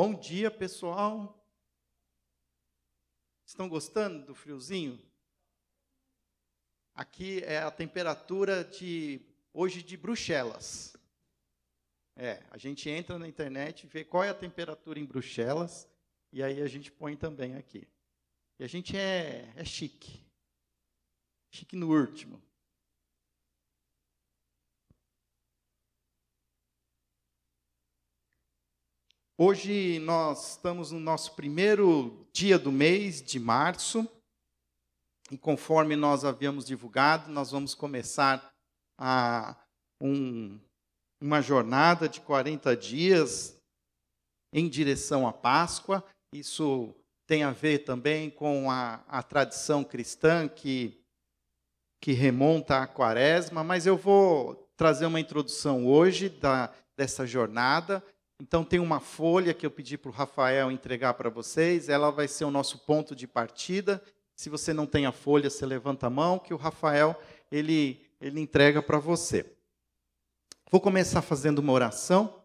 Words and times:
Bom 0.00 0.14
dia, 0.14 0.48
pessoal. 0.48 1.44
Estão 3.44 3.68
gostando 3.68 4.24
do 4.26 4.32
friozinho? 4.32 4.96
Aqui 6.94 7.42
é 7.42 7.58
a 7.58 7.70
temperatura 7.72 8.62
de 8.62 9.20
hoje 9.52 9.82
de 9.82 9.96
Bruxelas. 9.96 10.96
É, 12.14 12.44
a 12.48 12.56
gente 12.56 12.88
entra 12.88 13.18
na 13.18 13.26
internet 13.26 13.88
vê 13.88 14.04
qual 14.04 14.22
é 14.22 14.28
a 14.28 14.34
temperatura 14.34 15.00
em 15.00 15.04
Bruxelas 15.04 15.88
e 16.32 16.44
aí 16.44 16.62
a 16.62 16.68
gente 16.68 16.92
põe 16.92 17.16
também 17.16 17.56
aqui. 17.56 17.88
E 18.56 18.62
a 18.62 18.68
gente 18.68 18.96
é, 18.96 19.52
é 19.56 19.64
chique. 19.64 20.24
Chique 21.50 21.74
no 21.74 21.90
último. 21.90 22.40
Hoje 29.40 30.00
nós 30.00 30.50
estamos 30.50 30.90
no 30.90 30.98
nosso 30.98 31.36
primeiro 31.36 32.26
dia 32.32 32.58
do 32.58 32.72
mês 32.72 33.22
de 33.22 33.38
março, 33.38 34.04
e 35.30 35.38
conforme 35.38 35.94
nós 35.94 36.24
havíamos 36.24 36.64
divulgado, 36.64 37.30
nós 37.30 37.52
vamos 37.52 37.72
começar 37.72 38.52
a 38.98 39.54
um, 40.02 40.58
uma 41.22 41.40
jornada 41.40 42.08
de 42.08 42.20
40 42.20 42.76
dias 42.76 43.56
em 44.52 44.68
direção 44.68 45.24
à 45.24 45.32
Páscoa. 45.32 46.04
Isso 46.34 46.92
tem 47.24 47.44
a 47.44 47.52
ver 47.52 47.84
também 47.84 48.30
com 48.30 48.68
a, 48.68 49.04
a 49.06 49.22
tradição 49.22 49.84
cristã 49.84 50.48
que, 50.48 51.00
que 52.02 52.10
remonta 52.10 52.78
à 52.78 52.88
quaresma, 52.88 53.62
mas 53.62 53.86
eu 53.86 53.96
vou 53.96 54.68
trazer 54.76 55.06
uma 55.06 55.20
introdução 55.20 55.86
hoje 55.86 56.28
da, 56.28 56.74
dessa 56.96 57.24
jornada 57.24 58.02
então, 58.40 58.64
tem 58.64 58.78
uma 58.78 59.00
folha 59.00 59.52
que 59.52 59.66
eu 59.66 59.70
pedi 59.70 59.98
para 59.98 60.10
o 60.10 60.14
Rafael 60.14 60.70
entregar 60.70 61.14
para 61.14 61.28
vocês. 61.28 61.88
Ela 61.88 62.10
vai 62.10 62.28
ser 62.28 62.44
o 62.44 62.50
nosso 62.50 62.78
ponto 62.78 63.14
de 63.14 63.26
partida. 63.26 64.00
Se 64.36 64.48
você 64.48 64.72
não 64.72 64.86
tem 64.86 65.06
a 65.06 65.12
folha, 65.12 65.50
você 65.50 65.66
levanta 65.66 66.06
a 66.06 66.10
mão, 66.10 66.38
que 66.38 66.54
o 66.54 66.56
Rafael 66.56 67.20
ele, 67.50 68.06
ele 68.20 68.40
entrega 68.40 68.80
para 68.80 68.98
você. 68.98 69.44
Vou 70.70 70.80
começar 70.80 71.20
fazendo 71.20 71.58
uma 71.58 71.72
oração. 71.72 72.37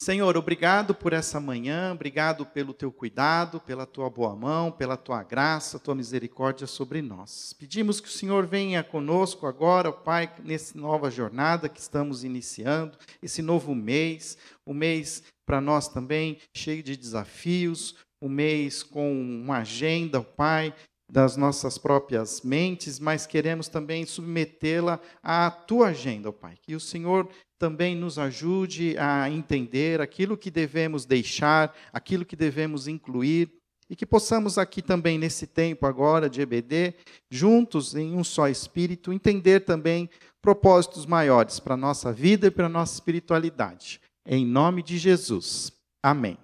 Senhor, 0.00 0.36
obrigado 0.36 0.94
por 0.94 1.12
essa 1.12 1.40
manhã, 1.40 1.92
obrigado 1.92 2.44
pelo 2.44 2.74
teu 2.74 2.92
cuidado, 2.92 3.60
pela 3.60 3.86
tua 3.86 4.10
boa 4.10 4.34
mão, 4.34 4.70
pela 4.70 4.96
tua 4.96 5.22
graça, 5.22 5.78
tua 5.78 5.94
misericórdia 5.94 6.66
sobre 6.66 7.00
nós. 7.00 7.54
Pedimos 7.58 8.00
que 8.00 8.08
o 8.08 8.12
Senhor 8.12 8.44
venha 8.44 8.82
conosco 8.82 9.46
agora, 9.46 9.92
Pai, 9.92 10.30
nessa 10.42 10.76
nova 10.76 11.10
jornada 11.10 11.68
que 11.68 11.80
estamos 11.80 12.24
iniciando, 12.24 12.98
esse 13.22 13.40
novo 13.40 13.74
mês, 13.74 14.36
um 14.66 14.74
mês 14.74 15.22
para 15.46 15.60
nós 15.60 15.88
também 15.88 16.38
cheio 16.54 16.82
de 16.82 16.96
desafios, 16.96 17.94
um 18.20 18.28
mês 18.28 18.82
com 18.82 19.12
uma 19.12 19.58
agenda, 19.58 20.20
Pai, 20.20 20.74
das 21.10 21.36
nossas 21.36 21.78
próprias 21.78 22.42
mentes, 22.42 22.98
mas 22.98 23.26
queremos 23.26 23.68
também 23.68 24.04
submetê-la 24.04 24.98
à 25.22 25.50
tua 25.50 25.88
agenda, 25.88 26.32
Pai. 26.32 26.56
Que 26.60 26.74
o 26.74 26.80
Senhor 26.80 27.28
também 27.64 27.96
nos 27.96 28.18
ajude 28.18 28.94
a 28.98 29.30
entender 29.30 29.98
aquilo 29.98 30.36
que 30.36 30.50
devemos 30.50 31.06
deixar, 31.06 31.74
aquilo 31.94 32.22
que 32.22 32.36
devemos 32.36 32.86
incluir, 32.86 33.50
e 33.88 33.96
que 33.96 34.04
possamos 34.04 34.58
aqui 34.58 34.82
também, 34.82 35.16
nesse 35.16 35.46
tempo 35.46 35.86
agora 35.86 36.28
de 36.28 36.42
EBD, 36.42 36.94
juntos 37.30 37.94
em 37.94 38.14
um 38.14 38.22
só 38.22 38.48
espírito, 38.48 39.14
entender 39.14 39.60
também 39.60 40.10
propósitos 40.42 41.06
maiores 41.06 41.58
para 41.58 41.72
a 41.72 41.78
nossa 41.78 42.12
vida 42.12 42.48
e 42.48 42.50
para 42.50 42.66
a 42.66 42.68
nossa 42.68 42.92
espiritualidade. 42.92 43.98
Em 44.26 44.44
nome 44.44 44.82
de 44.82 44.98
Jesus. 44.98 45.72
Amém. 46.02 46.36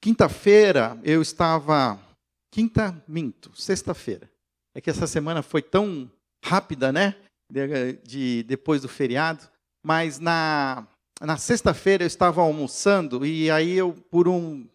Quinta-feira 0.00 0.98
eu 1.04 1.20
estava. 1.20 2.00
Quinta, 2.50 3.04
minto, 3.06 3.54
sexta-feira. 3.54 4.30
É 4.74 4.80
que 4.80 4.88
essa 4.88 5.06
semana 5.06 5.42
foi 5.42 5.60
tão 5.60 6.10
rápida, 6.42 6.90
né? 6.90 7.16
De, 7.50 7.92
de 8.04 8.42
depois 8.44 8.82
do 8.82 8.88
feriado. 8.88 9.48
Mas 9.84 10.18
na, 10.18 10.86
na 11.20 11.36
sexta-feira 11.36 12.04
eu 12.04 12.08
estava 12.08 12.40
almoçando 12.42 13.24
e 13.24 13.50
aí 13.50 13.72
eu, 13.72 13.92
por 14.10 14.28
um. 14.28 14.66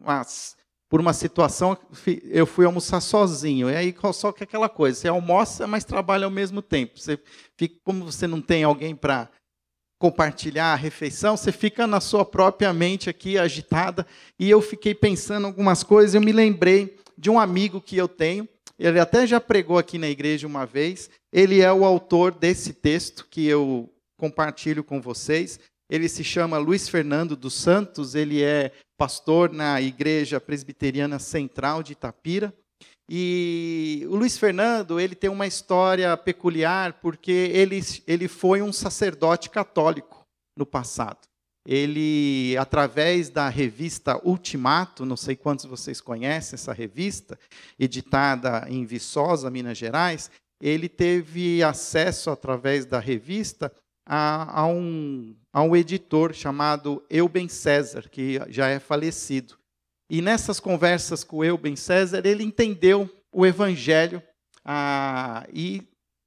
Umas, 0.00 0.56
por 0.88 1.00
uma 1.00 1.12
situação, 1.12 1.76
eu 2.24 2.46
fui 2.46 2.64
almoçar 2.64 3.00
sozinho. 3.00 3.68
E 3.68 3.76
aí 3.76 3.94
só 4.14 4.32
que 4.32 4.42
aquela 4.42 4.68
coisa, 4.68 4.98
você 4.98 5.08
almoça, 5.08 5.66
mas 5.66 5.84
trabalha 5.84 6.24
ao 6.24 6.30
mesmo 6.30 6.62
tempo. 6.62 6.98
Você 6.98 7.18
fica, 7.56 7.78
como 7.84 8.04
você 8.04 8.26
não 8.26 8.40
tem 8.40 8.64
alguém 8.64 8.96
para 8.96 9.28
compartilhar 9.98 10.72
a 10.72 10.76
refeição, 10.76 11.36
você 11.36 11.50
fica 11.50 11.86
na 11.86 12.00
sua 12.00 12.24
própria 12.24 12.72
mente 12.72 13.10
aqui 13.10 13.36
agitada. 13.36 14.06
E 14.38 14.48
eu 14.48 14.62
fiquei 14.62 14.94
pensando 14.94 15.46
algumas 15.46 15.82
coisas, 15.82 16.14
eu 16.14 16.20
me 16.20 16.32
lembrei 16.32 16.96
de 17.18 17.28
um 17.28 17.38
amigo 17.38 17.80
que 17.80 17.96
eu 17.96 18.06
tenho, 18.06 18.48
ele 18.78 19.00
até 19.00 19.26
já 19.26 19.40
pregou 19.40 19.76
aqui 19.76 19.98
na 19.98 20.08
igreja 20.08 20.46
uma 20.46 20.64
vez, 20.64 21.10
ele 21.32 21.60
é 21.60 21.72
o 21.72 21.84
autor 21.84 22.32
desse 22.32 22.72
texto 22.72 23.26
que 23.30 23.46
eu 23.46 23.92
compartilho 24.18 24.82
com 24.82 25.00
vocês. 25.00 25.60
Ele 25.90 26.08
se 26.08 26.22
chama 26.22 26.58
Luiz 26.58 26.88
Fernando 26.88 27.36
dos 27.36 27.54
Santos, 27.54 28.14
ele 28.14 28.42
é 28.42 28.72
pastor 28.98 29.52
na 29.52 29.80
Igreja 29.80 30.40
Presbiteriana 30.40 31.18
Central 31.18 31.82
de 31.82 31.92
Itapira. 31.92 32.52
E 33.10 34.06
o 34.10 34.16
Luiz 34.16 34.36
Fernando, 34.36 35.00
ele 35.00 35.14
tem 35.14 35.30
uma 35.30 35.46
história 35.46 36.14
peculiar 36.16 36.94
porque 36.94 37.32
ele, 37.32 37.80
ele 38.06 38.28
foi 38.28 38.60
um 38.60 38.72
sacerdote 38.72 39.48
católico 39.48 40.26
no 40.56 40.66
passado. 40.66 41.26
Ele, 41.66 42.56
através 42.58 43.30
da 43.30 43.48
revista 43.48 44.20
Ultimato, 44.26 45.06
não 45.06 45.16
sei 45.16 45.36
quantos 45.36 45.64
vocês 45.64 46.00
conhecem 46.00 46.54
essa 46.54 46.72
revista, 46.72 47.38
editada 47.78 48.66
em 48.68 48.84
Viçosa, 48.84 49.50
Minas 49.50 49.76
Gerais, 49.76 50.30
ele 50.60 50.88
teve 50.88 51.62
acesso, 51.62 52.30
através 52.30 52.84
da 52.84 52.98
revista, 52.98 53.72
a, 54.06 54.60
a, 54.60 54.66
um, 54.66 55.36
a 55.52 55.62
um 55.62 55.76
editor 55.76 56.32
chamado 56.32 57.04
Euben 57.10 57.48
César, 57.48 58.08
que 58.08 58.40
já 58.48 58.68
é 58.68 58.78
falecido. 58.78 59.56
E 60.10 60.22
nessas 60.22 60.58
conversas 60.58 61.22
com 61.22 61.44
Euben 61.44 61.76
César, 61.76 62.24
ele 62.24 62.42
entendeu 62.42 63.08
o 63.30 63.44
evangelho 63.44 64.22
e 65.52 65.82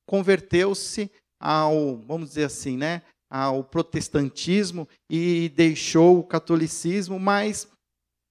converteu-se 0.05 1.09
ao, 1.39 1.97
vamos 1.97 2.29
dizer 2.29 2.45
assim, 2.45 2.77
né, 2.77 3.01
ao 3.29 3.63
protestantismo 3.63 4.87
e 5.09 5.49
deixou 5.55 6.19
o 6.19 6.23
catolicismo, 6.23 7.19
mas 7.19 7.67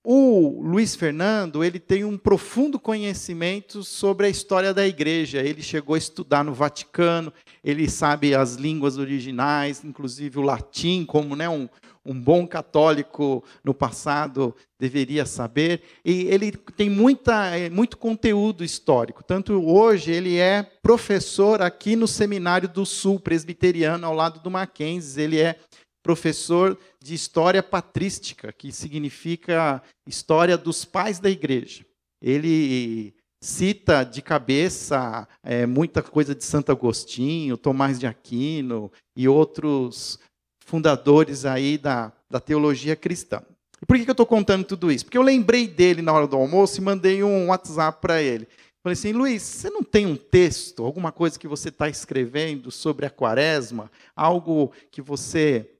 o 0.02 0.62
Luiz 0.62 0.94
Fernando, 0.94 1.62
ele 1.62 1.78
tem 1.78 2.04
um 2.04 2.16
profundo 2.16 2.78
conhecimento 2.78 3.82
sobre 3.82 4.26
a 4.26 4.30
história 4.30 4.72
da 4.72 4.86
igreja. 4.86 5.40
Ele 5.42 5.62
chegou 5.62 5.94
a 5.94 5.98
estudar 5.98 6.42
no 6.42 6.54
Vaticano, 6.54 7.32
ele 7.62 7.88
sabe 7.88 8.34
as 8.34 8.54
línguas 8.54 8.96
originais, 8.96 9.84
inclusive 9.84 10.38
o 10.38 10.42
latim, 10.42 11.04
como 11.04 11.36
né, 11.36 11.48
um, 11.50 11.68
um 12.04 12.18
bom 12.18 12.46
católico 12.46 13.44
no 13.62 13.74
passado 13.74 14.56
deveria 14.78 15.26
saber. 15.26 15.82
E 16.02 16.22
ele 16.22 16.52
tem 16.52 16.88
muita, 16.88 17.52
muito 17.70 17.98
conteúdo 17.98 18.64
histórico. 18.64 19.22
Tanto 19.22 19.62
hoje 19.62 20.10
ele 20.10 20.38
é 20.38 20.62
professor 20.82 21.60
aqui 21.60 21.94
no 21.94 22.08
Seminário 22.08 22.68
do 22.68 22.86
Sul 22.86 23.20
Presbiteriano, 23.20 24.06
ao 24.06 24.14
lado 24.14 24.40
do 24.40 24.50
Mackenzie. 24.50 25.22
Ele 25.22 25.38
é 25.38 25.56
professor 26.02 26.78
de 27.02 27.14
história 27.14 27.62
patrística, 27.62 28.52
que 28.52 28.72
significa 28.72 29.82
história 30.06 30.56
dos 30.56 30.84
pais 30.84 31.18
da 31.18 31.30
igreja. 31.30 31.84
Ele 32.22 33.14
cita 33.42 34.04
de 34.04 34.20
cabeça 34.20 35.26
é, 35.42 35.64
muita 35.64 36.02
coisa 36.02 36.34
de 36.34 36.44
Santo 36.44 36.70
Agostinho, 36.70 37.56
Tomás 37.56 37.98
de 37.98 38.06
Aquino 38.06 38.92
e 39.16 39.26
outros 39.26 40.18
fundadores 40.64 41.44
aí 41.44 41.78
da, 41.78 42.12
da 42.30 42.38
teologia 42.38 42.94
cristã. 42.94 43.42
E 43.82 43.86
por 43.86 43.96
que, 43.96 44.04
que 44.04 44.10
eu 44.10 44.12
estou 44.12 44.26
contando 44.26 44.64
tudo 44.64 44.92
isso? 44.92 45.06
Porque 45.06 45.16
eu 45.16 45.22
lembrei 45.22 45.66
dele 45.66 46.02
na 46.02 46.12
hora 46.12 46.26
do 46.26 46.36
almoço 46.36 46.78
e 46.78 46.84
mandei 46.84 47.22
um 47.22 47.48
WhatsApp 47.48 47.98
para 48.00 48.22
ele. 48.22 48.46
Falei 48.82 48.94
assim, 48.94 49.12
Luiz, 49.12 49.42
você 49.42 49.70
não 49.70 49.82
tem 49.82 50.06
um 50.06 50.16
texto, 50.16 50.84
alguma 50.84 51.12
coisa 51.12 51.38
que 51.38 51.48
você 51.48 51.68
está 51.68 51.88
escrevendo 51.88 52.70
sobre 52.70 53.04
a 53.04 53.10
quaresma, 53.10 53.90
algo 54.14 54.72
que 54.90 55.02
você 55.02 55.70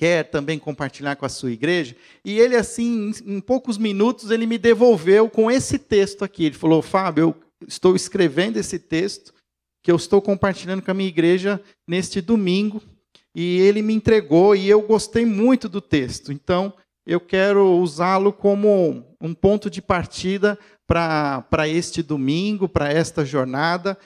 quer 0.00 0.24
também 0.30 0.58
compartilhar 0.58 1.14
com 1.16 1.26
a 1.26 1.28
sua 1.28 1.52
igreja? 1.52 1.94
E 2.24 2.38
ele, 2.40 2.56
assim, 2.56 3.12
em, 3.26 3.38
poucos 3.38 3.76
minutos, 3.76 4.30
ele 4.30 4.46
me 4.46 4.56
devolveu 4.56 5.28
com 5.28 5.50
esse 5.50 5.78
texto 5.78 6.24
aqui. 6.24 6.46
Ele 6.46 6.54
falou, 6.54 6.80
Fábio, 6.80 7.24
eu 7.24 7.36
estou 7.68 7.94
escrevendo 7.94 8.56
esse 8.56 8.78
texto 8.78 9.34
que 9.84 9.92
eu 9.92 9.96
estou 9.96 10.22
compartilhando 10.22 10.80
com 10.80 10.90
a 10.90 10.94
minha 10.94 11.08
igreja 11.08 11.60
neste 11.86 12.22
domingo 12.22 12.80
e 13.34 13.60
ele 13.60 13.82
me 13.82 13.92
entregou 13.92 14.56
e 14.56 14.66
eu 14.66 14.80
gostei 14.80 15.26
muito 15.26 15.68
do 15.68 15.82
texto. 15.82 16.32
Então, 16.32 16.72
eu 17.06 17.20
quero 17.20 17.76
usá-lo 17.76 18.32
como 18.32 19.04
um 19.20 19.34
ponto 19.34 19.68
de 19.68 19.82
partida 19.82 20.58
para 20.86 21.68
este 21.68 22.02
domingo, 22.02 22.66
para 22.66 22.90
esta 22.90 23.22
jornada. 23.22 23.98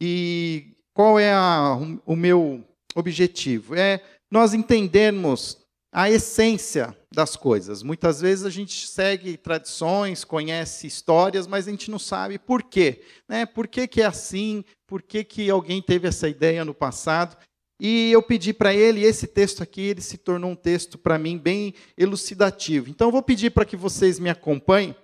E 0.00 0.72
qual 0.94 1.20
é 1.20 1.30
a, 1.30 1.76
o 2.06 2.16
meu 2.16 2.64
objetivo? 2.94 3.74
É 3.74 4.02
nós 4.32 4.54
entendermos 4.54 5.58
a 5.92 6.10
essência 6.10 6.96
das 7.14 7.36
coisas. 7.36 7.82
Muitas 7.82 8.18
vezes 8.18 8.46
a 8.46 8.50
gente 8.50 8.88
segue 8.88 9.36
tradições, 9.36 10.24
conhece 10.24 10.86
histórias, 10.86 11.46
mas 11.46 11.68
a 11.68 11.70
gente 11.70 11.90
não 11.90 11.98
sabe 11.98 12.38
por 12.38 12.62
quê. 12.62 13.02
Né? 13.28 13.44
Por 13.44 13.68
que, 13.68 13.86
que 13.86 14.00
é 14.00 14.06
assim? 14.06 14.64
Por 14.86 15.02
que, 15.02 15.22
que 15.22 15.50
alguém 15.50 15.82
teve 15.82 16.08
essa 16.08 16.30
ideia 16.30 16.64
no 16.64 16.72
passado? 16.72 17.36
E 17.78 18.10
eu 18.10 18.22
pedi 18.22 18.54
para 18.54 18.72
ele, 18.72 19.04
esse 19.04 19.26
texto 19.26 19.62
aqui, 19.62 19.82
ele 19.82 20.00
se 20.00 20.16
tornou 20.16 20.52
um 20.52 20.56
texto 20.56 20.96
para 20.96 21.18
mim 21.18 21.36
bem 21.36 21.74
elucidativo. 21.94 22.88
Então 22.88 23.08
eu 23.08 23.12
vou 23.12 23.22
pedir 23.22 23.50
para 23.50 23.66
que 23.66 23.76
vocês 23.76 24.18
me 24.18 24.30
acompanhem 24.30 24.96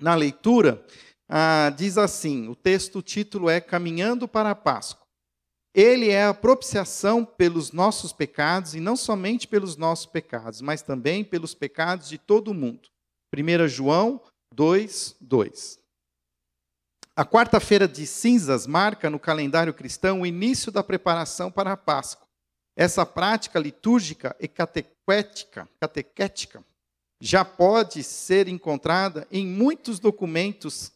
na 0.00 0.14
leitura. 0.14 0.86
Ah, 1.28 1.74
diz 1.76 1.98
assim: 1.98 2.46
o 2.46 2.54
texto, 2.54 3.00
o 3.00 3.02
título 3.02 3.50
é 3.50 3.60
Caminhando 3.60 4.28
para 4.28 4.50
a 4.50 4.54
Páscoa. 4.54 5.03
Ele 5.74 6.08
é 6.08 6.24
a 6.24 6.32
propiciação 6.32 7.24
pelos 7.24 7.72
nossos 7.72 8.12
pecados, 8.12 8.76
e 8.76 8.80
não 8.80 8.96
somente 8.96 9.48
pelos 9.48 9.76
nossos 9.76 10.06
pecados, 10.06 10.60
mas 10.60 10.82
também 10.82 11.24
pelos 11.24 11.52
pecados 11.52 12.08
de 12.08 12.16
todo 12.16 12.52
o 12.52 12.54
mundo. 12.54 12.88
1 13.36 13.66
João 13.66 14.22
2, 14.54 15.16
2. 15.20 15.80
A 17.16 17.24
quarta-feira 17.24 17.88
de 17.88 18.06
cinzas 18.06 18.66
marca 18.66 19.10
no 19.10 19.18
calendário 19.18 19.74
cristão 19.74 20.20
o 20.20 20.26
início 20.26 20.70
da 20.70 20.82
preparação 20.82 21.50
para 21.50 21.72
a 21.72 21.76
Páscoa. 21.76 22.26
Essa 22.76 23.04
prática 23.04 23.58
litúrgica 23.58 24.36
e 24.40 24.48
catequética, 24.48 25.68
catequética 25.80 26.64
já 27.20 27.44
pode 27.44 28.02
ser 28.02 28.48
encontrada 28.48 29.26
em 29.30 29.46
muitos 29.46 29.98
documentos 29.98 30.92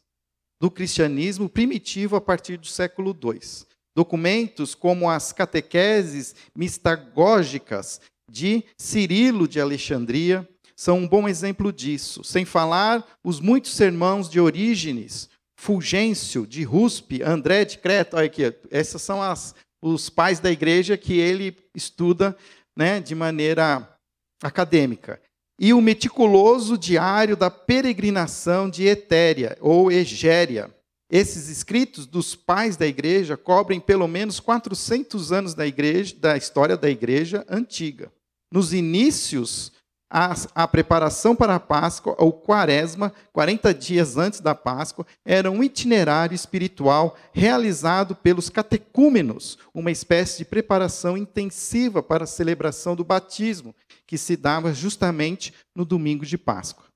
do 0.61 0.71
cristianismo 0.71 1.49
primitivo 1.49 2.17
a 2.17 2.21
partir 2.21 2.57
do 2.57 2.67
século 2.67 3.11
II. 3.11 3.68
Documentos 3.99 4.77
como 4.77 5.11
as 5.11 5.33
catequeses 5.33 6.33
mistagógicas 6.55 8.01
de 8.31 8.63
Cirilo 8.81 9.49
de 9.49 9.61
Alexandria 9.61 10.49
são 10.77 10.99
um 10.99 11.09
bom 11.09 11.27
exemplo 11.29 11.73
disso, 11.73 12.23
sem 12.23 12.45
falar 12.45 13.05
os 13.25 13.41
muitos 13.41 13.75
sermãos 13.75 14.31
de 14.31 14.39
Orígenes, 14.39 15.29
Fulgêncio 15.59 16.47
de 16.47 16.63
Ruspe, 16.63 17.25
André 17.25 17.65
de 17.65 17.79
Creta, 17.79 18.19
olha 18.19 18.27
aqui, 18.27 18.55
esses 18.71 19.03
são 19.03 19.21
as, 19.21 19.53
os 19.83 20.09
pais 20.09 20.39
da 20.39 20.53
igreja 20.53 20.97
que 20.97 21.19
ele 21.19 21.57
estuda 21.75 22.37
né, 22.79 23.01
de 23.01 23.17
maneira 23.17 23.99
acadêmica. 24.41 25.21
E 25.59 25.75
o 25.75 25.81
meticuloso 25.81 26.79
diário 26.79 27.37
da 27.37 27.51
peregrinação 27.51 28.71
de 28.71 28.87
Etéria, 28.87 29.59
ou 29.61 29.91
Egéria, 29.91 30.73
esses 31.11 31.49
escritos 31.49 32.07
dos 32.07 32.35
pais 32.35 32.77
da 32.77 32.87
igreja 32.87 33.37
cobrem 33.37 33.81
pelo 33.81 34.07
menos 34.07 34.41
400 34.41 35.33
anos 35.33 35.55
da 35.55 35.67
igreja, 35.67 36.15
da 36.19 36.37
história 36.37 36.77
da 36.77 36.91
igreja 36.91 37.47
antiga. 37.49 38.13
Nos 38.53 38.73
inícios, 38.73 39.73
a, 40.11 40.35
a, 40.55 40.69
preparação 40.69 41.37
para 41.37 41.55
a 41.55 41.61
Páscoa, 41.61 42.15
ou 42.19 42.33
Quaresma, 42.33 43.13
40 43.33 43.75
dias 43.75 44.17
antes 44.17 44.41
da 44.41 44.55
Páscoa, 44.55 45.07
era 45.25 45.51
um 45.51 45.63
itinerário 45.63 46.35
espiritual 46.35 47.17
realizado 47.33 48.15
pelos 48.15 48.49
catecúmenos, 48.49 49.59
uma 49.73 49.91
espécie 49.91 50.39
de 50.39 50.45
preparação 50.47 51.17
intensiva 51.17 52.03
para 52.03 52.25
a 52.25 52.27
celebração 52.27 52.97
do 52.97 53.05
batismo, 53.05 53.75
que 54.07 54.17
se 54.17 54.37
dava 54.37 54.73
justamente 54.73 55.53
no 55.75 55.85
domingo 55.85 56.25
de 56.25 56.39
Páscoa. 56.39 56.88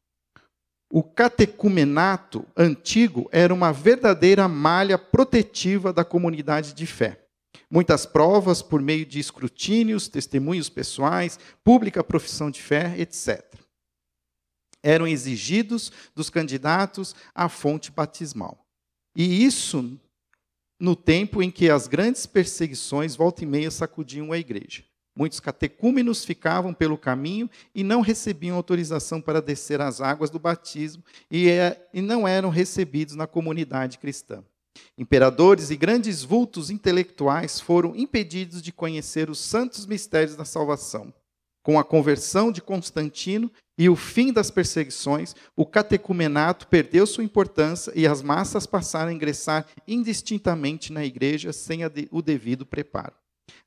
O 0.94 1.02
catecumenato 1.02 2.46
antigo 2.54 3.26
era 3.32 3.54
uma 3.54 3.72
verdadeira 3.72 4.46
malha 4.46 4.98
protetiva 4.98 5.90
da 5.90 6.04
comunidade 6.04 6.74
de 6.74 6.86
fé. 6.86 7.24
Muitas 7.70 8.04
provas 8.04 8.60
por 8.60 8.82
meio 8.82 9.06
de 9.06 9.18
escrutínios, 9.18 10.06
testemunhos 10.06 10.68
pessoais, 10.68 11.38
pública 11.64 12.04
profissão 12.04 12.50
de 12.50 12.60
fé, 12.60 12.94
etc. 13.00 13.42
Eram 14.82 15.08
exigidos 15.08 15.90
dos 16.14 16.28
candidatos 16.28 17.14
à 17.34 17.48
fonte 17.48 17.90
batismal. 17.90 18.62
E 19.16 19.46
isso 19.46 19.98
no 20.78 20.94
tempo 20.94 21.42
em 21.42 21.50
que 21.50 21.70
as 21.70 21.86
grandes 21.86 22.26
perseguições 22.26 23.16
volta 23.16 23.44
e 23.44 23.46
meia 23.46 23.70
sacudiam 23.70 24.30
a 24.30 24.36
igreja. 24.36 24.84
Muitos 25.14 25.40
catecúmenos 25.40 26.24
ficavam 26.24 26.72
pelo 26.72 26.96
caminho 26.96 27.48
e 27.74 27.84
não 27.84 28.00
recebiam 28.00 28.56
autorização 28.56 29.20
para 29.20 29.42
descer 29.42 29.80
as 29.80 30.00
águas 30.00 30.30
do 30.30 30.38
batismo 30.38 31.04
e, 31.30 31.50
é, 31.50 31.86
e 31.92 32.00
não 32.00 32.26
eram 32.26 32.48
recebidos 32.48 33.14
na 33.14 33.26
comunidade 33.26 33.98
cristã. 33.98 34.42
Imperadores 34.96 35.70
e 35.70 35.76
grandes 35.76 36.22
vultos 36.22 36.70
intelectuais 36.70 37.60
foram 37.60 37.94
impedidos 37.94 38.62
de 38.62 38.72
conhecer 38.72 39.28
os 39.28 39.38
santos 39.38 39.84
mistérios 39.84 40.34
da 40.34 40.46
salvação. 40.46 41.12
Com 41.62 41.78
a 41.78 41.84
conversão 41.84 42.50
de 42.50 42.60
Constantino 42.60 43.50
e 43.78 43.88
o 43.88 43.94
fim 43.94 44.32
das 44.32 44.50
perseguições, 44.50 45.34
o 45.54 45.64
catecumenato 45.64 46.66
perdeu 46.66 47.06
sua 47.06 47.22
importância 47.22 47.92
e 47.94 48.06
as 48.06 48.22
massas 48.22 48.66
passaram 48.66 49.10
a 49.10 49.14
ingressar 49.14 49.66
indistintamente 49.86 50.92
na 50.92 51.04
igreja 51.04 51.52
sem 51.52 51.80
o 52.10 52.22
devido 52.22 52.66
preparo. 52.66 53.14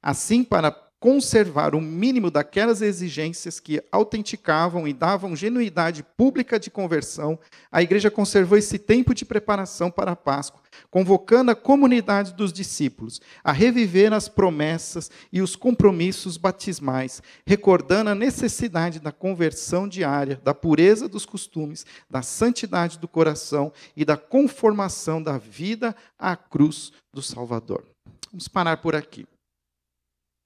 Assim, 0.02 0.44
para 0.44 0.72
conservar 1.00 1.76
o 1.76 1.82
mínimo 1.82 2.32
daquelas 2.32 2.82
exigências 2.82 3.60
que 3.60 3.82
autenticavam 3.92 4.88
e 4.88 4.94
davam 4.94 5.36
genuidade 5.36 6.04
pública 6.18 6.60
de 6.60 6.72
conversão, 6.72 7.38
a 7.72 7.82
igreja 7.82 8.10
conservou 8.10 8.58
esse 8.58 8.80
tempo 8.80 9.14
de 9.14 9.26
preparação 9.26 9.92
para 9.92 10.12
a 10.12 10.16
Páscoa, 10.16 10.62
convocando 10.90 11.52
a 11.52 11.56
comunidade 11.56 12.34
dos 12.34 12.52
discípulos 12.52 13.22
a 13.44 13.52
reviver 13.52 14.14
as 14.14 14.28
promessas 14.28 15.12
e 15.32 15.42
os 15.42 15.56
compromissos 15.56 16.38
batismais, 16.38 17.22
recordando 17.46 18.10
a 18.10 18.16
necessidade 18.16 19.00
da 19.00 19.12
conversão 19.12 19.88
diária, 19.88 20.42
da 20.44 20.54
pureza 20.54 21.08
dos 21.08 21.26
costumes, 21.26 21.86
da 22.10 22.22
santidade 22.22 22.98
do 22.98 23.08
coração 23.08 23.72
e 23.96 24.04
da 24.04 24.18
conformação 24.18 25.22
da 25.22 25.38
vida 25.38 25.96
à 26.18 26.36
cruz 26.36 26.92
do 27.14 27.22
Salvador. 27.22 27.84
Vamos 28.32 28.48
parar 28.48 28.78
por 28.78 28.96
aqui. 28.96 29.26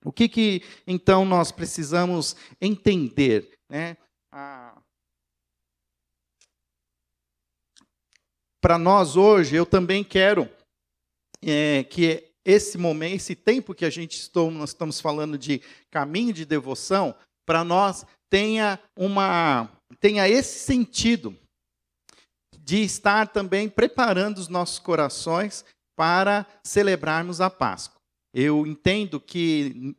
O 0.04 0.12
que, 0.12 0.30
que 0.30 0.63
então 0.88 1.25
nós 1.25 1.51
precisamos 1.51 2.36
entender? 2.62 3.57
Né? 3.69 3.98
Ah, 4.31 4.80
Para 8.62 8.78
nós 8.78 9.16
hoje, 9.16 9.56
eu 9.56 9.66
também 9.66 10.04
quero 10.04 10.50
é, 11.42 11.84
que 11.84 12.30
esse 12.44 12.78
momento, 12.78 13.16
esse 13.16 13.36
tempo 13.36 13.74
que 13.74 13.86
a 13.86 13.90
gente 13.90 14.18
estou, 14.18 14.51
nós 14.51 14.72
estamos 14.72 15.00
falando 15.00 15.38
de 15.38 15.62
caminho 15.90 16.34
de 16.34 16.45
devoção, 16.45 17.16
para 17.45 17.64
nós 17.64 18.06
tenha 18.30 18.80
uma 18.97 19.71
tenha 20.00 20.28
esse 20.30 20.59
sentido 20.59 21.35
de 22.59 22.83
estar 22.83 23.30
também 23.30 23.68
preparando 23.68 24.38
os 24.38 24.47
nossos 24.47 24.78
corações 24.78 25.66
para 25.95 26.45
celebrarmos 26.64 27.42
a 27.42 27.50
Páscoa. 27.50 27.98
Eu 28.33 28.66
entendo 28.66 29.19
que 29.19 29.95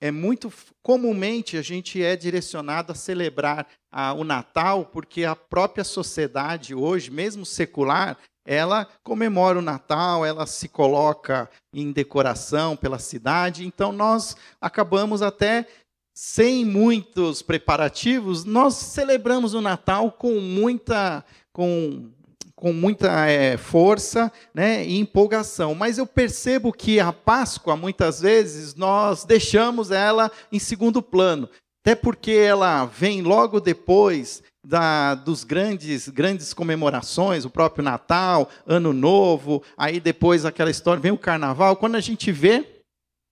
é 0.00 0.10
muito 0.10 0.52
comumente 0.82 1.56
a 1.56 1.62
gente 1.62 2.02
é 2.02 2.14
direcionado 2.14 2.92
a 2.92 2.94
celebrar 2.94 3.66
a, 3.90 4.12
o 4.12 4.24
Natal 4.24 4.86
porque 4.86 5.24
a 5.24 5.34
própria 5.34 5.84
sociedade 5.84 6.74
hoje, 6.74 7.10
mesmo 7.10 7.46
secular, 7.46 8.18
ela 8.46 8.86
comemora 9.02 9.58
o 9.58 9.62
Natal, 9.62 10.24
ela 10.24 10.46
se 10.46 10.68
coloca 10.68 11.50
em 11.72 11.90
decoração 11.90 12.76
pela 12.76 12.98
cidade. 12.98 13.66
Então 13.66 13.90
nós 13.90 14.36
acabamos 14.60 15.22
até 15.22 15.66
sem 16.14 16.64
muitos 16.64 17.42
preparativos, 17.42 18.44
nós 18.44 18.74
celebramos 18.74 19.52
o 19.52 19.60
Natal 19.60 20.10
com 20.12 20.40
muita 20.40 21.24
com 21.52 22.10
com 22.56 22.72
muita 22.72 23.26
é, 23.26 23.58
força 23.58 24.32
né, 24.54 24.84
e 24.84 24.98
empolgação. 24.98 25.74
Mas 25.74 25.98
eu 25.98 26.06
percebo 26.06 26.72
que 26.72 26.98
a 26.98 27.12
Páscoa, 27.12 27.76
muitas 27.76 28.20
vezes, 28.20 28.74
nós 28.74 29.24
deixamos 29.24 29.90
ela 29.90 30.32
em 30.50 30.58
segundo 30.58 31.02
plano. 31.02 31.48
Até 31.84 31.94
porque 31.94 32.32
ela 32.32 32.86
vem 32.86 33.22
logo 33.22 33.60
depois 33.60 34.42
da, 34.66 35.14
dos 35.14 35.44
grandes, 35.44 36.08
grandes 36.08 36.52
comemorações, 36.52 37.44
o 37.44 37.50
próprio 37.50 37.84
Natal, 37.84 38.48
Ano 38.66 38.92
Novo, 38.92 39.62
aí 39.76 40.00
depois 40.00 40.44
aquela 40.44 40.70
história, 40.70 41.00
vem 41.00 41.12
o 41.12 41.18
Carnaval. 41.18 41.76
Quando 41.76 41.94
a 41.94 42.00
gente 42.00 42.32
vê, 42.32 42.82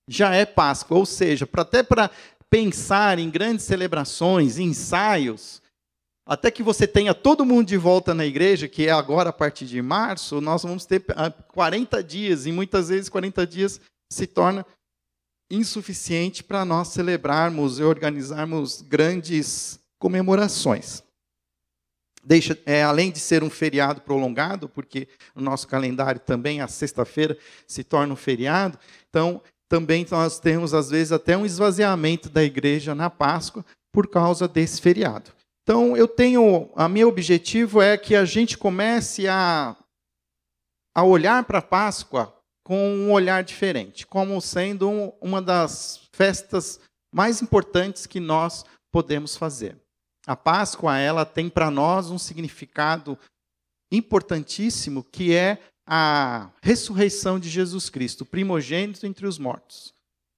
já 0.09 0.35
é 0.35 0.45
Páscoa. 0.45 0.99
Ou 0.99 1.07
seja, 1.07 1.47
pra, 1.47 1.63
até 1.63 1.83
para 1.83 2.11
pensar 2.49 3.19
em 3.19 3.31
grandes 3.31 3.65
celebrações, 3.65 4.59
ensaios, 4.59 5.61
até 6.27 6.51
que 6.51 6.63
você 6.63 6.87
tenha 6.87 7.13
todo 7.15 7.45
mundo 7.45 7.67
de 7.67 7.77
volta 7.77 8.15
na 8.15 8.25
igreja, 8.25 8.67
que 8.67 8.87
é 8.87 8.91
agora 8.91 9.31
a 9.31 9.33
partir 9.33 9.67
de 9.67 9.83
março, 9.83 10.41
nós 10.41 10.63
vamos 10.63 10.87
ter 10.87 11.05
40 11.49 11.97
ah, 11.97 12.03
dias, 12.03 12.47
e 12.47 12.53
muitas 12.53 12.89
vezes 12.89 13.09
40 13.11 13.47
dias 13.47 13.81
se 14.11 14.27
torna 14.27 14.65
insuficiente 15.51 16.43
para 16.43 16.65
nós 16.65 16.89
celebrarmos 16.89 17.79
e 17.79 17.83
organizarmos 17.83 18.81
grandes 18.81 19.79
comemorações. 19.99 21.03
Deixa, 22.25 22.59
é, 22.65 22.83
além 22.83 23.11
de 23.11 23.21
ser 23.21 23.43
um 23.43 23.51
feriado 23.51 24.01
prolongado, 24.01 24.67
porque 24.67 25.07
o 25.35 25.43
nosso 25.43 25.69
calendário 25.69 26.21
também, 26.21 26.63
a 26.63 26.69
sexta-feira, 26.69 27.37
se 27.67 27.85
torna 27.85 28.15
um 28.15 28.17
feriado, 28.17 28.79
então 29.11 29.43
também 29.69 30.07
nós 30.11 30.39
temos, 30.39 30.73
às 30.73 30.89
vezes, 30.89 31.13
até 31.13 31.37
um 31.37 31.45
esvaziamento 31.45 32.31
da 32.31 32.43
igreja 32.43 32.95
na 32.95 33.11
Páscoa 33.11 33.65
por 33.93 34.09
causa 34.09 34.49
desse 34.49 34.81
feriado. 34.81 35.31
Então, 35.65 35.97
eu 35.97 36.07
tenho. 36.07 36.71
A 36.77 36.89
meu 36.89 37.09
objetivo 37.09 37.81
é 37.81 37.97
que 37.97 38.15
a 38.15 38.27
gente 38.27 38.57
comece 38.57 39.27
a, 39.27 39.75
a 40.95 41.03
olhar 41.03 41.43
para 41.45 41.59
a 41.59 41.63
Páscoa 41.63 42.33
com 42.63 42.95
um 42.95 43.13
olhar 43.13 43.43
diferente, 43.43 44.07
como 44.07 44.41
sendo 44.41 44.89
um, 44.89 45.13
uma 45.21 45.41
das 45.41 46.09
festas 46.13 46.81
mais 47.13 47.41
importantes 47.41 48.07
que 48.07 48.21
nós 48.21 48.65
podemos 48.93 49.37
fazer. 49.37 49.77
A 50.27 50.37
Páscoa, 50.37 50.99
ela 50.99 51.25
tem 51.25 51.49
para 51.49 51.71
nós 51.71 52.11
um 52.11 52.19
significado 52.19 53.19
importantíssimo, 53.91 55.03
que 55.03 55.35
é 55.35 55.59
a 55.87 56.51
ressurreição 56.63 57.39
de 57.39 57.49
Jesus 57.49 57.89
Cristo, 57.89 58.25
primogênito 58.25 59.07
entre 59.07 59.27
os 59.27 59.39
mortos. 59.39 59.95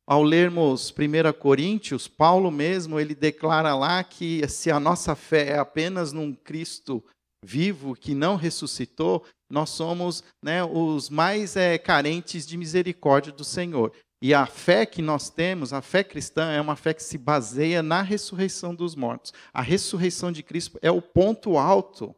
Ao 0.09 0.23
lermos 0.23 0.93
1 0.93 1.33
Coríntios, 1.37 2.07
Paulo 2.07 2.49
mesmo, 2.49 3.01
ele 3.01 3.15
declara 3.15 3.75
lá 3.75 4.05
que 4.05 4.47
se 4.49 4.71
a 4.71 4.79
nossa 4.79 5.17
fé 5.17 5.49
é 5.49 5.59
apenas 5.59 6.13
num 6.13 6.33
Cristo 6.33 7.05
vivo 7.45 7.97
que 7.97 8.15
não 8.15 8.37
ressuscitou, 8.37 9.25
nós 9.51 9.71
somos 9.71 10.23
né, 10.41 10.63
os 10.63 11.11
mais 11.11 11.57
é, 11.57 11.77
carentes 11.77 12.47
de 12.47 12.57
misericórdia 12.57 13.33
do 13.33 13.45
Senhor. 13.45 13.93
E 14.23 14.33
a 14.33 14.47
fé 14.47 14.87
que 14.87 15.03
nós 15.03 15.29
temos, 15.29 15.73
a 15.73 15.83
fé 15.83 16.05
cristã, 16.05 16.51
é 16.53 16.61
uma 16.61 16.77
fé 16.77 16.95
que 16.95 17.03
se 17.03 17.19
baseia 17.19 17.83
na 17.83 18.01
ressurreição 18.01 18.75
dos 18.75 18.95
mortos. 18.95 19.33
A 19.53 19.61
ressurreição 19.61 20.31
de 20.31 20.43
Cristo 20.43 20.79
é 20.81 20.91
o 20.91 21.03
ponto 21.03 21.59
alto 21.59 22.15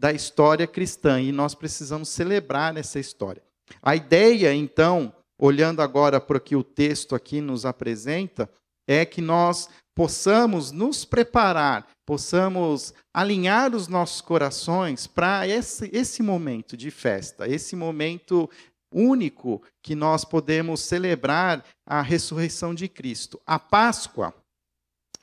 da 0.00 0.12
história 0.12 0.66
cristã 0.66 1.20
e 1.20 1.30
nós 1.30 1.54
precisamos 1.54 2.08
celebrar 2.08 2.76
essa 2.76 2.98
história. 2.98 3.42
A 3.80 3.94
ideia, 3.94 4.52
então, 4.52 5.14
olhando 5.40 5.80
agora 5.80 6.20
para 6.20 6.36
o 6.36 6.40
que 6.40 6.54
o 6.54 6.62
texto 6.62 7.14
aqui 7.14 7.40
nos 7.40 7.64
apresenta, 7.64 8.48
é 8.86 9.04
que 9.04 9.22
nós 9.22 9.68
possamos 9.94 10.70
nos 10.70 11.04
preparar, 11.04 11.86
possamos 12.06 12.92
alinhar 13.14 13.74
os 13.74 13.88
nossos 13.88 14.20
corações 14.20 15.06
para 15.06 15.46
esse, 15.46 15.90
esse 15.92 16.22
momento 16.22 16.76
de 16.76 16.90
festa, 16.90 17.48
esse 17.48 17.74
momento 17.74 18.48
único 18.92 19.62
que 19.82 19.94
nós 19.94 20.24
podemos 20.24 20.80
celebrar 20.80 21.64
a 21.86 22.02
ressurreição 22.02 22.74
de 22.74 22.88
Cristo. 22.88 23.40
A 23.46 23.58
Páscoa, 23.58 24.34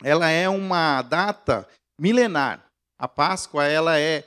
ela 0.02 0.28
é 0.28 0.48
uma 0.48 1.02
data 1.02 1.68
milenar. 2.00 2.64
A 2.98 3.06
Páscoa, 3.06 3.66
ela 3.66 3.98
é 3.98 4.24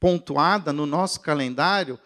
pontuada 0.00 0.72
no 0.72 0.86
nosso 0.86 1.20
calendário 1.20 1.98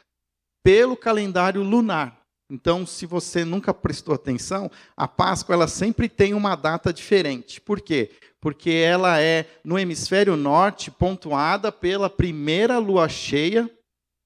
pelo 0.62 0.96
calendário 0.96 1.62
lunar. 1.62 2.19
Então, 2.50 2.84
se 2.84 3.06
você 3.06 3.44
nunca 3.44 3.72
prestou 3.72 4.12
atenção, 4.12 4.68
a 4.96 5.06
Páscoa 5.06 5.54
ela 5.54 5.68
sempre 5.68 6.08
tem 6.08 6.34
uma 6.34 6.56
data 6.56 6.92
diferente. 6.92 7.60
Por 7.60 7.80
quê? 7.80 8.10
Porque 8.40 8.70
ela 8.70 9.20
é 9.20 9.46
no 9.62 9.78
hemisfério 9.78 10.36
norte 10.36 10.90
pontuada 10.90 11.70
pela 11.70 12.10
primeira 12.10 12.78
lua 12.78 13.08
cheia 13.08 13.70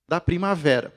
da 0.09 0.21
primavera. 0.21 0.95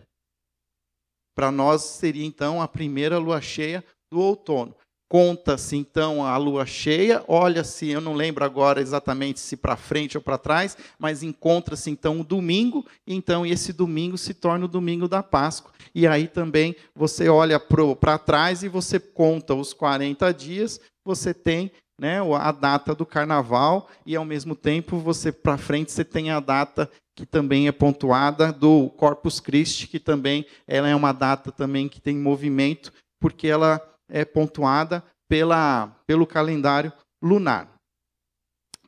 Para 1.36 1.51
nós 1.51 1.81
seria 1.81 2.25
então 2.25 2.62
a 2.62 2.67
primeira 2.67 3.17
lua 3.17 3.41
cheia 3.41 3.84
do 4.12 4.19
outono. 4.19 4.74
Conta-se 5.10 5.78
então 5.78 6.26
a 6.26 6.36
lua 6.36 6.66
cheia, 6.66 7.24
olha-se, 7.30 7.88
eu 7.88 8.02
não 8.02 8.14
lembro 8.14 8.44
agora 8.44 8.82
exatamente 8.82 9.40
se 9.40 9.56
para 9.56 9.78
frente 9.78 10.18
ou 10.18 10.22
para 10.22 10.38
trás, 10.38 10.78
mas 11.00 11.24
encontra-se 11.24 11.90
então 11.90 12.20
o 12.20 12.26
domingo, 12.26 12.86
então 13.06 13.46
esse 13.46 13.72
domingo 13.72 14.18
se 14.18 14.34
torna 14.34 14.66
o 14.66 14.68
domingo 14.68 15.08
da 15.08 15.24
Páscoa. 15.24 15.72
E 15.96 16.06
aí 16.06 16.28
também 16.28 16.76
você 16.94 17.30
olha 17.30 17.58
para 17.58 18.18
trás 18.18 18.64
e 18.64 18.68
você 18.68 19.00
conta 19.00 19.56
os 19.56 19.72
40 19.72 20.34
dias, 20.34 20.82
você 21.06 21.34
tem 21.34 21.72
né, 22.00 22.20
a 22.36 22.52
data 22.52 22.94
do 22.94 23.06
carnaval 23.06 23.90
e 24.06 24.16
ao 24.16 24.26
mesmo 24.26 24.56
tempo 24.56 24.98
você 24.98 25.32
para 25.32 25.58
frente 25.58 25.92
você 25.92 26.04
tem 26.04 26.32
a 26.32 26.40
data 26.40 26.90
que 27.16 27.26
também 27.26 27.68
é 27.68 27.72
pontuada 27.72 28.52
do 28.52 28.90
Corpus 28.92 29.40
Christi, 29.40 29.88
que 29.88 30.00
também 30.00 30.46
ela 30.68 30.88
é 30.88 30.96
uma 30.96 31.12
data 31.12 31.52
também 31.52 31.90
que 31.90 32.00
tem 32.00 32.16
movimento, 32.16 32.94
porque 33.20 33.48
ela 33.48 33.82
é 34.10 34.24
pontuada 34.26 35.04
pela, 35.30 35.88
pelo 36.06 36.26
calendário 36.26 36.92
lunar. 37.22 37.78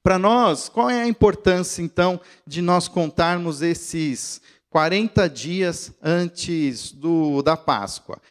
Para 0.02 0.18
nós, 0.18 0.70
qual 0.70 0.90
é 0.90 1.02
a 1.02 1.08
importância, 1.08 1.82
então, 1.82 2.20
de 2.48 2.62
nós 2.62 2.88
contarmos 2.88 3.62
esses 3.62 4.42
40 4.70 5.30
dias 5.30 5.94
antes 6.02 6.92
do, 6.92 7.42
da 7.42 7.58
Páscoa? 7.58 8.22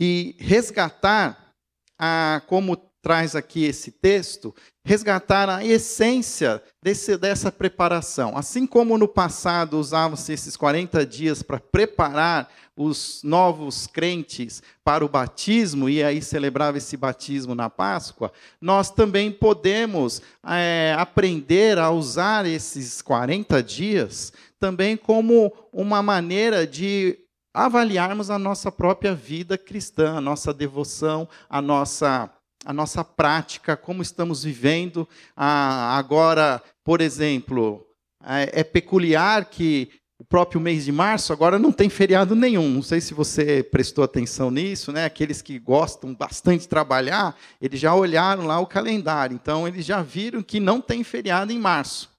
E 0.00 0.34
resgatar, 0.38 1.54
a, 1.98 2.42
como 2.46 2.76
traz 3.02 3.34
aqui 3.34 3.64
esse 3.64 3.90
texto, 3.90 4.54
resgatar 4.84 5.48
a 5.48 5.64
essência 5.64 6.62
desse, 6.82 7.16
dessa 7.16 7.50
preparação. 7.50 8.36
Assim 8.36 8.66
como 8.66 8.98
no 8.98 9.08
passado 9.08 9.78
usavam-se 9.78 10.32
esses 10.32 10.56
40 10.56 11.06
dias 11.06 11.42
para 11.42 11.60
preparar 11.60 12.50
os 12.82 13.20
novos 13.22 13.86
crentes 13.86 14.62
para 14.82 15.04
o 15.04 15.08
batismo, 15.08 15.86
e 15.88 16.02
aí 16.02 16.22
celebrava 16.22 16.78
esse 16.78 16.96
batismo 16.96 17.54
na 17.54 17.68
Páscoa, 17.68 18.32
nós 18.58 18.90
também 18.90 19.30
podemos 19.30 20.22
é, 20.46 20.96
aprender 20.98 21.76
a 21.76 21.90
usar 21.90 22.46
esses 22.46 23.02
40 23.02 23.62
dias 23.62 24.32
também 24.58 24.96
como 24.96 25.52
uma 25.70 26.02
maneira 26.02 26.66
de 26.66 27.18
avaliarmos 27.52 28.30
a 28.30 28.38
nossa 28.38 28.72
própria 28.72 29.14
vida 29.14 29.58
cristã, 29.58 30.16
a 30.16 30.20
nossa 30.20 30.54
devoção, 30.54 31.28
a 31.48 31.60
nossa 31.60 32.30
a 32.62 32.74
nossa 32.74 33.02
prática, 33.02 33.74
como 33.74 34.02
estamos 34.02 34.44
vivendo. 34.44 35.08
Ah, 35.34 35.96
agora, 35.96 36.62
por 36.84 37.00
exemplo, 37.00 37.86
é, 38.22 38.60
é 38.60 38.64
peculiar 38.64 39.46
que 39.46 39.90
o 40.20 40.24
próprio 40.24 40.60
mês 40.60 40.84
de 40.84 40.92
março 40.92 41.32
agora 41.32 41.58
não 41.58 41.72
tem 41.72 41.88
feriado 41.88 42.36
nenhum. 42.36 42.68
Não 42.68 42.82
sei 42.82 43.00
se 43.00 43.14
você 43.14 43.62
prestou 43.62 44.04
atenção 44.04 44.50
nisso, 44.50 44.92
né? 44.92 45.06
Aqueles 45.06 45.40
que 45.40 45.58
gostam 45.58 46.14
bastante 46.14 46.60
de 46.60 46.68
trabalhar, 46.68 47.34
eles 47.58 47.80
já 47.80 47.94
olharam 47.94 48.44
lá 48.44 48.60
o 48.60 48.66
calendário. 48.66 49.34
Então, 49.34 49.66
eles 49.66 49.86
já 49.86 50.02
viram 50.02 50.42
que 50.42 50.60
não 50.60 50.78
tem 50.78 51.02
feriado 51.02 51.52
em 51.52 51.58
março. 51.58 52.10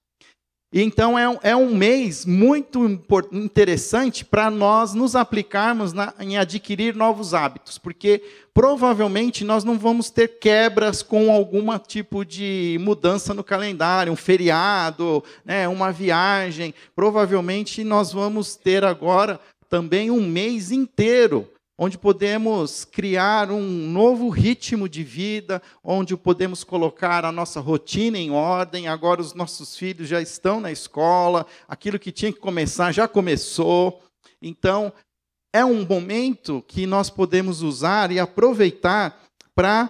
E 0.73 0.81
então 0.81 1.19
é 1.19 1.27
um, 1.27 1.37
é 1.43 1.53
um 1.53 1.75
mês 1.75 2.25
muito 2.25 2.85
interessante 3.29 4.23
para 4.23 4.49
nós 4.49 4.93
nos 4.93 5.17
aplicarmos 5.17 5.91
na, 5.91 6.13
em 6.17 6.37
adquirir 6.37 6.95
novos 6.95 7.33
hábitos, 7.33 7.77
porque 7.77 8.23
provavelmente 8.53 9.43
nós 9.43 9.65
não 9.65 9.77
vamos 9.77 10.09
ter 10.09 10.39
quebras 10.39 11.01
com 11.03 11.29
algum 11.29 11.77
tipo 11.77 12.23
de 12.23 12.77
mudança 12.79 13.33
no 13.33 13.43
calendário, 13.43 14.13
um 14.13 14.15
feriado, 14.15 15.21
né, 15.43 15.67
uma 15.67 15.91
viagem. 15.91 16.73
Provavelmente 16.95 17.83
nós 17.83 18.13
vamos 18.13 18.55
ter 18.55 18.85
agora 18.85 19.41
também 19.69 20.09
um 20.09 20.25
mês 20.25 20.71
inteiro 20.71 21.49
onde 21.77 21.97
podemos 21.97 22.85
criar 22.85 23.51
um 23.51 23.61
novo 23.61 24.29
ritmo 24.29 24.87
de 24.87 25.03
vida, 25.03 25.61
onde 25.83 26.15
podemos 26.15 26.63
colocar 26.63 27.25
a 27.25 27.31
nossa 27.31 27.59
rotina 27.59 28.17
em 28.17 28.31
ordem. 28.31 28.87
Agora 28.87 29.21
os 29.21 29.33
nossos 29.33 29.75
filhos 29.75 30.07
já 30.07 30.21
estão 30.21 30.59
na 30.59 30.71
escola, 30.71 31.45
aquilo 31.67 31.99
que 31.99 32.11
tinha 32.11 32.31
que 32.31 32.39
começar 32.39 32.91
já 32.91 33.07
começou. 33.07 34.01
Então, 34.41 34.93
é 35.53 35.65
um 35.65 35.85
momento 35.85 36.63
que 36.67 36.85
nós 36.85 37.09
podemos 37.09 37.61
usar 37.61 38.11
e 38.11 38.19
aproveitar 38.19 39.21
para 39.53 39.89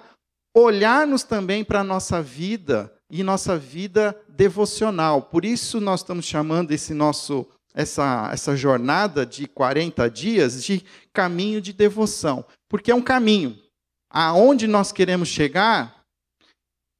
olharmos 0.55 1.23
também 1.23 1.63
para 1.63 1.81
a 1.81 1.83
nossa 1.83 2.21
vida 2.21 2.91
e 3.09 3.23
nossa 3.23 3.57
vida 3.57 4.17
devocional. 4.29 5.23
Por 5.23 5.45
isso 5.45 5.79
nós 5.79 5.99
estamos 5.99 6.25
chamando 6.25 6.71
esse 6.71 6.93
nosso 6.93 7.45
essa, 7.73 8.29
essa 8.33 8.55
jornada 8.55 9.25
de 9.25 9.47
40 9.47 10.09
dias 10.09 10.63
de 10.63 10.83
caminho 11.13 11.61
de 11.61 11.73
devoção. 11.73 12.45
Porque 12.69 12.91
é 12.91 12.95
um 12.95 13.01
caminho. 13.01 13.57
Aonde 14.09 14.67
nós 14.67 14.91
queremos 14.91 15.29
chegar 15.29 16.03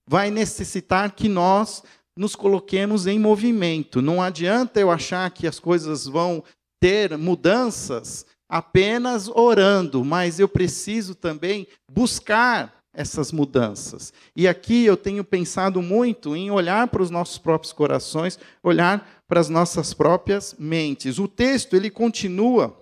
vai 0.08 0.30
necessitar 0.30 1.12
que 1.12 1.30
nós 1.30 1.84
nos 2.18 2.36
coloquemos 2.36 3.08
em 3.08 3.20
movimento. 3.20 4.02
Não 4.02 4.22
adianta 4.22 4.80
eu 4.80 4.92
achar 4.92 5.30
que 5.32 5.48
as 5.48 5.60
coisas 5.60 6.06
vão 6.06 6.44
ter 6.80 7.18
mudanças 7.18 8.26
apenas 8.50 9.30
orando, 9.30 10.04
mas 10.04 10.40
eu 10.40 10.50
preciso 10.50 11.16
também 11.16 11.68
buscar 11.90 12.82
essas 12.94 13.32
mudanças. 13.32 14.12
E 14.36 14.48
aqui 14.48 14.86
eu 14.86 14.98
tenho 14.98 15.24
pensado 15.24 15.82
muito 15.82 16.36
em 16.36 16.52
olhar 16.52 16.88
para 16.88 17.02
os 17.02 17.10
nossos 17.10 17.38
próprios 17.38 17.72
corações, 17.72 18.38
olhar 18.62 19.21
para 19.32 19.40
as 19.40 19.48
nossas 19.48 19.94
próprias 19.94 20.54
mentes. 20.60 21.18
O 21.18 21.26
texto 21.26 21.74
ele 21.74 21.90
continua 21.90 22.78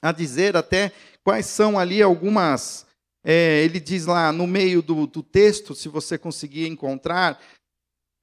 a 0.00 0.10
dizer 0.10 0.56
até 0.56 0.90
quais 1.22 1.44
são 1.44 1.78
ali 1.78 2.00
algumas. 2.00 2.86
É, 3.22 3.62
ele 3.62 3.78
diz 3.78 4.06
lá 4.06 4.32
no 4.32 4.46
meio 4.46 4.80
do, 4.80 5.06
do 5.06 5.22
texto, 5.22 5.74
se 5.74 5.86
você 5.86 6.16
conseguir 6.16 6.66
encontrar, 6.66 7.38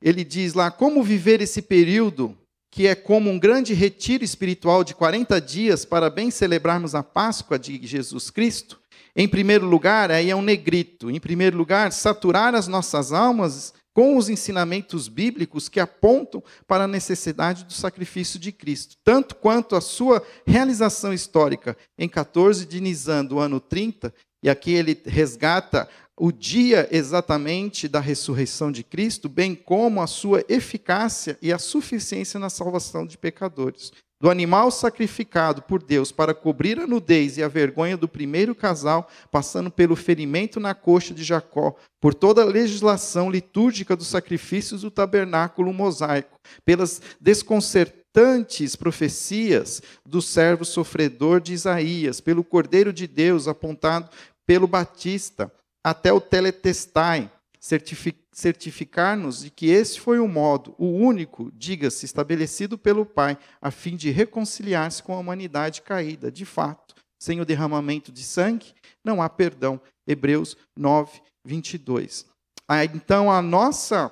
ele 0.02 0.24
diz 0.24 0.56
lá 0.56 0.72
como 0.72 1.04
viver 1.04 1.42
esse 1.42 1.62
período 1.62 2.36
que 2.72 2.88
é 2.88 2.96
como 2.96 3.30
um 3.30 3.38
grande 3.38 3.76
retiro 3.76 4.24
espiritual 4.24 4.84
de 4.84 4.96
40 4.96 5.40
dias 5.40 5.86
para 5.86 6.10
bem 6.10 6.32
celebrarmos 6.32 6.96
a 6.96 7.04
Páscoa 7.04 7.60
de 7.60 7.86
Jesus 7.86 8.32
Cristo. 8.32 8.80
Em 9.16 9.28
primeiro 9.28 9.68
lugar, 9.68 10.10
aí 10.10 10.32
é 10.32 10.36
um 10.36 10.42
negrito. 10.42 11.12
Em 11.12 11.20
primeiro 11.20 11.56
lugar, 11.56 11.92
saturar 11.92 12.56
as 12.56 12.68
nossas 12.68 13.14
almas 13.14 13.76
com 13.94 14.18
os 14.18 14.30
ensinamentos 14.30 15.08
bíblicos 15.08 15.68
que 15.68 15.80
apontam 15.80 16.44
para 16.68 16.86
a 16.86 16.88
necessidade 16.88 17.64
do 17.66 17.74
sacrifício 17.74 18.40
de 18.40 18.52
Cristo, 18.52 18.96
tanto 19.04 19.36
quanto 19.36 19.76
a 19.76 19.82
sua 19.82 20.26
realização 20.46 21.14
histórica 21.14 21.78
em 21.98 22.08
14 22.08 22.66
de 22.66 22.80
Nisan 22.80 23.26
do 23.26 23.40
ano 23.40 23.60
30, 23.60 24.14
e 24.44 24.50
aqui 24.50 24.72
ele 24.72 25.00
resgata 25.06 25.88
o 26.18 26.32
dia 26.32 26.88
exatamente 26.92 27.88
da 27.88 28.00
ressurreição 28.00 28.72
de 28.72 28.84
Cristo, 28.84 29.28
bem 29.28 29.56
como 29.56 30.02
a 30.02 30.08
sua 30.08 30.44
eficácia 30.48 31.38
e 31.42 31.52
a 31.52 31.58
suficiência 31.58 32.40
na 32.40 32.50
salvação 32.50 33.06
de 33.06 33.18
pecadores 33.18 33.92
do 34.22 34.30
animal 34.30 34.70
sacrificado 34.70 35.64
por 35.64 35.82
Deus 35.82 36.12
para 36.12 36.36
cobrir 36.36 36.80
a 36.80 36.86
nudez 36.86 37.38
e 37.38 37.44
a 37.44 37.48
vergonha 37.48 37.98
do 37.98 38.08
primeiro 38.08 38.54
casal, 38.54 39.10
passando 39.32 39.72
pelo 39.72 39.96
ferimento 39.96 40.60
na 40.60 40.76
coxa 40.76 41.12
de 41.12 41.24
Jacó, 41.24 41.76
por 42.00 42.14
toda 42.14 42.44
a 42.44 42.46
legislação 42.46 43.32
litúrgica 43.32 43.96
dos 43.96 44.08
sacrifícios 44.08 44.82
do 44.82 44.92
tabernáculo 44.92 45.74
mosaico, 45.74 46.40
pelas 46.64 47.02
desconcertantes 47.20 48.76
profecias 48.76 49.82
do 50.06 50.22
servo 50.22 50.66
sofredor 50.66 51.42
de 51.42 51.54
Isaías, 51.54 52.22
pelo 52.22 52.44
Cordeiro 52.44 52.94
de 52.94 53.08
Deus 53.08 53.48
apontado 53.48 54.08
pelo 54.46 54.68
Batista, 54.68 55.52
até 55.84 56.14
o 56.14 56.22
Teletestai, 56.22 57.32
certificar-nos 57.62 59.44
de 59.44 59.52
que 59.52 59.68
esse 59.68 60.00
foi 60.00 60.18
o 60.20 60.28
modo, 60.28 60.74
o 60.80 60.88
único, 60.88 61.52
diga-se, 61.54 62.06
estabelecido 62.06 62.76
pelo 62.76 63.06
Pai, 63.06 63.38
a 63.62 63.70
fim 63.70 63.96
de 63.96 64.10
reconciliar-se 64.10 65.04
com 65.04 65.14
a 65.14 65.20
humanidade 65.20 65.84
caída. 65.84 66.32
De 66.32 66.44
fato, 66.44 66.96
sem 67.22 67.40
o 67.40 67.46
derramamento 67.46 68.12
de 68.12 68.24
sangue, 68.24 68.74
não 69.04 69.22
há 69.22 69.30
perdão. 69.30 69.80
Hebreus 70.08 70.58
9, 70.76 71.22
22. 71.46 72.26
Ah, 72.68 72.84
então, 72.84 73.32
a 73.32 73.42
nossa 73.42 74.12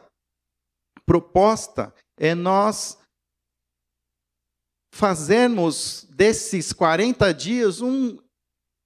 proposta 1.03 1.91
é 2.19 2.35
nós 2.35 2.99
fazermos 4.93 6.07
desses 6.11 6.71
40 6.71 7.33
dias 7.33 7.81
um, 7.81 8.17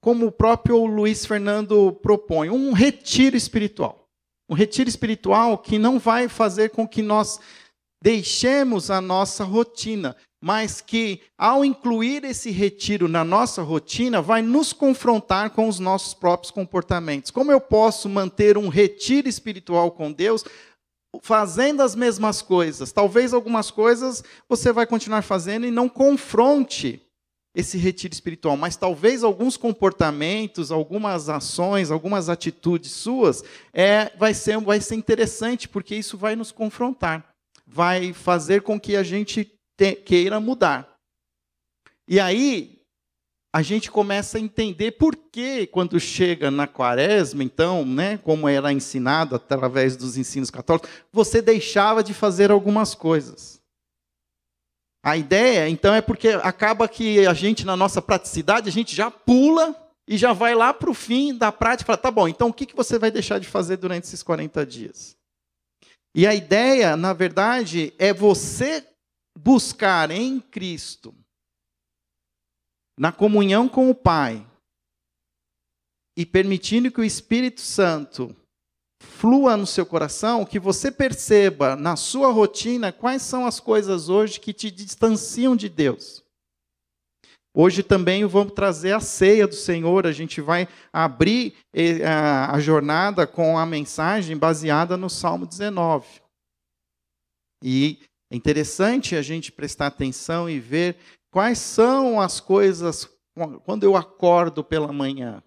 como 0.02 0.28
o 0.28 0.32
próprio 0.32 0.86
Luiz 0.86 1.26
Fernando 1.26 1.92
propõe, 1.92 2.50
um 2.50 2.72
retiro 2.72 3.36
espiritual. 3.36 4.03
Um 4.50 4.56
retiro 4.56 4.90
espiritual 4.90 5.58
que 5.58 5.80
não 5.80 5.98
vai 5.98 6.28
fazer 6.28 6.70
com 6.70 6.88
que 6.88 7.02
nós 7.02 7.40
deixemos 8.04 8.92
a 8.92 9.00
nossa 9.00 9.46
rotina, 9.46 10.16
mas 10.42 10.82
que, 10.82 11.22
ao 11.38 11.64
incluir 11.64 12.26
esse 12.26 12.52
retiro 12.52 13.08
na 13.08 13.24
nossa 13.24 13.62
rotina, 13.62 14.22
vai 14.22 14.42
nos 14.42 14.74
confrontar 14.74 15.52
com 15.52 15.70
os 15.70 15.80
nossos 15.80 16.14
próprios 16.14 16.52
comportamentos. 16.52 17.32
Como 17.32 17.50
eu 17.50 17.62
posso 17.62 18.10
manter 18.10 18.58
um 18.58 18.68
retiro 18.68 19.30
espiritual 19.30 19.92
com 19.92 20.12
Deus 20.12 20.44
fazendo 21.22 21.82
as 21.82 21.96
mesmas 21.96 22.42
coisas? 22.42 22.92
Talvez 22.92 23.34
algumas 23.34 23.72
coisas 23.72 24.22
você 24.50 24.74
vai 24.74 24.86
continuar 24.86 25.22
fazendo 25.22 25.66
e 25.66 25.72
não 25.72 25.88
confronte 25.88 27.02
esse 27.56 27.78
retiro 27.78 28.14
espiritual, 28.14 28.58
mas 28.58 28.76
talvez 28.76 29.24
alguns 29.24 29.58
comportamentos, 29.58 30.72
algumas 30.72 31.30
ações, 31.30 31.92
algumas 31.92 32.28
atitudes 32.28 32.92
suas, 32.92 33.44
é, 33.72 34.12
vai, 34.18 34.34
ser, 34.34 34.60
vai 34.60 34.82
ser 34.82 34.96
interessante, 34.96 35.70
porque 35.70 35.96
isso 35.96 36.18
vai 36.18 36.36
nos 36.36 36.52
confrontar, 36.52 37.36
vai 37.68 38.12
fazer 38.12 38.64
com 38.64 38.80
que 38.80 38.96
a 38.96 39.04
gente 39.04 39.52
te, 39.78 39.94
queira 39.96 40.40
mudar. 40.40 40.98
E 42.08 42.20
aí, 42.20 42.82
a 43.56 43.62
gente 43.62 43.92
começa 43.92 44.40
a 44.40 44.42
entender 44.42 44.94
por 44.94 45.16
que, 45.16 45.68
quando 45.68 46.00
chega 46.00 46.50
na 46.50 46.66
quaresma, 46.66 47.44
então, 47.44 47.86
né, 47.86 48.18
como 48.18 48.50
era 48.50 48.74
ensinado 48.74 49.36
através 49.36 49.96
dos 49.96 50.18
ensinos 50.18 50.50
católicos, 50.50 50.90
você 51.12 51.40
deixava 51.40 52.04
de 52.04 52.16
fazer 52.16 52.50
algumas 52.50 52.96
coisas. 52.96 53.62
A 55.04 55.18
ideia, 55.18 55.68
então, 55.68 55.94
é 55.94 56.02
porque 56.02 56.30
acaba 56.30 56.88
que 56.88 57.28
a 57.28 57.34
gente, 57.34 57.66
na 57.66 57.76
nossa 57.76 58.02
praticidade, 58.02 58.70
a 58.70 58.72
gente 58.72 58.96
já 58.96 59.12
pula 59.12 59.76
e 60.08 60.18
já 60.18 60.32
vai 60.32 60.56
lá 60.56 60.74
para 60.74 60.90
o 60.90 60.94
fim 60.94 61.38
da 61.38 61.52
prática 61.52 61.84
e 61.84 61.88
fala: 61.88 61.98
tá 61.98 62.10
bom, 62.10 62.26
então 62.28 62.48
o 62.48 62.54
que, 62.54 62.66
que 62.66 62.76
você 62.76 62.98
vai 62.98 63.12
deixar 63.12 63.38
de 63.38 63.48
fazer 63.48 63.76
durante 63.78 64.06
esses 64.06 64.24
40 64.24 64.66
dias? 64.66 65.18
E 66.16 66.26
a 66.26 66.34
ideia, 66.34 66.96
na 66.96 67.12
verdade, 67.12 67.94
é 67.98 68.14
você 68.14 68.88
buscar 69.38 70.10
em 70.10 70.40
Cristo, 70.40 71.14
na 72.98 73.12
comunhão 73.12 73.68
com 73.68 73.90
o 73.90 73.96
Pai, 73.96 74.46
e 76.16 76.26
permitindo 76.26 76.92
que 76.92 77.02
o 77.02 77.04
Espírito 77.04 77.60
Santo 77.60 78.34
flua 79.04 79.56
no 79.56 79.66
seu 79.66 79.86
coração, 79.86 80.46
que 80.46 80.60
você 80.60 80.92
perceba 80.92 81.76
na 81.76 81.96
sua 81.96 82.32
rotina 82.32 82.92
quais 82.92 83.22
são 83.22 83.46
as 83.46 83.60
coisas 83.60 84.10
hoje 84.10 84.40
que 84.40 84.54
te 84.54 84.72
distanciam 84.72 85.56
de 85.56 85.70
Deus. 85.70 86.24
Hoje 87.56 87.84
também 87.84 88.26
vamos 88.26 88.54
trazer 88.54 88.94
a 88.94 89.00
ceia 89.00 89.48
do 89.48 89.54
Senhor, 89.54 90.08
a 90.08 90.12
gente 90.12 90.42
vai 90.42 90.68
abrir 90.92 91.56
eh, 91.72 92.04
a 92.04 92.60
jornada 92.60 93.28
com 93.28 93.60
a 93.60 93.66
mensagem 93.66 94.36
baseada 94.36 94.98
no 94.98 95.10
Salmo 95.10 95.46
19. 95.46 96.08
E 97.64 98.00
é 98.32 98.36
interessante 98.36 99.16
a 99.16 99.22
gente 99.22 99.52
prestar 99.52 99.88
atenção 99.88 100.50
e 100.50 100.60
ver 100.60 100.98
quais 101.32 101.60
são 101.60 102.20
as 102.20 102.40
coisas 102.40 103.08
quando 103.64 103.84
eu 103.84 103.96
acordo 103.96 104.64
pela 104.64 104.92
manhã. 104.92 105.42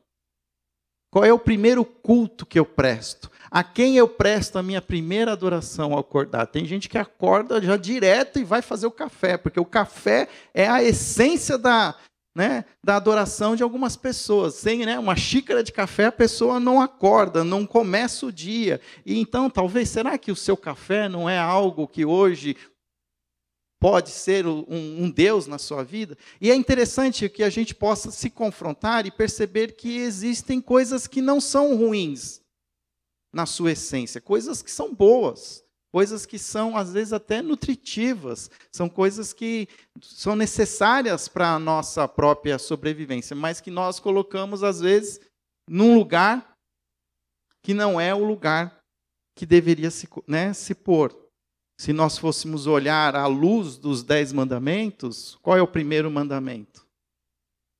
Qual 1.10 1.24
é 1.24 1.32
o 1.32 1.38
primeiro 1.38 1.84
culto 1.84 2.46
que 2.46 2.58
eu 2.58 2.66
presto? 2.66 3.30
A 3.50 3.62
quem 3.62 3.96
eu 3.96 4.08
presto 4.08 4.58
a 4.58 4.62
minha 4.62 4.82
primeira 4.82 5.32
adoração 5.32 5.92
ao 5.92 6.00
acordar? 6.00 6.46
Tem 6.46 6.64
gente 6.64 6.88
que 6.88 6.98
acorda 6.98 7.60
já 7.62 7.76
direto 7.76 8.38
e 8.38 8.44
vai 8.44 8.62
fazer 8.62 8.86
o 8.86 8.90
café, 8.90 9.36
porque 9.36 9.60
o 9.60 9.64
café 9.64 10.28
é 10.52 10.68
a 10.68 10.82
essência 10.82 11.56
da, 11.56 11.94
né, 12.34 12.64
da 12.82 12.96
adoração 12.96 13.54
de 13.54 13.62
algumas 13.62 13.96
pessoas. 13.96 14.54
Sem 14.54 14.84
né, 14.84 14.98
uma 14.98 15.14
xícara 15.14 15.62
de 15.62 15.72
café, 15.72 16.06
a 16.06 16.12
pessoa 16.12 16.58
não 16.58 16.80
acorda, 16.80 17.44
não 17.44 17.64
começa 17.64 18.26
o 18.26 18.32
dia. 18.32 18.80
E 19.04 19.18
então, 19.18 19.48
talvez, 19.48 19.88
será 19.88 20.18
que 20.18 20.32
o 20.32 20.36
seu 20.36 20.56
café 20.56 21.08
não 21.08 21.28
é 21.30 21.38
algo 21.38 21.86
que 21.86 22.04
hoje 22.04 22.56
pode 23.78 24.10
ser 24.10 24.46
um, 24.46 24.64
um, 24.68 25.10
Deus 25.10 25.46
na 25.46 25.58
sua 25.58 25.84
vida. 25.84 26.16
E 26.40 26.50
é 26.50 26.54
interessante 26.54 27.28
que 27.28 27.42
a 27.42 27.50
gente 27.50 27.74
possa 27.74 28.10
se 28.10 28.30
confrontar 28.30 29.06
e 29.06 29.10
perceber 29.10 29.76
que 29.76 29.98
existem 29.98 30.62
coisas 30.62 31.06
que 31.06 31.20
não 31.20 31.40
são 31.40 31.76
ruins 31.76 32.40
na 33.36 33.44
sua 33.44 33.72
essência, 33.72 34.18
coisas 34.18 34.62
que 34.62 34.70
são 34.70 34.94
boas, 34.94 35.62
coisas 35.92 36.24
que 36.24 36.38
são 36.38 36.74
às 36.74 36.90
vezes 36.90 37.12
até 37.12 37.42
nutritivas, 37.42 38.50
são 38.72 38.88
coisas 38.88 39.34
que 39.34 39.68
são 40.00 40.34
necessárias 40.34 41.28
para 41.28 41.50
a 41.50 41.58
nossa 41.58 42.08
própria 42.08 42.58
sobrevivência, 42.58 43.36
mas 43.36 43.60
que 43.60 43.70
nós 43.70 44.00
colocamos 44.00 44.64
às 44.64 44.80
vezes 44.80 45.20
num 45.68 45.94
lugar 45.94 46.56
que 47.62 47.74
não 47.74 48.00
é 48.00 48.14
o 48.14 48.24
lugar 48.24 48.80
que 49.36 49.44
deveria 49.44 49.90
se, 49.90 50.08
né, 50.26 50.54
se 50.54 50.74
pôr. 50.74 51.14
Se 51.78 51.92
nós 51.92 52.16
fôssemos 52.16 52.66
olhar 52.66 53.14
à 53.14 53.26
luz 53.26 53.76
dos 53.76 54.02
dez 54.02 54.32
mandamentos, 54.32 55.36
qual 55.42 55.58
é 55.58 55.60
o 55.60 55.68
primeiro 55.68 56.10
mandamento? 56.10 56.86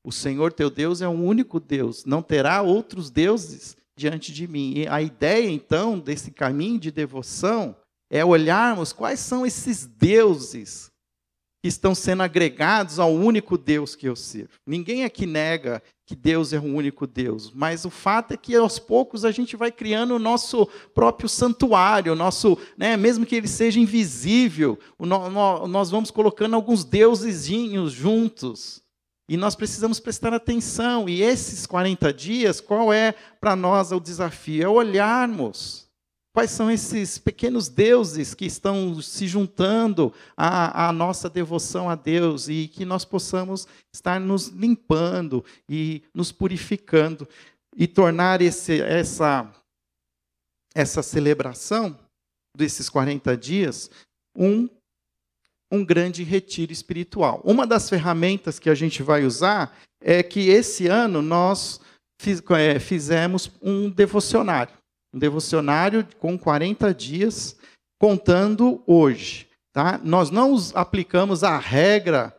O 0.05 0.13
Senhor 0.13 0.53
teu 0.53 0.69
Deus 0.69 1.01
é 1.01 1.09
o 1.09 1.13
único 1.13 1.59
Deus, 1.59 2.05
não 2.05 2.23
terá 2.23 2.61
outros 2.61 3.09
deuses 3.09 3.75
diante 3.97 4.33
de 4.33 4.47
mim. 4.47 4.75
E 4.77 4.87
a 4.87 5.01
ideia, 5.01 5.51
então, 5.51 5.99
desse 5.99 6.31
caminho 6.31 6.79
de 6.79 6.91
devoção 6.91 7.77
é 8.11 8.25
olharmos 8.25 8.93
quais 8.93 9.21
são 9.21 9.45
esses 9.45 9.87
deuses 9.87 10.91
que 11.63 11.69
estão 11.69 11.95
sendo 11.95 12.23
agregados 12.23 12.99
ao 13.01 13.13
único 13.13 13.59
Deus 13.59 13.97
que 13.97 14.07
eu 14.07 14.15
sirvo. 14.15 14.51
Ninguém 14.67 15.05
aqui 15.05 15.27
nega 15.27 15.83
que 16.07 16.15
Deus 16.15 16.53
é 16.53 16.59
o 16.61 16.63
único 16.63 17.07
Deus, 17.07 17.51
mas 17.53 17.85
o 17.85 17.91
fato 17.91 18.33
é 18.33 18.37
que 18.37 18.55
aos 18.55 18.79
poucos 18.79 19.25
a 19.25 19.33
gente 19.33 19.57
vai 19.57 19.73
criando 19.73 20.15
o 20.15 20.21
nosso 20.21 20.67
próprio 20.95 21.29
santuário, 21.29 22.15
nosso, 22.15 22.57
né, 22.79 22.97
mesmo 22.97 23.27
que 23.27 23.35
ele 23.35 23.49
seja 23.49 23.81
invisível, 23.81 24.79
nós 25.01 25.91
vamos 25.91 26.13
colocando 26.13 26.55
alguns 26.55 26.85
deusezinhos 26.85 27.93
juntos. 27.93 28.86
E 29.29 29.37
nós 29.37 29.57
precisamos 29.57 29.99
prestar 29.99 30.33
atenção. 30.33 31.09
E 31.09 31.23
esses 31.23 31.67
40 31.67 32.13
dias, 32.13 32.61
qual 32.61 32.93
é 32.93 33.13
para 33.41 33.57
nós 33.57 33.91
o 33.93 34.01
desafio? 34.01 34.63
É 34.63 34.69
olharmos 34.69 35.87
quais 36.33 36.51
são 36.51 36.71
esses 36.71 37.17
pequenos 37.17 37.67
deuses 37.67 38.35
que 38.35 38.45
estão 38.45 39.01
se 39.01 39.27
juntando 39.27 40.13
à, 40.37 40.89
à, 40.89 40.93
nossa 40.93 41.31
devoção 41.31 41.89
a 41.89 41.95
Deus 41.95 42.47
e 42.47 42.69
que 42.69 42.85
nós 42.85 43.07
possamos 43.07 43.67
estar 43.93 44.21
nos 44.21 44.49
limpando 44.49 45.43
e 45.67 46.03
nos 46.15 46.31
purificando 46.31 47.27
e 47.75 47.87
tornar 47.87 48.43
esse, 48.43 48.83
essa, 48.83 49.51
essa 50.75 51.03
celebração 51.03 51.99
desses 52.55 52.91
40 52.91 53.35
dias 53.35 53.91
um 54.37 54.69
um 55.71 55.85
grande 55.85 56.23
retiro 56.23 56.73
espiritual. 56.73 57.41
Uma 57.45 57.67
das 57.67 57.89
ferramentas 57.89 58.59
que 58.59 58.71
a 58.71 58.75
gente 58.75 59.03
vai 59.03 59.25
usar 59.25 59.77
é 60.01 60.23
que 60.23 60.49
esse 60.49 60.87
ano 60.87 61.21
nós 61.21 61.81
é, 62.59 62.79
fizemos 62.79 63.51
um 63.61 63.91
devocionário. 63.91 64.73
Um 65.15 65.19
devocionário 65.19 66.07
com 66.19 66.39
40 66.39 66.93
dias, 66.95 67.57
contando 67.99 68.83
hoje. 68.87 69.49
Tá? 69.73 70.01
Nós 70.03 70.31
não 70.31 70.57
aplicamos 70.75 71.43
a 71.43 71.59
regra 71.59 72.35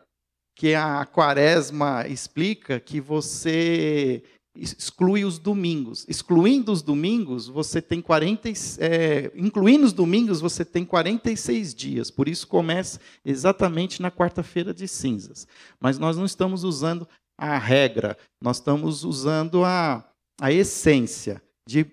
que 0.56 0.74
a 0.74 1.06
quaresma 1.06 2.06
explica, 2.08 2.80
que 2.80 3.00
você 3.00 4.24
exclui 4.60 5.24
os 5.24 5.38
domingos. 5.38 6.04
Excluindo 6.08 6.72
os 6.72 6.82
domingos, 6.82 7.46
você 7.46 7.80
tem 7.80 8.02
40, 8.02 8.48
é, 8.78 9.30
incluindo 9.36 9.86
os 9.86 9.92
domingos, 9.92 10.40
você 10.40 10.64
tem 10.64 10.84
46 10.84 11.74
dias. 11.74 12.10
Por 12.10 12.28
isso 12.28 12.46
começa 12.46 13.00
exatamente 13.24 14.02
na 14.02 14.10
quarta-feira 14.10 14.74
de 14.74 14.88
cinzas. 14.88 15.46
Mas 15.80 15.98
nós 15.98 16.16
não 16.16 16.24
estamos 16.24 16.64
usando 16.64 17.06
a 17.36 17.56
regra, 17.56 18.18
nós 18.40 18.56
estamos 18.56 19.04
usando 19.04 19.64
a, 19.64 20.04
a 20.40 20.52
essência 20.52 21.40
de 21.66 21.86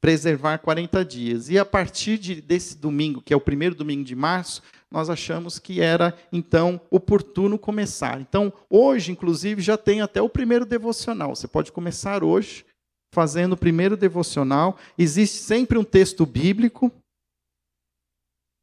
preservar 0.00 0.58
40 0.58 1.04
dias. 1.04 1.48
E 1.48 1.58
a 1.58 1.64
partir 1.64 2.18
de, 2.18 2.40
desse 2.40 2.76
domingo, 2.76 3.22
que 3.22 3.32
é 3.32 3.36
o 3.36 3.40
primeiro 3.40 3.74
domingo 3.74 4.02
de 4.02 4.16
março, 4.16 4.62
nós 4.90 5.08
achamos 5.08 5.58
que 5.58 5.80
era, 5.80 6.16
então, 6.32 6.80
oportuno 6.90 7.58
começar. 7.58 8.20
Então, 8.20 8.52
hoje, 8.68 9.12
inclusive, 9.12 9.62
já 9.62 9.78
tem 9.78 10.00
até 10.00 10.20
o 10.20 10.28
primeiro 10.28 10.66
devocional. 10.66 11.34
Você 11.34 11.46
pode 11.46 11.70
começar 11.70 12.24
hoje 12.24 12.66
fazendo 13.14 13.52
o 13.52 13.56
primeiro 13.56 13.96
devocional. 13.96 14.76
Existe 14.98 15.38
sempre 15.38 15.78
um 15.78 15.84
texto 15.84 16.26
bíblico, 16.26 16.92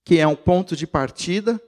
que 0.06 0.20
é 0.20 0.28
um 0.28 0.36
ponto 0.36 0.76
de 0.76 0.86
partida 0.86 1.62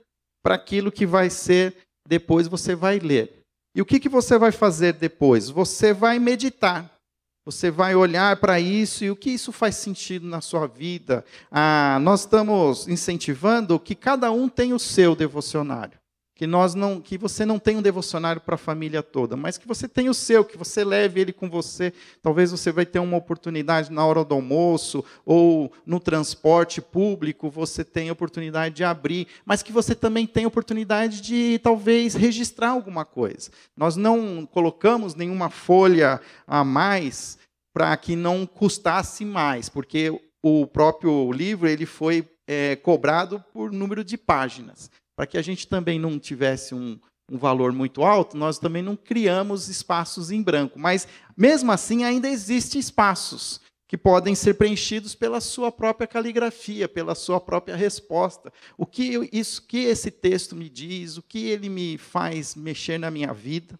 para 0.43 0.55
aquilo 0.55 0.91
que 0.91 1.05
vai 1.05 1.29
ser 1.29 1.75
depois 2.07 2.47
você 2.47 2.75
vai 2.75 2.99
ler. 2.99 3.43
E 3.75 3.81
o 3.81 3.85
que, 3.85 3.99
que 3.99 4.09
você 4.09 4.37
vai 4.37 4.51
fazer 4.51 4.93
depois? 4.93 5.49
Você 5.49 5.93
vai 5.93 6.17
meditar. 6.19 6.98
Você 7.45 7.71
vai 7.71 7.95
olhar 7.95 8.35
para 8.37 8.59
isso 8.59 9.03
e 9.03 9.09
o 9.09 9.15
que 9.15 9.31
isso 9.31 9.51
faz 9.51 9.75
sentido 9.75 10.27
na 10.27 10.41
sua 10.41 10.67
vida. 10.67 11.23
Ah, 11.49 11.97
nós 12.01 12.21
estamos 12.21 12.87
incentivando 12.87 13.79
que 13.79 13.95
cada 13.95 14.31
um 14.31 14.47
tenha 14.47 14.75
o 14.75 14.79
seu 14.79 15.15
devocionário. 15.15 15.97
Que, 16.39 16.47
nós 16.47 16.73
não, 16.73 17.01
que 17.01 17.17
você 17.17 17.45
não 17.45 17.59
tenha 17.59 17.79
um 17.79 17.81
devocionário 17.81 18.39
para 18.39 18.55
a 18.55 18.57
família 18.57 19.03
toda, 19.03 19.35
mas 19.35 19.57
que 19.57 19.67
você 19.67 19.89
tenha 19.89 20.09
o 20.09 20.13
seu, 20.13 20.45
que 20.45 20.57
você 20.57 20.85
leve 20.85 21.19
ele 21.19 21.33
com 21.33 21.49
você. 21.49 21.91
Talvez 22.21 22.49
você 22.49 22.71
vai 22.71 22.85
ter 22.85 22.99
uma 22.99 23.17
oportunidade 23.17 23.91
na 23.91 24.05
hora 24.05 24.23
do 24.23 24.35
almoço 24.35 25.03
ou 25.25 25.69
no 25.85 25.99
transporte 25.99 26.79
público, 26.79 27.49
você 27.49 27.83
tenha 27.83 28.13
oportunidade 28.13 28.73
de 28.73 28.85
abrir, 28.85 29.27
mas 29.45 29.61
que 29.61 29.73
você 29.73 29.93
também 29.93 30.25
tenha 30.25 30.47
oportunidade 30.47 31.19
de 31.19 31.59
talvez 31.61 32.13
registrar 32.13 32.69
alguma 32.69 33.03
coisa. 33.03 33.51
Nós 33.75 33.97
não 33.97 34.45
colocamos 34.45 35.15
nenhuma 35.15 35.49
folha 35.49 36.21
a 36.47 36.63
mais 36.63 37.37
para 37.73 37.97
que 37.97 38.15
não 38.15 38.45
custasse 38.45 39.25
mais, 39.25 39.67
porque 39.67 40.17
o 40.41 40.65
próprio 40.65 41.33
livro 41.33 41.67
ele 41.67 41.85
foi 41.85 42.25
é, 42.47 42.77
cobrado 42.77 43.43
por 43.51 43.73
número 43.73 44.05
de 44.05 44.17
páginas. 44.17 44.89
Para 45.19 45.27
que 45.27 45.37
a 45.37 45.41
gente 45.41 45.67
também 45.67 45.99
não 45.99 46.17
tivesse 46.17 46.73
um, 46.73 46.97
um 47.29 47.37
valor 47.37 47.73
muito 47.73 48.03
alto, 48.03 48.37
nós 48.37 48.57
também 48.57 48.81
não 48.81 48.95
criamos 48.95 49.67
espaços 49.67 50.31
em 50.31 50.41
branco. 50.41 50.79
Mas, 50.79 51.09
mesmo 51.35 51.73
assim, 51.73 52.05
ainda 52.05 52.29
existem 52.29 52.79
espaços 52.79 53.59
que 53.85 53.97
podem 53.97 54.33
ser 54.33 54.53
preenchidos 54.53 55.15
pela 55.15 55.41
sua 55.41 55.73
própria 55.73 56.07
caligrafia, 56.07 56.87
pela 56.87 57.15
sua 57.15 57.37
própria 57.41 57.75
resposta. 57.75 58.49
O 58.77 58.85
que 58.85 59.29
isso 59.33 59.61
que 59.67 59.79
esse 59.79 60.09
texto 60.09 60.55
me 60.55 60.69
diz, 60.69 61.17
o 61.17 61.21
que 61.21 61.47
ele 61.49 61.67
me 61.67 61.97
faz 61.97 62.55
mexer 62.55 62.97
na 62.97 63.11
minha 63.11 63.33
vida. 63.33 63.77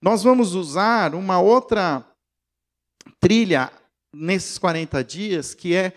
Nós 0.00 0.22
vamos 0.22 0.54
usar 0.54 1.14
uma 1.14 1.38
outra 1.38 2.02
trilha 3.20 3.70
nesses 4.10 4.56
40 4.56 5.04
dias, 5.04 5.52
que 5.52 5.74
é 5.74 5.92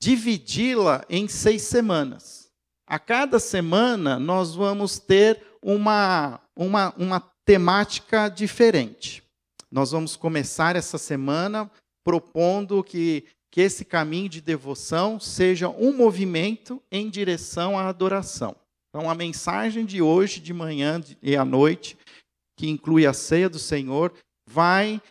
dividi-la 0.00 1.04
em 1.06 1.28
seis 1.28 1.60
semanas. 1.60 2.33
A 2.86 2.98
cada 2.98 3.38
semana 3.38 4.18
nós 4.18 4.54
vamos 4.54 4.98
ter 4.98 5.42
uma, 5.62 6.40
uma, 6.54 6.94
uma 6.96 7.20
temática 7.44 8.28
diferente. 8.28 9.22
Nós 9.70 9.90
vamos 9.90 10.16
começar 10.16 10.76
essa 10.76 10.98
semana 10.98 11.70
propondo 12.04 12.84
que, 12.84 13.24
que 13.50 13.62
esse 13.62 13.84
caminho 13.84 14.28
de 14.28 14.40
devoção 14.40 15.18
seja 15.18 15.68
um 15.68 15.96
movimento 15.96 16.82
em 16.92 17.08
direção 17.08 17.78
à 17.78 17.88
adoração. 17.88 18.54
Então, 18.90 19.10
a 19.10 19.14
mensagem 19.14 19.84
de 19.84 20.00
hoje, 20.00 20.40
de 20.40 20.52
manhã 20.52 21.02
e 21.22 21.34
à 21.34 21.44
noite, 21.44 21.96
que 22.56 22.68
inclui 22.68 23.06
a 23.06 23.12
ceia 23.12 23.48
do 23.48 23.58
Senhor, 23.58 24.12
vai 24.48 25.02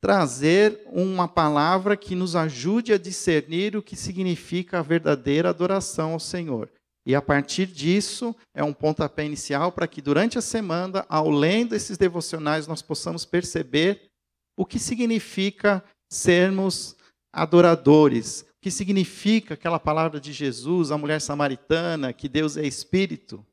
trazer 0.00 0.82
uma 0.86 1.26
palavra 1.26 1.96
que 1.96 2.14
nos 2.14 2.36
ajude 2.36 2.92
a 2.92 2.98
discernir 2.98 3.74
o 3.74 3.82
que 3.82 3.96
significa 3.96 4.78
a 4.78 4.82
verdadeira 4.82 5.48
adoração 5.48 6.12
ao 6.12 6.20
Senhor. 6.20 6.70
E 7.06 7.14
a 7.14 7.20
partir 7.20 7.66
disso, 7.66 8.34
é 8.54 8.64
um 8.64 8.72
pontapé 8.72 9.26
inicial 9.26 9.70
para 9.70 9.86
que 9.86 10.00
durante 10.00 10.38
a 10.38 10.42
semana, 10.42 11.04
ao 11.08 11.30
ler 11.30 11.66
desses 11.66 11.98
devocionais, 11.98 12.66
nós 12.66 12.80
possamos 12.80 13.24
perceber 13.24 14.10
o 14.56 14.64
que 14.64 14.78
significa 14.78 15.84
sermos 16.10 16.96
adoradores, 17.32 18.42
o 18.42 18.62
que 18.62 18.70
significa 18.70 19.54
aquela 19.54 19.78
palavra 19.78 20.18
de 20.18 20.32
Jesus, 20.32 20.90
a 20.90 20.96
mulher 20.96 21.20
samaritana, 21.20 22.12
que 22.12 22.28
Deus 22.28 22.56
é 22.56 22.66
espírito 22.66 23.44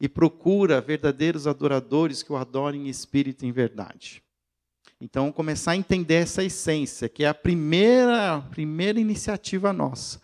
e 0.00 0.08
procura 0.08 0.80
verdadeiros 0.80 1.46
adoradores 1.46 2.22
que 2.22 2.32
o 2.32 2.36
adorem 2.36 2.86
em 2.86 2.88
espírito 2.88 3.44
e 3.44 3.48
em 3.48 3.52
verdade. 3.52 4.22
Então, 4.98 5.30
começar 5.30 5.72
a 5.72 5.76
entender 5.76 6.14
essa 6.14 6.42
essência, 6.42 7.08
que 7.08 7.24
é 7.24 7.28
a 7.28 7.34
primeira, 7.34 8.40
primeira 8.50 8.98
iniciativa 8.98 9.72
nossa. 9.72 10.20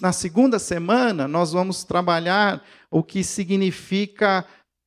Na 0.00 0.12
segunda 0.12 0.58
semana, 0.58 1.28
nós 1.28 1.52
vamos 1.52 1.84
trabalhar 1.84 2.64
o 2.90 3.02
que 3.02 3.22
significa 3.22 4.46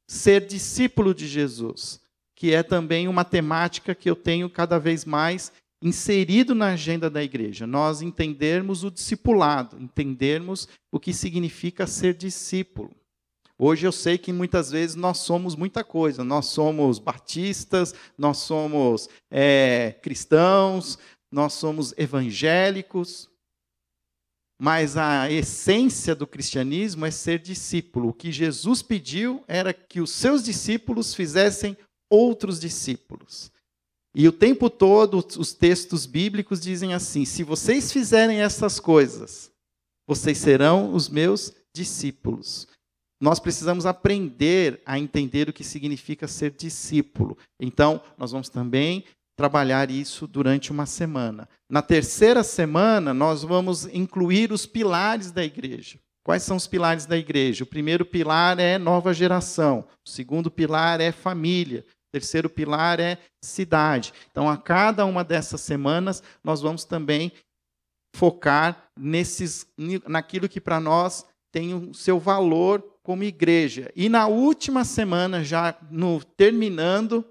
ser 0.09 0.47
discípulo 0.47 1.13
de 1.13 1.27
Jesus, 1.27 2.01
que 2.35 2.53
é 2.53 2.63
também 2.63 3.07
uma 3.07 3.23
temática 3.23 3.93
que 3.93 4.09
eu 4.09 4.15
tenho 4.15 4.49
cada 4.49 4.79
vez 4.79 5.05
mais 5.05 5.51
inserido 5.81 6.55
na 6.55 6.69
agenda 6.69 7.07
da 7.07 7.23
igreja. 7.23 7.67
Nós 7.67 8.01
entendermos 8.01 8.83
o 8.83 8.89
discipulado, 8.89 9.77
entendermos 9.79 10.67
o 10.91 10.99
que 10.99 11.13
significa 11.13 11.85
ser 11.85 12.15
discípulo. 12.15 12.91
Hoje 13.61 13.85
eu 13.85 13.91
sei 13.91 14.17
que 14.17 14.33
muitas 14.33 14.71
vezes 14.71 14.95
nós 14.95 15.19
somos 15.19 15.55
muita 15.55 15.83
coisa. 15.83 16.23
Nós 16.23 16.47
somos 16.47 16.97
batistas, 16.97 17.93
nós 18.17 18.37
somos 18.37 19.07
é, 19.29 19.95
cristãos, 20.01 20.97
nós 21.31 21.53
somos 21.53 21.93
evangélicos. 21.97 23.28
Mas 24.61 24.97
a 24.97 25.31
essência 25.31 26.13
do 26.13 26.27
cristianismo 26.27 27.05
é 27.05 27.11
ser 27.11 27.39
discípulo. 27.39 28.09
O 28.09 28.13
que 28.13 28.31
Jesus 28.31 28.81
pediu 28.81 29.43
era 29.47 29.73
que 29.73 30.01
os 30.01 30.11
seus 30.11 30.43
discípulos 30.43 31.13
fizessem 31.13 31.77
outros 32.09 32.59
discípulos. 32.59 33.51
E 34.13 34.27
o 34.27 34.33
tempo 34.33 34.69
todo 34.69 35.25
os 35.37 35.53
textos 35.53 36.05
bíblicos 36.05 36.59
dizem 36.59 36.93
assim: 36.93 37.23
se 37.23 37.43
vocês 37.43 37.91
fizerem 37.91 38.41
essas 38.41 38.79
coisas, 38.79 39.49
vocês 40.07 40.37
serão 40.37 40.93
os 40.93 41.07
meus 41.07 41.53
discípulos 41.73 42.67
nós 43.21 43.39
precisamos 43.39 43.85
aprender 43.85 44.81
a 44.85 44.97
entender 44.97 45.49
o 45.49 45.53
que 45.53 45.63
significa 45.63 46.27
ser 46.27 46.51
discípulo. 46.51 47.37
Então, 47.59 48.01
nós 48.17 48.31
vamos 48.31 48.47
também 48.47 49.03
trabalhar 49.39 49.89
isso 49.89 50.27
durante 50.27 50.69
uma 50.69 50.85
semana. 50.85 51.47
Na 51.69 51.81
terceira 51.81 52.43
semana, 52.43 53.13
nós 53.13 53.41
vamos 53.41 53.85
incluir 53.85 54.51
os 54.51 54.65
pilares 54.65 55.31
da 55.31 55.45
igreja. 55.45 55.97
Quais 56.25 56.43
são 56.43 56.57
os 56.57 56.67
pilares 56.67 57.05
da 57.05 57.17
igreja? 57.17 57.63
O 57.63 57.67
primeiro 57.67 58.03
pilar 58.03 58.59
é 58.59 58.77
nova 58.77 59.13
geração, 59.13 59.87
o 60.05 60.09
segundo 60.09 60.51
pilar 60.51 60.99
é 60.99 61.13
família, 61.13 61.85
o 61.87 62.11
terceiro 62.11 62.49
pilar 62.49 62.99
é 62.99 63.17
cidade. 63.41 64.11
Então, 64.29 64.49
a 64.49 64.57
cada 64.57 65.05
uma 65.05 65.23
dessas 65.23 65.61
semanas, 65.61 66.21
nós 66.43 66.59
vamos 66.59 66.83
também 66.83 67.31
focar 68.13 68.89
nesses, 68.99 69.65
naquilo 70.05 70.49
que 70.49 70.59
para 70.59 70.81
nós 70.81 71.25
tem 71.49 71.73
o 71.73 71.93
seu 71.93 72.19
valor 72.19 72.83
como 73.01 73.23
igreja. 73.23 73.89
E 73.95 74.09
na 74.09 74.27
última 74.27 74.83
semana, 74.83 75.45
já 75.45 75.77
no 75.89 76.21
terminando, 76.21 77.25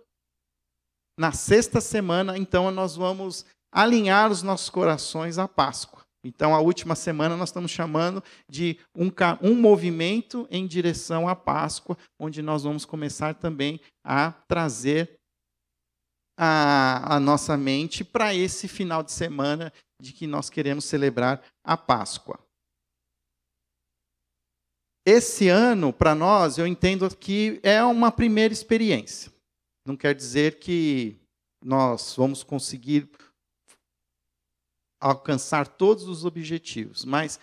na 1.18 1.32
sexta 1.32 1.80
semana, 1.80 2.38
então 2.38 2.70
nós 2.70 2.94
vamos 2.94 3.44
alinhar 3.72 4.30
os 4.30 4.42
nossos 4.42 4.70
corações 4.70 5.36
à 5.36 5.48
Páscoa. 5.48 6.06
Então, 6.24 6.54
a 6.54 6.60
última 6.60 6.94
semana 6.94 7.36
nós 7.36 7.48
estamos 7.48 7.70
chamando 7.70 8.22
de 8.48 8.78
um, 8.94 9.10
um 9.42 9.54
movimento 9.54 10.46
em 10.50 10.66
direção 10.66 11.28
à 11.28 11.34
Páscoa, 11.34 11.96
onde 12.18 12.42
nós 12.42 12.64
vamos 12.64 12.84
começar 12.84 13.34
também 13.34 13.80
a 14.04 14.32
trazer 14.48 15.18
a, 16.36 17.16
a 17.16 17.20
nossa 17.20 17.56
mente 17.56 18.04
para 18.04 18.34
esse 18.34 18.68
final 18.68 19.02
de 19.02 19.12
semana 19.12 19.72
de 20.00 20.12
que 20.12 20.26
nós 20.26 20.48
queremos 20.48 20.84
celebrar 20.84 21.42
a 21.64 21.76
Páscoa. 21.76 22.38
Esse 25.06 25.48
ano, 25.48 25.92
para 25.92 26.14
nós, 26.14 26.58
eu 26.58 26.66
entendo 26.66 27.08
que 27.16 27.58
é 27.62 27.82
uma 27.82 28.12
primeira 28.12 28.52
experiência. 28.52 29.32
Não 29.88 29.96
quer 29.96 30.14
dizer 30.14 30.58
que 30.58 31.16
nós 31.64 32.14
vamos 32.14 32.42
conseguir 32.42 33.10
alcançar 35.00 35.66
todos 35.66 36.04
os 36.04 36.26
objetivos. 36.26 37.06
Mas 37.06 37.40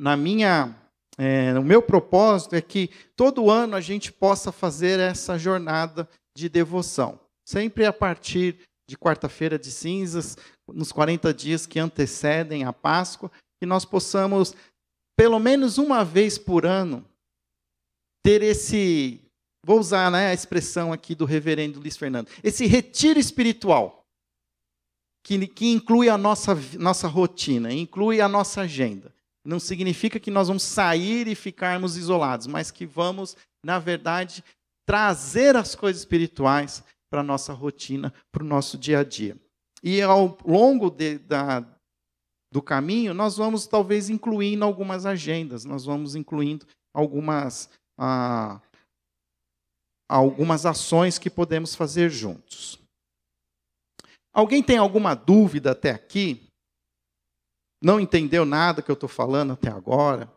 na 0.00 0.16
minha, 0.16 0.76
é, 1.16 1.56
o 1.56 1.62
meu 1.62 1.80
propósito 1.80 2.56
é 2.56 2.60
que 2.60 2.90
todo 3.14 3.50
ano 3.50 3.76
a 3.76 3.80
gente 3.80 4.10
possa 4.12 4.50
fazer 4.50 4.98
essa 4.98 5.38
jornada 5.38 6.08
de 6.36 6.48
devoção, 6.48 7.20
sempre 7.44 7.86
a 7.86 7.92
partir 7.92 8.58
de 8.88 8.98
quarta-feira 8.98 9.56
de 9.56 9.70
cinzas, 9.70 10.36
nos 10.66 10.90
40 10.90 11.32
dias 11.32 11.66
que 11.66 11.78
antecedem 11.78 12.64
a 12.64 12.72
Páscoa, 12.72 13.30
que 13.60 13.66
nós 13.66 13.84
possamos, 13.84 14.56
pelo 15.16 15.38
menos 15.38 15.78
uma 15.78 16.04
vez 16.04 16.36
por 16.36 16.66
ano, 16.66 17.04
ter 18.24 18.42
esse, 18.42 19.20
vou 19.68 19.78
usar 19.78 20.10
né, 20.10 20.28
a 20.28 20.32
expressão 20.32 20.94
aqui 20.94 21.14
do 21.14 21.26
reverendo 21.26 21.78
Luiz 21.78 21.94
Fernando, 21.94 22.30
esse 22.42 22.64
retiro 22.64 23.20
espiritual, 23.20 24.02
que, 25.22 25.46
que 25.46 25.66
inclui 25.66 26.08
a 26.08 26.16
nossa, 26.16 26.54
nossa 26.78 27.06
rotina, 27.06 27.70
inclui 27.70 28.18
a 28.22 28.26
nossa 28.26 28.62
agenda. 28.62 29.14
Não 29.44 29.60
significa 29.60 30.18
que 30.18 30.30
nós 30.30 30.48
vamos 30.48 30.62
sair 30.62 31.28
e 31.28 31.34
ficarmos 31.34 31.98
isolados, 31.98 32.46
mas 32.46 32.70
que 32.70 32.86
vamos, 32.86 33.36
na 33.62 33.78
verdade, 33.78 34.42
trazer 34.86 35.54
as 35.54 35.74
coisas 35.74 36.00
espirituais 36.00 36.82
para 37.10 37.20
a 37.20 37.24
nossa 37.24 37.52
rotina, 37.52 38.10
para 38.32 38.42
o 38.42 38.46
nosso 38.46 38.78
dia 38.78 39.00
a 39.00 39.04
dia. 39.04 39.36
E 39.82 40.00
ao 40.00 40.38
longo 40.46 40.88
de, 40.88 41.18
da, 41.18 41.62
do 42.50 42.62
caminho, 42.62 43.12
nós 43.12 43.36
vamos 43.36 43.66
talvez 43.66 44.08
incluindo 44.08 44.64
algumas 44.64 45.04
agendas, 45.04 45.66
nós 45.66 45.84
vamos 45.84 46.16
incluindo 46.16 46.66
algumas, 46.94 47.68
ah, 47.98 48.62
algumas 50.08 50.64
ações 50.64 51.18
que 51.18 51.28
podemos 51.28 51.74
fazer 51.74 52.08
juntos. 52.10 52.78
Alguém 54.32 54.62
tem 54.62 54.78
alguma 54.78 55.14
dúvida 55.14 55.72
até 55.72 55.90
aqui? 55.90 56.48
Não 57.82 58.00
entendeu 58.00 58.44
nada 58.44 58.82
que 58.82 58.90
eu 58.90 58.94
estou 58.94 59.08
falando 59.08 59.52
até 59.52 59.68
agora? 59.68 60.32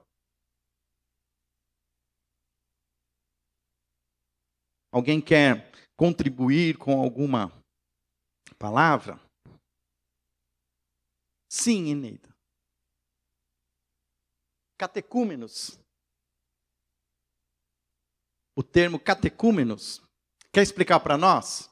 Alguém 4.91 5.21
quer 5.21 5.71
contribuir 5.97 6.77
com 6.77 7.01
alguma 7.01 7.49
palavra? 8.59 9.19
Sim, 11.49 11.91
Eneida. 11.91 12.29
Catecúmenos. 14.77 15.80
O 18.61 18.63
termo 18.63 18.99
catecúmenos. 18.99 19.99
Quer 20.53 20.61
explicar 20.61 20.99
para 20.99 21.17
nós? 21.17 21.67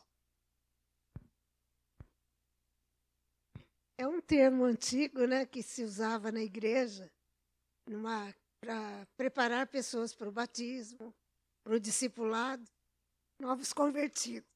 É 3.95 4.07
um 4.07 4.19
termo 4.19 4.63
antigo, 4.63 5.27
né, 5.27 5.45
que 5.45 5.61
se 5.61 5.83
usava 5.83 6.31
na 6.31 6.41
igreja 6.41 7.07
para 8.59 9.05
preparar 9.15 9.67
pessoas 9.67 10.15
para 10.15 10.29
o 10.29 10.31
batismo, 10.31 11.13
para 11.63 11.75
o 11.75 11.79
discipulado, 11.79 12.67
novos 13.39 13.71
convertidos. 13.71 14.49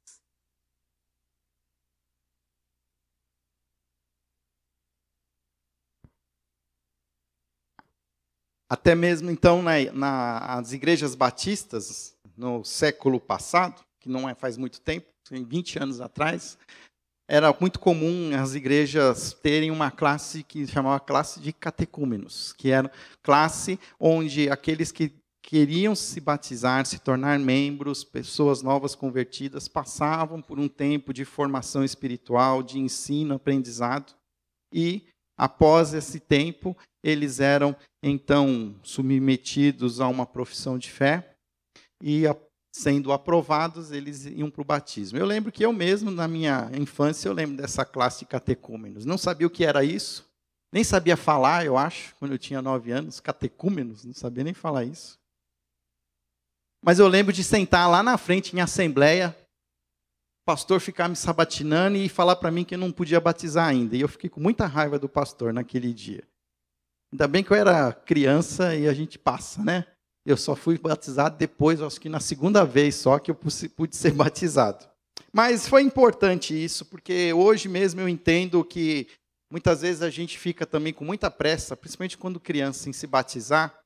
Até 8.68 8.96
mesmo 8.96 9.30
então 9.30 9.62
nas 9.62 9.94
na, 9.94 10.64
igrejas 10.72 11.14
batistas 11.14 12.13
no 12.38 12.64
século 12.64 13.20
passado, 13.20 13.82
que 14.00 14.10
não 14.10 14.28
é 14.28 14.36
faz 14.36 14.58
muito 14.58 14.82
tempo, 14.82 15.08
tem 15.28 15.44
20 15.44 15.80
anos 15.80 16.02
atrás, 16.02 16.58
era 17.28 17.56
muito 17.60 17.80
comum 17.80 18.32
as 18.36 18.54
igrejas 18.54 19.34
terem 19.34 19.72
uma 19.72 19.90
classe 19.90 20.44
que 20.44 20.68
chamava 20.68 21.00
classe 21.00 21.40
de 21.40 21.54
catecúmenos, 21.54 22.54
que 22.54 22.70
era 22.70 22.92
classe 23.22 23.80
onde 24.00 24.50
aqueles 24.50 24.92
que 24.92 25.14
queriam 25.42 25.96
se 25.96 26.20
batizar, 26.20 26.86
se 26.86 27.00
tornar 27.00 27.38
membros, 27.40 28.04
pessoas 28.04 28.62
novas 28.62 28.96
convertidas, 28.96 29.68
passavam 29.68 30.42
por 30.42 30.60
um 30.60 30.68
tempo 30.68 31.14
de 31.14 31.26
formação 31.26 31.84
espiritual, 31.84 32.64
de 32.64 32.80
ensino, 32.80 33.36
aprendizado, 33.36 34.14
e 34.74 35.06
após 35.38 35.94
esse 35.94 36.20
tempo, 36.20 36.76
eles 37.04 37.40
eram 37.40 37.76
então 38.02 38.76
submetidos 38.84 40.00
a 40.00 40.08
uma 40.08 40.26
profissão 40.26 40.78
de 40.78 40.90
fé 40.90 41.33
e 42.06 42.24
sendo 42.76 43.14
aprovados, 43.14 43.92
eles 43.92 44.26
iam 44.26 44.52
para 44.52 44.62
o 44.62 44.66
batismo. 44.66 45.18
Eu 45.18 45.26
lembro 45.26 45.52
que 45.54 45.64
eu 45.64 45.72
mesmo, 45.72 46.12
na 46.12 46.28
minha 46.28 46.70
infância, 46.78 47.30
eu 47.30 47.34
lembro 47.34 47.56
dessa 47.56 47.86
classe 47.86 48.20
de 48.20 48.26
catecúmenos. 48.26 49.06
Não 49.06 49.18
sabia 49.18 49.48
o 49.48 49.50
que 49.50 49.64
era 49.64 49.86
isso, 49.86 50.30
nem 50.70 50.84
sabia 50.84 51.16
falar, 51.16 51.66
eu 51.66 51.78
acho, 51.78 52.14
quando 52.16 52.34
eu 52.34 52.38
tinha 52.38 52.62
nove 52.62 52.92
anos, 52.92 53.22
catecúmenos, 53.22 54.04
não 54.04 54.14
sabia 54.14 54.44
nem 54.44 54.54
falar 54.54 54.84
isso. 54.84 55.18
Mas 56.84 57.00
eu 57.00 57.08
lembro 57.08 57.32
de 57.32 57.44
sentar 57.44 57.90
lá 57.90 58.04
na 58.04 58.18
frente, 58.18 58.54
em 58.54 58.60
assembleia, 58.60 59.34
o 60.42 60.46
pastor 60.46 60.82
ficar 60.82 61.08
me 61.08 61.16
sabatinando 61.16 61.96
e 61.96 62.10
falar 62.10 62.36
para 62.36 62.52
mim 62.52 62.66
que 62.66 62.76
eu 62.76 62.80
não 62.80 62.92
podia 62.92 63.22
batizar 63.22 63.70
ainda. 63.70 63.96
E 63.96 64.02
eu 64.02 64.10
fiquei 64.10 64.30
com 64.30 64.42
muita 64.42 64.66
raiva 64.66 65.00
do 65.00 65.08
pastor 65.08 65.54
naquele 65.54 65.94
dia. 65.94 66.28
Ainda 67.14 67.28
bem 67.30 67.44
que 67.44 67.52
eu 67.52 67.56
era 67.56 67.94
criança 67.94 68.76
e 68.76 68.90
a 68.90 68.94
gente 68.94 69.18
passa, 69.18 69.64
né? 69.64 69.86
Eu 70.26 70.38
só 70.38 70.56
fui 70.56 70.78
batizado 70.78 71.38
depois, 71.38 71.82
acho 71.82 72.00
que 72.00 72.08
na 72.08 72.20
segunda 72.20 72.64
vez 72.64 72.96
só 72.96 73.20
que 73.20 73.30
eu 73.32 73.36
pude 73.36 73.96
ser 73.96 74.12
batizado. 74.14 74.88
Mas 75.32 75.68
foi 75.68 75.82
importante 75.82 76.54
isso, 76.54 76.86
porque 76.86 77.34
hoje 77.34 77.68
mesmo 77.68 78.00
eu 78.00 78.08
entendo 78.08 78.64
que 78.64 79.08
muitas 79.52 79.82
vezes 79.82 80.02
a 80.02 80.10
gente 80.10 80.38
fica 80.38 80.66
também 80.66 80.94
com 80.94 81.04
muita 81.04 81.30
pressa, 81.30 81.76
principalmente 81.76 82.18
quando 82.18 82.40
criança, 82.40 82.90
em 82.90 82.94
se 82.94 83.06
batizar. 83.06 83.78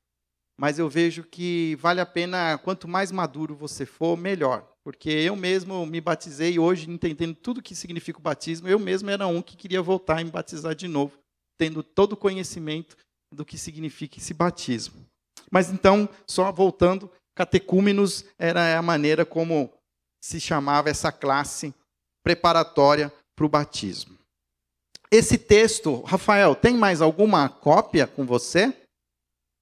Mas 0.60 0.78
eu 0.78 0.88
vejo 0.88 1.22
que 1.22 1.76
vale 1.80 2.00
a 2.00 2.06
pena, 2.06 2.58
quanto 2.58 2.88
mais 2.88 3.12
maduro 3.12 3.54
você 3.54 3.86
for, 3.86 4.16
melhor. 4.16 4.68
Porque 4.84 5.10
eu 5.10 5.36
mesmo 5.36 5.86
me 5.86 6.00
batizei 6.00 6.58
hoje, 6.58 6.90
entendendo 6.90 7.34
tudo 7.34 7.58
o 7.58 7.62
que 7.62 7.74
significa 7.74 8.18
o 8.18 8.22
batismo, 8.22 8.68
eu 8.68 8.78
mesmo 8.78 9.10
era 9.10 9.26
um 9.26 9.40
que 9.40 9.56
queria 9.56 9.82
voltar 9.82 10.20
e 10.20 10.24
me 10.24 10.30
batizar 10.30 10.74
de 10.74 10.88
novo, 10.88 11.18
tendo 11.56 11.82
todo 11.82 12.14
o 12.14 12.16
conhecimento 12.16 12.96
do 13.32 13.44
que 13.44 13.56
significa 13.56 14.18
esse 14.18 14.34
batismo. 14.34 15.06
Mas 15.50 15.70
então, 15.70 16.08
só 16.26 16.50
voltando, 16.52 17.10
catecúmenos 17.34 18.24
era 18.38 18.78
a 18.78 18.82
maneira 18.82 19.24
como 19.24 19.72
se 20.22 20.40
chamava 20.40 20.90
essa 20.90 21.12
classe 21.12 21.74
preparatória 22.22 23.12
para 23.36 23.46
o 23.46 23.48
batismo. 23.48 24.18
Esse 25.10 25.38
texto, 25.38 26.02
Rafael, 26.02 26.54
tem 26.54 26.76
mais 26.76 27.00
alguma 27.00 27.48
cópia 27.48 28.06
com 28.06 28.26
você? 28.26 28.76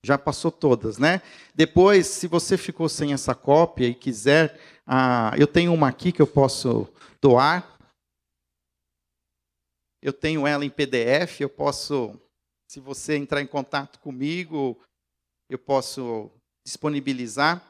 Já 0.05 0.19
passou 0.19 0.51
todas, 0.51 0.99
né? 0.99 1.23
Depois, 1.55 2.07
se 2.07 2.27
você 2.27 2.57
ficou 2.57 2.89
sem 2.89 3.13
essa 3.13 3.35
cópia 3.35 3.87
e 3.87 3.95
quiser, 3.95 4.59
ah, 4.87 5.33
eu 5.39 5.47
tenho 5.47 5.73
uma 5.73 5.89
aqui 5.89 6.11
que 6.11 6.23
eu 6.23 6.27
posso 6.27 6.89
doar. 7.21 7.77
Eu 10.03 10.13
tenho 10.13 10.47
ela 10.47 10.65
em 10.65 10.71
PDF, 10.71 11.41
eu 11.41 11.49
posso, 11.49 12.19
se 12.71 12.81
você 12.81 13.17
entrar 13.17 13.41
em 13.41 13.47
contato 13.47 13.99
comigo, 14.01 14.81
eu 15.49 15.59
posso 15.59 16.31
disponibilizar. 16.65 17.63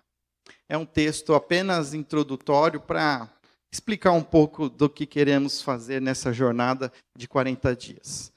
É 0.69 0.77
um 0.77 0.87
texto 0.87 1.35
apenas 1.35 1.95
introdutório 1.95 2.81
para 2.81 3.29
explicar 3.73 4.12
um 4.12 4.23
pouco 4.23 4.69
do 4.69 4.89
que 4.89 5.07
queremos 5.07 5.61
fazer 5.61 6.01
nessa 6.01 6.33
jornada 6.33 6.93
de 7.17 7.29
40 7.29 7.77
dias. 7.77 8.33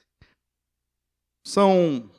São 1.46 2.10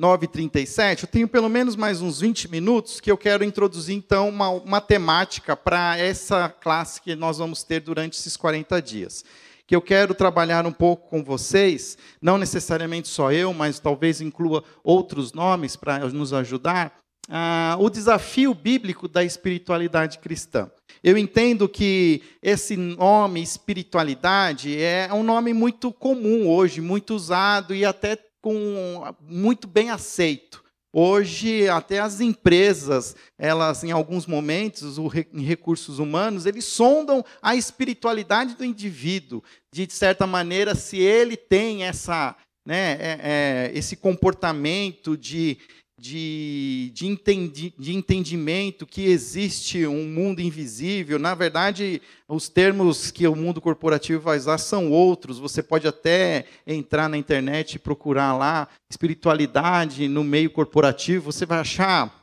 9h37, 0.00 1.02
eu 1.02 1.08
tenho 1.08 1.28
pelo 1.28 1.48
menos 1.48 1.76
mais 1.76 2.00
uns 2.00 2.20
20 2.20 2.48
minutos 2.48 3.00
que 3.00 3.10
eu 3.10 3.18
quero 3.18 3.44
introduzir, 3.44 3.94
então, 3.94 4.28
uma, 4.28 4.48
uma 4.48 4.80
temática 4.80 5.56
para 5.56 5.98
essa 5.98 6.48
classe 6.48 7.02
que 7.02 7.14
nós 7.14 7.38
vamos 7.38 7.62
ter 7.62 7.80
durante 7.80 8.18
esses 8.18 8.36
40 8.36 8.80
dias 8.80 9.24
que 9.70 9.76
eu 9.76 9.80
quero 9.80 10.16
trabalhar 10.16 10.66
um 10.66 10.72
pouco 10.72 11.08
com 11.08 11.22
vocês, 11.22 11.96
não 12.20 12.36
necessariamente 12.36 13.06
só 13.06 13.30
eu, 13.30 13.54
mas 13.54 13.78
talvez 13.78 14.20
inclua 14.20 14.64
outros 14.82 15.32
nomes 15.32 15.76
para 15.76 16.00
nos 16.08 16.32
ajudar, 16.32 16.98
ah, 17.28 17.76
o 17.78 17.88
desafio 17.88 18.52
bíblico 18.52 19.06
da 19.06 19.22
espiritualidade 19.22 20.18
cristã. 20.18 20.68
Eu 21.04 21.16
entendo 21.16 21.68
que 21.68 22.20
esse 22.42 22.76
nome 22.76 23.40
espiritualidade 23.40 24.76
é 24.76 25.08
um 25.12 25.22
nome 25.22 25.52
muito 25.52 25.92
comum 25.92 26.48
hoje, 26.48 26.80
muito 26.80 27.14
usado 27.14 27.72
e 27.72 27.84
até 27.84 28.18
com 28.42 29.04
muito 29.22 29.68
bem 29.68 29.88
aceito. 29.88 30.64
Hoje, 30.92 31.68
até 31.68 32.00
as 32.00 32.20
empresas, 32.20 33.14
elas, 33.38 33.84
em 33.84 33.92
alguns 33.92 34.26
momentos, 34.26 34.96
em 35.32 35.42
recursos 35.42 36.00
humanos, 36.00 36.46
eles 36.46 36.64
sondam 36.64 37.24
a 37.40 37.54
espiritualidade 37.54 38.56
do 38.56 38.64
indivíduo. 38.64 39.42
De 39.72 39.88
certa 39.88 40.26
maneira, 40.26 40.74
se 40.74 40.98
ele 40.98 41.36
tem 41.36 41.84
essa, 41.84 42.34
né, 42.66 42.92
é, 43.00 43.20
é, 43.22 43.70
esse 43.72 43.94
comportamento 43.94 45.16
de, 45.16 45.58
de, 46.00 46.90
de, 46.94 47.06
entendi, 47.06 47.74
de 47.78 47.94
entendimento 47.94 48.86
que 48.86 49.04
existe 49.04 49.86
um 49.86 50.06
mundo 50.06 50.40
invisível. 50.40 51.18
Na 51.18 51.34
verdade, 51.34 52.00
os 52.26 52.48
termos 52.48 53.10
que 53.10 53.28
o 53.28 53.36
mundo 53.36 53.60
corporativo 53.60 54.22
vai 54.22 54.38
usar 54.38 54.56
são 54.56 54.90
outros. 54.90 55.38
Você 55.38 55.62
pode 55.62 55.86
até 55.86 56.46
entrar 56.66 57.06
na 57.06 57.18
internet 57.18 57.74
e 57.74 57.78
procurar 57.78 58.34
lá 58.34 58.66
espiritualidade 58.88 60.08
no 60.08 60.24
meio 60.24 60.50
corporativo, 60.50 61.30
você 61.30 61.44
vai 61.44 61.58
achar 61.58 62.18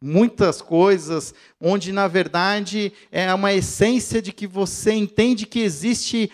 muitas 0.00 0.60
coisas 0.60 1.34
onde 1.58 1.90
na 1.90 2.06
verdade 2.06 2.92
é 3.10 3.32
uma 3.32 3.54
essência 3.54 4.20
de 4.20 4.32
que 4.32 4.46
você 4.46 4.92
entende 4.92 5.46
que 5.46 5.60
existe 5.60 6.30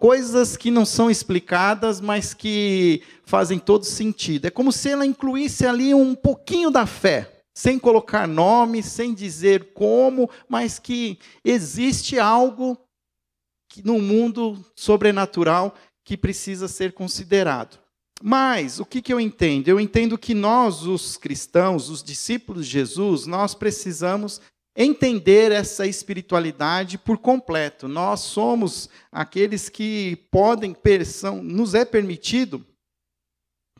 coisas 0.00 0.56
que 0.56 0.70
não 0.70 0.84
são 0.84 1.08
explicadas, 1.08 2.00
mas 2.00 2.34
que 2.34 3.02
fazem 3.24 3.58
todo 3.58 3.84
sentido. 3.84 4.46
É 4.46 4.50
como 4.50 4.72
se 4.72 4.90
ela 4.90 5.06
incluísse 5.06 5.64
ali 5.64 5.94
um 5.94 6.14
pouquinho 6.14 6.70
da 6.70 6.84
fé, 6.84 7.44
sem 7.54 7.78
colocar 7.78 8.26
nome, 8.26 8.82
sem 8.82 9.14
dizer 9.14 9.72
como, 9.72 10.28
mas 10.48 10.78
que 10.78 11.18
existe 11.44 12.18
algo 12.18 12.76
no 13.84 14.00
mundo 14.00 14.58
sobrenatural 14.74 15.74
que 16.04 16.16
precisa 16.16 16.66
ser 16.66 16.92
considerado. 16.92 17.78
Mas 18.20 18.80
o 18.80 18.84
que, 18.84 19.00
que 19.00 19.12
eu 19.12 19.20
entendo? 19.20 19.68
Eu 19.68 19.80
entendo 19.80 20.18
que 20.18 20.34
nós, 20.34 20.82
os 20.82 21.16
cristãos, 21.16 21.88
os 21.88 22.02
discípulos 22.02 22.66
de 22.66 22.72
Jesus, 22.72 23.26
nós 23.26 23.54
precisamos 23.54 24.40
entender 24.76 25.52
essa 25.52 25.86
espiritualidade 25.86 26.96
por 26.98 27.18
completo. 27.18 27.86
Nós 27.88 28.20
somos 28.20 28.88
aqueles 29.10 29.68
que 29.68 30.16
podem, 30.30 30.74
são, 31.04 31.42
nos 31.42 31.74
é 31.74 31.84
permitido 31.84 32.64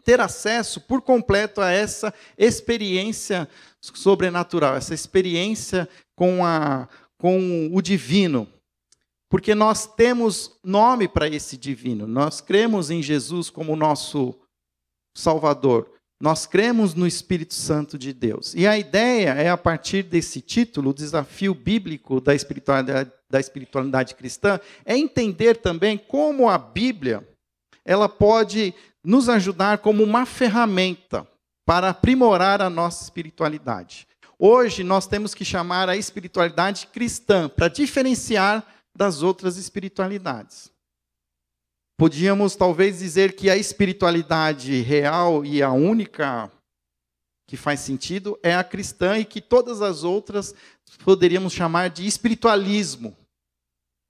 ter 0.05 0.21
acesso 0.21 0.81
por 0.81 1.01
completo 1.01 1.61
a 1.61 1.71
essa 1.71 2.13
experiência 2.37 3.49
sobrenatural, 3.81 4.75
essa 4.75 4.95
experiência 4.95 5.89
com, 6.17 6.45
a, 6.45 6.89
com 7.17 7.71
o 7.73 7.81
divino. 7.81 8.49
Porque 9.31 9.55
nós 9.55 9.87
temos 9.87 10.59
nome 10.63 11.09
para 11.09 11.29
esse 11.29 11.57
divino, 11.57 12.07
nós 12.07 12.41
cremos 12.41 12.91
em 12.91 13.03
Jesus 13.03 13.49
como 13.49 13.77
nosso 13.77 14.35
Salvador. 15.17 15.91
Nós 16.23 16.47
cremos 16.47 16.95
no 16.95 17.05
Espírito 17.05 17.53
Santo 17.53 17.99
de 17.99 18.13
Deus. 18.13 18.55
E 18.55 18.65
a 18.65 18.79
ideia 18.79 19.31
é, 19.31 19.51
a 19.51 19.57
partir 19.57 20.05
desse 20.05 20.41
título, 20.41 20.91
o 20.91 20.95
desafio 20.95 21.53
bíblico 21.53 22.21
da 22.21 22.33
espiritualidade, 22.33 23.11
da 23.29 23.41
espiritualidade 23.41 24.15
cristã, 24.15 24.61
é 24.85 24.97
entender 24.97 25.57
também 25.57 25.99
como 25.99 26.49
a 26.49 26.57
Bíblia 26.57 27.29
ela 27.85 28.09
pode 28.09 28.73
nos 29.03 29.29
ajudar 29.29 29.79
como 29.79 30.05
uma 30.05 30.25
ferramenta 30.25 31.27
para 31.67 31.89
aprimorar 31.89 32.63
a 32.63 32.71
nossa 32.71 33.03
espiritualidade. 33.03 34.07
Hoje 34.39 34.85
nós 34.85 35.09
temos 35.09 35.35
que 35.35 35.45
chamar 35.45 35.89
a 35.89 35.97
espiritualidade 35.97 36.87
cristã 36.87 37.49
para 37.49 37.67
diferenciar 37.67 38.65
das 38.97 39.25
outras 39.25 39.57
espiritualidades. 39.57 40.72
Podíamos 42.03 42.57
talvez 42.57 42.99
dizer 42.99 43.37
que 43.37 43.49
a 43.49 43.57
espiritualidade 43.57 44.81
real 44.81 45.45
e 45.45 45.63
a 45.63 45.71
única 45.71 46.51
que 47.47 47.57
faz 47.57 47.79
sentido 47.79 48.37
é 48.43 48.57
a 48.57 48.65
cristã 48.65 49.21
e 49.21 49.25
que 49.25 49.41
todas 49.41 49.81
as 49.81 50.03
outras 50.03 50.53
poderíamos 51.05 51.53
chamar 51.53 51.91
de 51.91 52.05
espiritualismo. 52.05 53.17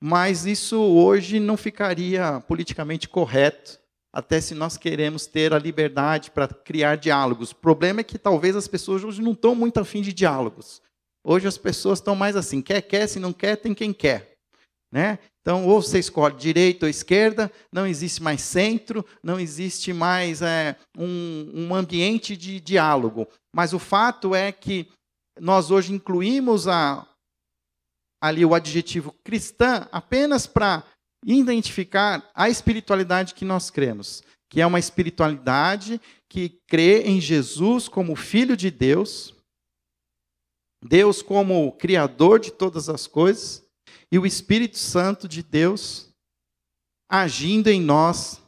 Mas 0.03 0.47
isso 0.47 0.81
hoje 0.81 1.39
não 1.39 1.55
ficaria 1.55 2.41
politicamente 2.49 3.07
correto, 3.07 3.79
até 4.11 4.41
se 4.41 4.55
nós 4.55 4.79
queremos 4.79 5.27
ter 5.27 5.53
a 5.53 5.59
liberdade 5.59 6.31
para 6.31 6.49
criar 6.49 6.97
diálogos. 6.97 7.51
O 7.51 7.57
problema 7.57 8.01
é 8.01 8.05
que 8.05 8.19
talvez 8.19 8.57
as 8.57 8.67
pessoas 8.67 9.05
hoje 9.05 9.21
não 9.21 9.33
estão 9.33 9.55
muito 9.55 9.79
afim 9.79 10.01
de 10.01 10.15
diálogos. 10.15 10.81
Hoje 11.23 11.47
as 11.47 11.59
pessoas 11.59 11.99
estão 11.99 12.17
mais 12.17 12.37
assim, 12.37 12.63
quer, 12.63 12.81
quer, 12.81 13.07
se 13.07 13.21
não 13.21 13.35
quer, 13.35 13.57
tem 13.57 13.75
quem 13.75 13.93
quer. 13.93 14.32
Né? 14.93 15.19
Então, 15.41 15.67
ou 15.67 15.81
você 15.81 15.99
escolhe 15.99 16.37
direita 16.37 16.85
ou 16.85 16.91
esquerda, 16.91 17.51
não 17.73 17.87
existe 17.87 18.23
mais 18.23 18.43
centro, 18.43 19.05
não 19.23 19.41
existe 19.41 19.91
mais 19.91 20.43
é, 20.43 20.77
um, 20.97 21.51
um 21.55 21.75
ambiente 21.75 22.37
de 22.37 22.61
diálogo. 22.61 23.27
Mas 23.57 23.73
o 23.73 23.79
fato 23.79 24.35
é 24.35 24.53
que 24.53 24.87
nós 25.41 25.71
hoje 25.71 25.95
incluímos 25.95 26.69
a, 26.69 27.09
ali 28.23 28.45
o 28.45 28.55
adjetivo 28.55 29.15
cristã 29.25 29.89
apenas 29.91 30.47
para 30.47 30.85
identificar 31.25 32.31
a 32.35 32.51
espiritualidade 32.51 33.33
que 33.33 33.47
nós 33.47 33.71
cremos, 33.71 34.23
que 34.51 34.61
é 34.61 34.67
uma 34.67 34.79
espiritualidade 34.79 35.99
que 36.29 36.61
crê 36.69 37.03
em 37.03 37.19
Jesus 37.19 37.89
como 37.89 38.15
Filho 38.15 38.57
de 38.57 38.71
Deus, 38.71 39.35
Deus 40.85 41.23
como 41.23 41.73
Criador 41.73 42.41
de 42.41 42.51
todas 42.51 42.89
as 42.89 43.07
coisas, 43.07 43.65
e 44.13 44.19
o 44.19 44.27
Espírito 44.27 44.77
Santo 44.77 45.27
de 45.27 45.43
Deus 45.43 46.13
agindo 47.09 47.69
em 47.69 47.81
nós 47.81 48.43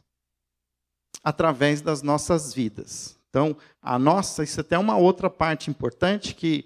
através 1.23 1.81
das 1.81 2.03
nossas 2.03 2.53
vidas. 2.53 3.19
Então, 3.29 3.57
a 3.81 3.97
nossa, 3.97 4.43
isso 4.43 4.59
é 4.59 4.61
até 4.61 4.77
uma 4.77 4.95
outra 4.95 5.27
parte 5.27 5.71
importante 5.71 6.35
que 6.35 6.65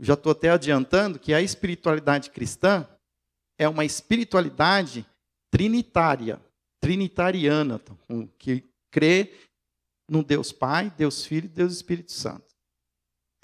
já 0.00 0.14
estou 0.14 0.32
até 0.32 0.48
adiantando, 0.48 1.18
que 1.18 1.34
a 1.34 1.42
espiritualidade 1.42 2.30
cristã 2.30 2.88
é 3.58 3.68
uma 3.68 3.84
espiritualidade 3.84 5.06
trinitária, 5.50 6.40
trinitariana, 6.80 7.78
que 8.38 8.64
crê 8.90 9.34
no 10.08 10.24
Deus 10.24 10.52
Pai, 10.52 10.90
Deus 10.96 11.22
Filho 11.24 11.44
e 11.44 11.48
Deus 11.48 11.74
Espírito 11.74 12.12
Santo. 12.12 12.48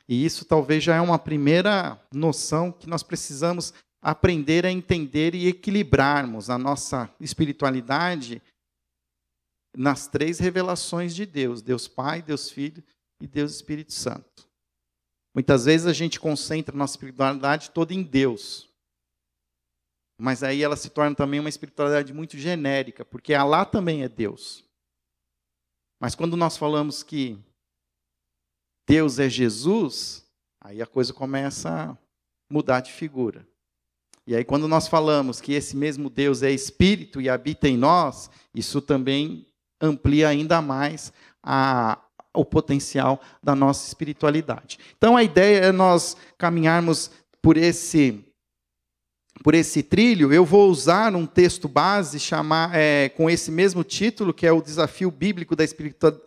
E 0.08 0.24
isso 0.24 0.46
talvez 0.46 0.82
já 0.82 0.96
é 0.96 1.00
uma 1.00 1.18
primeira 1.18 2.00
noção 2.12 2.72
que 2.72 2.88
nós 2.88 3.02
precisamos 3.02 3.74
aprender 4.04 4.66
a 4.66 4.70
entender 4.70 5.34
e 5.34 5.48
equilibrarmos 5.48 6.50
a 6.50 6.58
nossa 6.58 7.10
espiritualidade 7.18 8.42
nas 9.74 10.06
três 10.06 10.38
revelações 10.38 11.14
de 11.14 11.24
Deus: 11.24 11.62
Deus 11.62 11.88
Pai, 11.88 12.20
Deus 12.20 12.50
Filho 12.50 12.84
e 13.18 13.26
Deus 13.26 13.54
Espírito 13.54 13.94
Santo. 13.94 14.46
Muitas 15.34 15.64
vezes 15.64 15.86
a 15.86 15.92
gente 15.94 16.20
concentra 16.20 16.76
a 16.76 16.78
nossa 16.78 16.92
espiritualidade 16.92 17.70
toda 17.70 17.94
em 17.94 18.02
Deus. 18.02 18.68
Mas 20.20 20.44
aí 20.44 20.62
ela 20.62 20.76
se 20.76 20.90
torna 20.90 21.16
também 21.16 21.40
uma 21.40 21.48
espiritualidade 21.48 22.12
muito 22.12 22.38
genérica, 22.38 23.04
porque 23.04 23.34
Alá 23.34 23.64
também 23.64 24.04
é 24.04 24.08
Deus. 24.08 24.64
Mas 25.98 26.14
quando 26.14 26.36
nós 26.36 26.56
falamos 26.56 27.02
que 27.02 27.36
Deus 28.86 29.18
é 29.18 29.28
Jesus, 29.28 30.24
aí 30.60 30.80
a 30.80 30.86
coisa 30.86 31.12
começa 31.12 31.90
a 31.90 31.98
mudar 32.48 32.80
de 32.80 32.92
figura. 32.92 33.44
E 34.26 34.34
aí, 34.34 34.44
quando 34.44 34.66
nós 34.66 34.88
falamos 34.88 35.40
que 35.40 35.52
esse 35.52 35.76
mesmo 35.76 36.08
Deus 36.08 36.42
é 36.42 36.50
espírito 36.50 37.20
e 37.20 37.28
habita 37.28 37.68
em 37.68 37.76
nós, 37.76 38.30
isso 38.54 38.80
também 38.80 39.46
amplia 39.80 40.28
ainda 40.28 40.62
mais 40.62 41.12
a, 41.42 41.98
o 42.32 42.44
potencial 42.44 43.20
da 43.42 43.54
nossa 43.54 43.86
espiritualidade. 43.86 44.78
Então, 44.96 45.16
a 45.16 45.22
ideia 45.22 45.66
é 45.66 45.72
nós 45.72 46.16
caminharmos 46.38 47.10
por 47.42 47.56
esse 47.56 48.24
por 49.42 49.52
esse 49.52 49.82
trilho, 49.82 50.32
eu 50.32 50.44
vou 50.44 50.70
usar 50.70 51.14
um 51.14 51.26
texto 51.26 51.68
base 51.68 52.20
chamar, 52.20 52.70
é, 52.72 53.08
com 53.10 53.28
esse 53.28 53.50
mesmo 53.50 53.82
título, 53.82 54.32
que 54.32 54.46
é 54.46 54.52
o 54.52 54.62
Desafio 54.62 55.10
Bíblico 55.10 55.56
da 55.56 55.64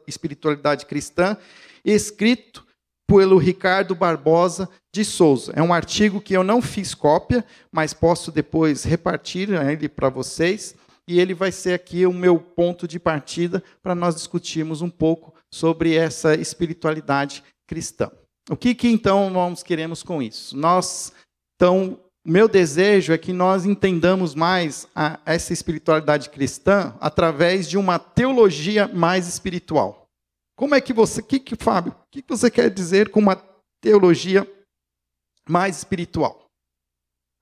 Espiritualidade 0.06 0.86
Cristã, 0.86 1.38
escrito 1.86 2.68
pelo 3.08 3.38
Ricardo 3.38 3.96
Barbosa 3.96 4.70
de 4.98 5.06
Souza. 5.06 5.54
É 5.56 5.62
um 5.62 5.72
artigo 5.72 6.20
que 6.20 6.34
eu 6.34 6.44
não 6.44 6.60
fiz 6.60 6.96
cópia, 6.96 7.46
mas 7.72 7.94
posso 7.94 8.32
depois 8.32 8.84
repartir 8.84 9.48
ele 9.52 9.88
para 9.88 10.10
vocês. 10.10 10.76
E 11.08 11.20
ele 11.20 11.36
vai 11.36 11.52
ser 11.52 11.74
aqui 11.74 12.06
o 12.08 12.12
meu 12.12 12.40
ponto 12.40 12.88
de 12.88 13.00
partida 13.00 13.64
para 13.84 13.94
nós 13.94 14.16
discutirmos 14.16 14.82
um 14.82 14.90
pouco 14.90 15.36
sobre 15.54 15.96
essa 15.96 16.34
espiritualidade 16.34 17.44
cristã. 17.68 18.12
O 18.50 18.58
que, 18.58 18.74
que 18.74 18.88
então 18.88 19.30
nós 19.30 19.62
queremos 19.62 20.02
com 20.02 20.20
isso? 20.20 20.58
Nós, 20.58 21.14
então, 21.56 22.00
meu 22.26 22.48
desejo 22.48 23.14
é 23.14 23.18
que 23.20 23.32
nós 23.32 23.66
entendamos 23.66 24.34
mais 24.34 24.88
a, 24.96 25.20
essa 25.28 25.54
espiritualidade 25.54 26.30
cristã 26.30 26.96
através 27.00 27.70
de 27.70 27.78
uma 27.78 28.00
teologia 28.00 28.88
mais 28.88 29.28
espiritual. 29.28 30.08
Como 30.56 30.74
é 30.74 30.82
que 30.82 30.92
você, 30.92 31.22
que, 31.22 31.40
que 31.40 31.56
Fábio, 31.56 31.92
o 31.94 31.96
que 32.10 32.24
você 32.28 32.50
quer 32.50 32.72
dizer 32.72 33.10
com 33.10 33.20
uma 33.20 33.36
teologia 33.80 34.46
mais 35.52 35.78
espiritual? 35.78 36.48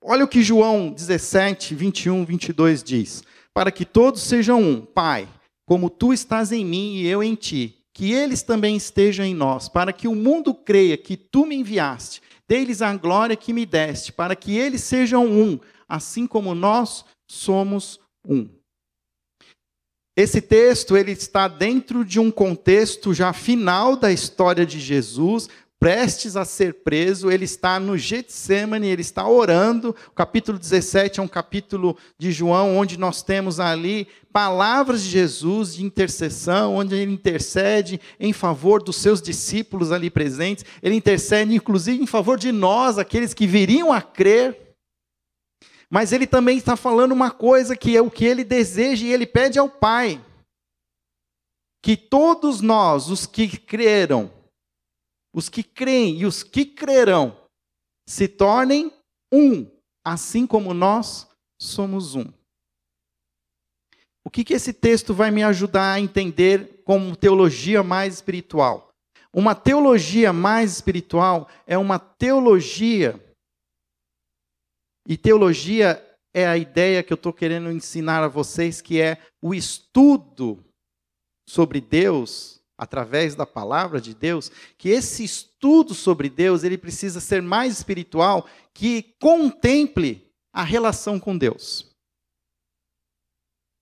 Olha 0.02 0.24
o 0.24 0.28
que 0.28 0.42
João 0.42 0.92
17, 0.92 1.74
21, 1.74 2.24
22 2.24 2.82
diz: 2.82 3.24
Para 3.52 3.72
que 3.72 3.84
todos 3.84 4.22
sejam 4.22 4.62
um, 4.62 4.84
Pai, 4.84 5.28
como 5.66 5.90
tu 5.90 6.12
estás 6.12 6.52
em 6.52 6.64
mim 6.64 6.96
e 6.96 7.06
eu 7.06 7.22
em 7.22 7.34
ti, 7.34 7.76
que 7.92 8.12
eles 8.12 8.42
também 8.42 8.76
estejam 8.76 9.24
em 9.24 9.34
nós, 9.34 9.68
para 9.68 9.92
que 9.92 10.06
o 10.06 10.14
mundo 10.14 10.54
creia 10.54 10.96
que 10.96 11.16
tu 11.16 11.46
me 11.46 11.56
enviaste, 11.56 12.22
deles 12.46 12.82
a 12.82 12.94
glória 12.94 13.34
que 13.34 13.52
me 13.52 13.66
deste, 13.66 14.12
para 14.12 14.36
que 14.36 14.56
eles 14.56 14.82
sejam 14.82 15.26
um, 15.26 15.58
assim 15.88 16.26
como 16.26 16.54
nós 16.54 17.04
somos 17.28 17.98
um. 18.24 18.48
Esse 20.16 20.40
texto 20.40 20.96
ele 20.96 21.12
está 21.12 21.46
dentro 21.46 22.04
de 22.04 22.18
um 22.18 22.30
contexto 22.30 23.12
já 23.12 23.32
final 23.34 23.96
da 23.96 24.10
história 24.10 24.64
de 24.64 24.80
Jesus, 24.80 25.48
prestes 25.78 26.36
a 26.36 26.44
ser 26.44 26.82
preso, 26.82 27.30
ele 27.30 27.44
está 27.44 27.78
no 27.78 27.96
Getsemane, 27.98 28.88
ele 28.88 29.02
está 29.02 29.28
orando. 29.28 29.94
O 30.08 30.12
capítulo 30.12 30.58
17 30.58 31.20
é 31.20 31.22
um 31.22 31.28
capítulo 31.28 31.96
de 32.18 32.32
João 32.32 32.76
onde 32.76 32.98
nós 32.98 33.22
temos 33.22 33.60
ali 33.60 34.08
palavras 34.32 35.02
de 35.02 35.10
Jesus 35.10 35.74
de 35.74 35.84
intercessão, 35.84 36.76
onde 36.76 36.94
ele 36.94 37.12
intercede 37.12 38.00
em 38.18 38.32
favor 38.32 38.82
dos 38.82 38.96
seus 38.96 39.20
discípulos 39.20 39.92
ali 39.92 40.10
presentes. 40.10 40.64
Ele 40.82 40.94
intercede 40.94 41.54
inclusive 41.54 42.02
em 42.02 42.06
favor 42.06 42.38
de 42.38 42.52
nós, 42.52 42.98
aqueles 42.98 43.34
que 43.34 43.46
viriam 43.46 43.92
a 43.92 44.00
crer. 44.00 44.74
Mas 45.88 46.10
ele 46.10 46.26
também 46.26 46.58
está 46.58 46.74
falando 46.76 47.12
uma 47.12 47.30
coisa 47.30 47.76
que 47.76 47.96
é 47.96 48.00
o 48.00 48.10
que 48.10 48.24
ele 48.24 48.44
deseja 48.44 49.06
e 49.06 49.12
ele 49.12 49.26
pede 49.26 49.58
ao 49.58 49.68
Pai. 49.68 50.20
Que 51.82 51.96
todos 51.96 52.60
nós, 52.60 53.08
os 53.08 53.26
que 53.26 53.56
creram, 53.56 54.32
os 55.36 55.50
que 55.50 55.62
creem 55.62 56.20
e 56.20 56.24
os 56.24 56.42
que 56.42 56.64
crerão 56.64 57.46
se 58.08 58.26
tornem 58.26 58.90
um, 59.30 59.70
assim 60.02 60.46
como 60.46 60.72
nós 60.72 61.28
somos 61.60 62.14
um. 62.14 62.32
O 64.24 64.30
que, 64.30 64.42
que 64.42 64.54
esse 64.54 64.72
texto 64.72 65.12
vai 65.12 65.30
me 65.30 65.42
ajudar 65.42 65.92
a 65.92 66.00
entender 66.00 66.82
como 66.84 67.14
teologia 67.14 67.82
mais 67.82 68.14
espiritual? 68.14 68.90
Uma 69.30 69.54
teologia 69.54 70.32
mais 70.32 70.72
espiritual 70.72 71.50
é 71.66 71.76
uma 71.76 71.98
teologia, 71.98 73.22
e 75.06 75.18
teologia 75.18 76.02
é 76.34 76.46
a 76.46 76.56
ideia 76.56 77.02
que 77.02 77.12
eu 77.12 77.16
estou 77.16 77.32
querendo 77.32 77.70
ensinar 77.70 78.24
a 78.24 78.28
vocês, 78.28 78.80
que 78.80 79.00
é 79.00 79.22
o 79.42 79.54
estudo 79.54 80.64
sobre 81.46 81.80
Deus 81.80 82.56
através 82.78 83.34
da 83.34 83.46
palavra 83.46 84.00
de 84.00 84.14
Deus, 84.14 84.50
que 84.76 84.88
esse 84.88 85.24
estudo 85.24 85.94
sobre 85.94 86.28
Deus, 86.28 86.62
ele 86.62 86.76
precisa 86.76 87.20
ser 87.20 87.40
mais 87.40 87.72
espiritual, 87.72 88.46
que 88.74 89.14
contemple 89.20 90.30
a 90.52 90.62
relação 90.62 91.18
com 91.18 91.36
Deus. 91.36 91.94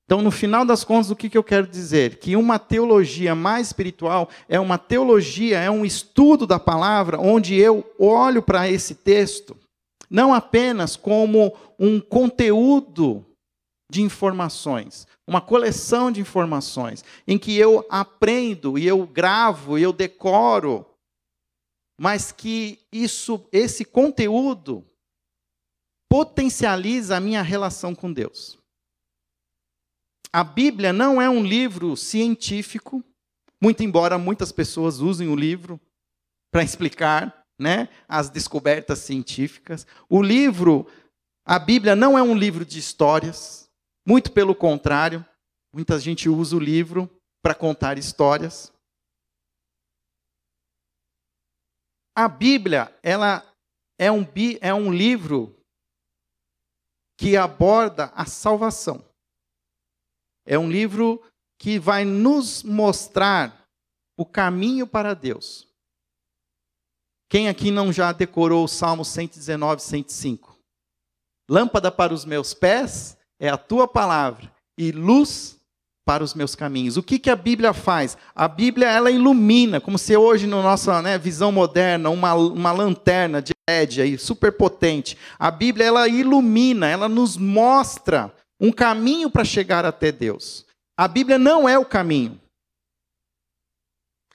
Então, 0.05 0.21
no 0.21 0.31
final 0.31 0.67
das 0.67 0.85
contas, 0.85 1.11
o 1.11 1.17
que, 1.17 1.31
que 1.31 1.39
eu 1.39 1.43
quero 1.43 1.67
dizer? 1.67 2.19
Que 2.19 2.37
uma 2.37 2.59
teologia 2.59 3.35
mais 3.35 3.69
espiritual 3.69 4.29
é 4.49 4.61
uma 4.61 4.77
teologia, 4.77 5.59
é 5.59 5.71
um 5.71 5.85
estudo 5.85 6.47
da 6.47 6.61
palavra, 6.61 7.19
onde 7.19 7.55
eu 7.55 7.91
olho 7.99 8.43
para 8.43 8.69
esse 8.69 8.95
texto, 8.95 9.57
não 10.11 10.35
apenas 10.35 10.95
como 10.95 11.57
um 11.79 11.99
conteúdo 11.99 13.25
de 13.91 14.03
informações, 14.03 15.07
uma 15.27 15.41
coleção 15.41 16.11
de 16.11 16.21
informações, 16.21 17.05
em 17.27 17.39
que 17.39 17.57
eu 17.57 17.87
aprendo 17.91 18.79
e 18.79 18.87
eu 18.87 19.07
gravo 19.07 19.79
e 19.79 19.83
eu 19.83 19.93
decoro, 19.93 20.87
mas 21.99 22.33
que 22.33 22.81
isso, 22.93 23.47
esse 23.53 23.85
conteúdo 23.85 24.85
potencializa 26.11 27.17
a 27.17 27.21
minha 27.21 27.43
relação 27.43 27.95
com 27.95 28.13
Deus. 28.13 28.59
A 30.33 30.43
Bíblia 30.43 30.93
não 30.93 31.23
é 31.23 31.31
um 31.31 31.45
livro 31.45 31.97
científico, 31.97 33.05
muito 33.61 33.83
embora 33.83 34.19
muitas 34.19 34.51
pessoas 34.51 34.99
usem 34.99 35.29
o 35.29 35.37
livro 35.37 35.81
para 36.51 36.65
explicar 36.65 37.45
né, 37.59 37.89
as 38.09 38.29
descobertas 38.29 38.99
científicas. 39.01 39.87
O 40.09 40.21
livro, 40.23 40.87
a 41.45 41.59
Bíblia 41.59 41.95
não 41.95 42.19
é 42.19 42.23
um 42.23 42.37
livro 42.37 42.65
de 42.65 42.79
histórias, 42.79 43.64
muito 44.07 44.33
pelo 44.33 44.55
contrário, 44.55 45.25
muita 45.73 45.99
gente 45.99 46.29
usa 46.29 46.57
o 46.57 46.61
livro 46.61 47.11
para 47.43 47.55
contar 47.55 47.99
histórias. 47.99 48.73
A 52.17 52.29
Bíblia, 52.29 52.97
ela 53.03 53.43
é 53.99 54.11
um, 54.11 54.25
é 54.61 54.73
um 54.73 54.93
livro 54.93 55.57
que 57.19 57.37
aborda 57.37 58.07
a 58.15 58.27
salvação. 58.27 59.05
É 60.47 60.59
um 60.59 60.71
livro 60.71 61.23
que 61.59 61.79
vai 61.79 62.05
nos 62.05 62.63
mostrar 62.63 63.67
o 64.19 64.27
caminho 64.27 64.87
para 64.87 65.15
Deus. 65.15 65.67
Quem 67.31 67.49
aqui 67.49 67.71
não 67.71 67.93
já 67.93 68.13
decorou 68.13 68.65
o 68.65 68.69
Salmo 68.69 69.05
119, 69.05 69.83
105? 69.83 70.59
Lâmpada 71.49 71.91
para 71.91 72.13
os 72.15 72.25
meus 72.25 72.55
pés 72.55 73.17
é 73.41 73.49
a 73.49 73.57
tua 73.57 73.87
palavra 73.87 74.51
e 74.79 74.93
luz 74.93 75.59
para 76.05 76.23
os 76.23 76.35
meus 76.35 76.55
caminhos. 76.55 76.97
O 76.97 77.03
que, 77.03 77.19
que 77.19 77.31
a 77.31 77.37
Bíblia 77.37 77.73
faz? 77.73 78.17
A 78.35 78.47
Bíblia 78.47 78.89
ela 78.89 79.11
ilumina, 79.11 79.81
como 79.81 79.99
se 79.99 80.17
hoje, 80.17 80.47
na 80.47 80.63
nossa 80.63 81.01
né, 81.01 81.17
visão 81.17 81.51
moderna, 81.51 82.11
uma, 82.11 82.35
uma 82.35 82.73
lanterna 82.73 83.41
de 83.41 83.53
LED 83.69 84.03
aí, 84.03 84.19
super 84.19 84.53
potente. 84.53 85.17
A 85.39 85.51
Bíblia 85.51 85.87
ela 85.87 86.09
ilumina, 86.09 86.87
ela 86.87 87.09
nos 87.09 87.37
mostra 87.37 88.33
um 88.61 88.71
caminho 88.71 89.31
para 89.31 89.45
chegar 89.45 89.85
até 89.85 90.13
Deus. 90.13 90.67
A 90.97 91.09
Bíblia 91.09 91.39
não 91.39 91.69
é 91.69 91.79
o 91.79 91.85
caminho. 91.85 92.41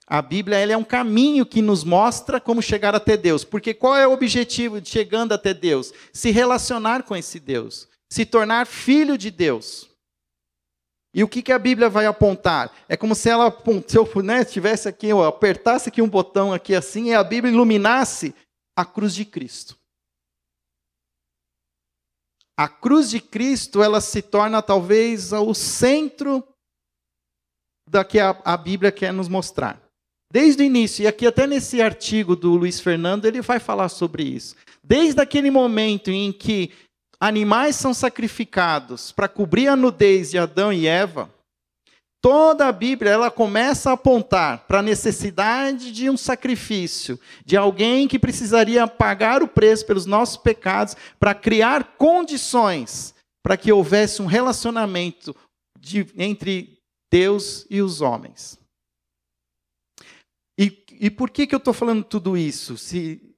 A 0.07 0.23
Bíblia 0.23 0.57
ela 0.57 0.73
é 0.73 0.77
um 0.77 0.83
caminho 0.83 1.45
que 1.45 1.61
nos 1.61 1.83
mostra 1.83 2.41
como 2.41 2.63
chegar 2.63 2.95
até 2.95 3.15
Deus. 3.15 3.43
Porque 3.43 3.75
qual 3.75 3.95
é 3.95 4.07
o 4.07 4.11
objetivo 4.11 4.81
de 4.81 4.89
chegando 4.89 5.33
até 5.33 5.53
Deus? 5.53 5.93
Se 6.11 6.31
relacionar 6.31 7.03
com 7.03 7.15
esse 7.15 7.39
Deus 7.39 7.87
se 8.11 8.25
tornar 8.25 8.65
filho 8.65 9.17
de 9.17 9.29
Deus. 9.29 9.89
E 11.13 11.23
o 11.23 11.27
que, 11.27 11.41
que 11.41 11.51
a 11.51 11.59
Bíblia 11.59 11.89
vai 11.89 12.05
apontar? 12.05 12.71
É 12.87 12.95
como 12.95 13.15
se 13.15 13.29
ela 13.29 13.51
se 13.87 13.97
eu 13.97 14.07
né, 14.23 14.45
tivesse 14.45 14.87
aqui, 14.87 15.07
eu 15.07 15.23
apertasse 15.23 15.89
aqui 15.89 16.01
um 16.01 16.09
botão 16.09 16.53
aqui 16.53 16.75
assim 16.75 17.09
e 17.09 17.13
a 17.13 17.23
Bíblia 17.23 17.51
iluminasse 17.51 18.35
a 18.77 18.85
cruz 18.85 19.15
de 19.15 19.25
Cristo. 19.25 19.75
A 22.55 22.67
cruz 22.67 23.09
de 23.09 23.19
Cristo, 23.19 23.81
ela 23.81 24.01
se 24.01 24.21
torna 24.21 24.61
talvez 24.61 25.31
o 25.31 25.53
centro 25.53 26.45
da 27.89 28.03
que 28.03 28.19
a, 28.19 28.39
a 28.45 28.55
Bíblia 28.55 28.91
quer 28.91 29.11
nos 29.11 29.27
mostrar. 29.27 29.81
Desde 30.31 30.61
o 30.61 30.65
início, 30.65 31.03
e 31.03 31.07
aqui 31.07 31.25
até 31.25 31.47
nesse 31.47 31.81
artigo 31.81 32.35
do 32.35 32.51
Luiz 32.51 32.79
Fernando, 32.79 33.25
ele 33.25 33.41
vai 33.41 33.59
falar 33.59 33.89
sobre 33.89 34.23
isso. 34.23 34.55
Desde 34.83 35.19
aquele 35.19 35.49
momento 35.49 36.11
em 36.11 36.31
que 36.31 36.71
animais 37.19 37.75
são 37.75 37.93
sacrificados 37.93 39.11
para 39.11 39.27
cobrir 39.27 39.67
a 39.67 39.75
nudez 39.75 40.31
de 40.31 40.37
Adão 40.37 40.71
e 40.71 40.87
Eva, 40.87 41.33
toda 42.21 42.67
a 42.67 42.71
Bíblia 42.71 43.11
ela 43.11 43.31
começa 43.31 43.89
a 43.89 43.93
apontar 43.93 44.65
para 44.67 44.79
a 44.79 44.83
necessidade 44.83 45.91
de 45.91 46.09
um 46.09 46.17
sacrifício, 46.17 47.19
de 47.45 47.57
alguém 47.57 48.07
que 48.07 48.19
precisaria 48.19 48.87
pagar 48.87 49.43
o 49.43 49.47
preço 49.47 49.85
pelos 49.85 50.05
nossos 50.05 50.37
pecados, 50.37 50.95
para 51.19 51.33
criar 51.33 51.95
condições 51.97 53.13
para 53.41 53.57
que 53.57 53.71
houvesse 53.71 54.21
um 54.21 54.25
relacionamento 54.25 55.35
de, 55.79 56.07
entre 56.17 56.77
Deus 57.11 57.65
e 57.69 57.81
os 57.81 58.01
homens. 58.01 58.59
E, 60.59 60.85
e 60.91 61.09
por 61.09 61.29
que, 61.29 61.47
que 61.47 61.55
eu 61.55 61.59
estou 61.59 61.73
falando 61.73 62.03
tudo 62.03 62.37
isso, 62.37 62.77
se 62.77 63.33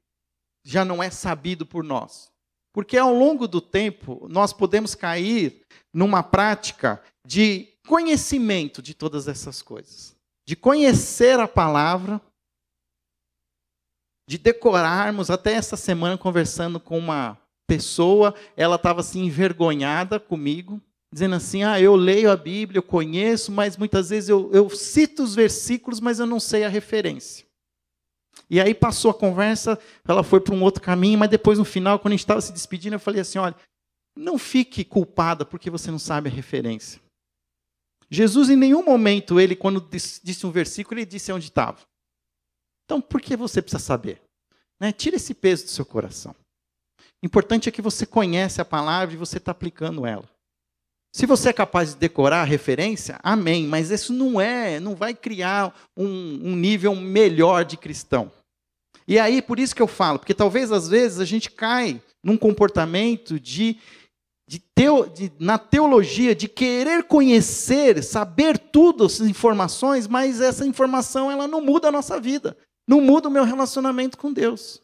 já 0.65 0.83
não 0.83 1.01
é 1.01 1.09
sabido 1.11 1.65
por 1.65 1.83
nós? 1.83 2.30
Porque 2.73 2.97
ao 2.97 3.13
longo 3.13 3.47
do 3.47 3.59
tempo, 3.59 4.27
nós 4.29 4.53
podemos 4.53 4.95
cair 4.95 5.61
numa 5.93 6.23
prática 6.23 7.01
de 7.25 7.67
conhecimento 7.87 8.81
de 8.81 8.93
todas 8.93 9.27
essas 9.27 9.61
coisas. 9.61 10.15
De 10.47 10.55
conhecer 10.55 11.39
a 11.39 11.47
palavra, 11.47 12.21
de 14.27 14.37
decorarmos. 14.37 15.29
Até 15.29 15.53
essa 15.53 15.75
semana, 15.75 16.17
conversando 16.17 16.79
com 16.79 16.97
uma 16.97 17.37
pessoa, 17.67 18.33
ela 18.55 18.77
estava 18.77 19.01
assim 19.01 19.25
envergonhada 19.25 20.19
comigo, 20.19 20.81
dizendo 21.13 21.35
assim: 21.35 21.63
Ah, 21.63 21.79
eu 21.79 21.95
leio 21.95 22.31
a 22.31 22.37
Bíblia, 22.37 22.79
eu 22.79 22.83
conheço, 22.83 23.51
mas 23.51 23.75
muitas 23.75 24.09
vezes 24.09 24.29
eu, 24.29 24.49
eu 24.53 24.69
cito 24.69 25.23
os 25.23 25.35
versículos, 25.35 25.99
mas 25.99 26.19
eu 26.19 26.25
não 26.25 26.39
sei 26.39 26.63
a 26.63 26.69
referência. 26.69 27.45
E 28.51 28.59
aí 28.59 28.73
passou 28.75 29.09
a 29.09 29.13
conversa, 29.13 29.79
ela 30.05 30.23
foi 30.23 30.41
para 30.41 30.53
um 30.53 30.61
outro 30.61 30.81
caminho, 30.81 31.17
mas 31.17 31.29
depois 31.29 31.57
no 31.57 31.63
final, 31.63 31.97
quando 31.97 32.11
a 32.11 32.15
gente 32.15 32.25
estava 32.25 32.41
se 32.41 32.51
despedindo, 32.51 32.93
eu 32.95 32.99
falei 32.99 33.21
assim: 33.21 33.39
olha, 33.39 33.55
não 34.13 34.37
fique 34.37 34.83
culpada 34.83 35.45
porque 35.45 35.69
você 35.69 35.89
não 35.89 35.97
sabe 35.97 36.27
a 36.27 36.33
referência. 36.33 37.01
Jesus, 38.09 38.49
em 38.49 38.57
nenhum 38.57 38.83
momento, 38.83 39.39
ele, 39.39 39.55
quando 39.55 39.79
disse 39.89 40.45
um 40.45 40.51
versículo, 40.51 40.99
ele 40.99 41.05
disse 41.05 41.31
onde 41.31 41.45
estava. 41.45 41.79
Então, 42.83 42.99
por 42.99 43.21
que 43.21 43.37
você 43.37 43.61
precisa 43.61 43.81
saber? 43.81 44.21
Né? 44.77 44.91
Tira 44.91 45.15
esse 45.15 45.33
peso 45.33 45.63
do 45.63 45.69
seu 45.69 45.85
coração. 45.85 46.35
O 47.23 47.25
importante 47.25 47.69
é 47.69 47.71
que 47.71 47.81
você 47.81 48.05
conhece 48.05 48.59
a 48.59 48.65
palavra 48.65 49.15
e 49.15 49.17
você 49.17 49.37
está 49.37 49.53
aplicando 49.53 50.05
ela. 50.05 50.29
Se 51.13 51.25
você 51.25 51.49
é 51.49 51.53
capaz 51.53 51.93
de 51.93 51.99
decorar 51.99 52.41
a 52.41 52.45
referência, 52.45 53.19
amém, 53.21 53.67
mas 53.67 53.91
isso 53.91 54.13
não 54.13 54.39
é, 54.39 54.79
não 54.79 54.95
vai 54.95 55.13
criar 55.13 55.73
um, 55.95 56.05
um, 56.05 56.55
nível 56.55 56.95
melhor 56.95 57.65
de 57.65 57.75
cristão. 57.75 58.31
E 59.11 59.19
aí, 59.19 59.41
por 59.41 59.59
isso 59.59 59.75
que 59.75 59.81
eu 59.81 59.87
falo, 59.87 60.19
porque 60.19 60.33
talvez 60.33 60.71
às 60.71 60.87
vezes 60.87 61.19
a 61.19 61.25
gente 61.25 61.51
cai 61.51 62.01
num 62.23 62.37
comportamento 62.37 63.37
de, 63.37 63.75
de 64.47 64.57
teo, 64.73 65.05
de, 65.05 65.29
na 65.37 65.57
teologia, 65.57 66.33
de 66.33 66.47
querer 66.47 67.03
conhecer, 67.03 68.01
saber 68.05 68.57
tudo, 68.57 69.07
essas 69.07 69.27
informações, 69.27 70.07
mas 70.07 70.39
essa 70.39 70.65
informação 70.65 71.29
ela 71.29 71.45
não 71.45 71.59
muda 71.59 71.89
a 71.89 71.91
nossa 71.91 72.21
vida, 72.21 72.55
não 72.87 73.01
muda 73.01 73.27
o 73.27 73.31
meu 73.31 73.43
relacionamento 73.43 74.17
com 74.17 74.31
Deus. 74.31 74.81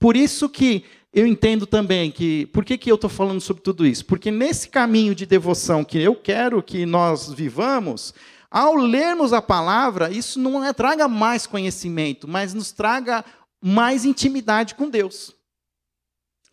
Por 0.00 0.16
isso 0.16 0.48
que 0.48 0.84
eu 1.12 1.24
entendo 1.24 1.66
também 1.68 2.10
que. 2.10 2.46
Por 2.46 2.64
que, 2.64 2.76
que 2.76 2.90
eu 2.90 2.96
estou 2.96 3.08
falando 3.08 3.40
sobre 3.40 3.62
tudo 3.62 3.86
isso? 3.86 4.04
Porque 4.06 4.32
nesse 4.32 4.68
caminho 4.68 5.14
de 5.14 5.24
devoção 5.24 5.84
que 5.84 5.98
eu 5.98 6.16
quero 6.16 6.60
que 6.60 6.84
nós 6.84 7.32
vivamos, 7.32 8.12
ao 8.50 8.74
lermos 8.74 9.32
a 9.32 9.42
palavra, 9.42 10.10
isso 10.10 10.38
não 10.38 10.64
é, 10.64 10.72
traga 10.72 11.08
mais 11.08 11.46
conhecimento, 11.46 12.28
mas 12.28 12.54
nos 12.54 12.72
traga 12.72 13.24
mais 13.62 14.04
intimidade 14.04 14.74
com 14.74 14.88
Deus 14.88 15.36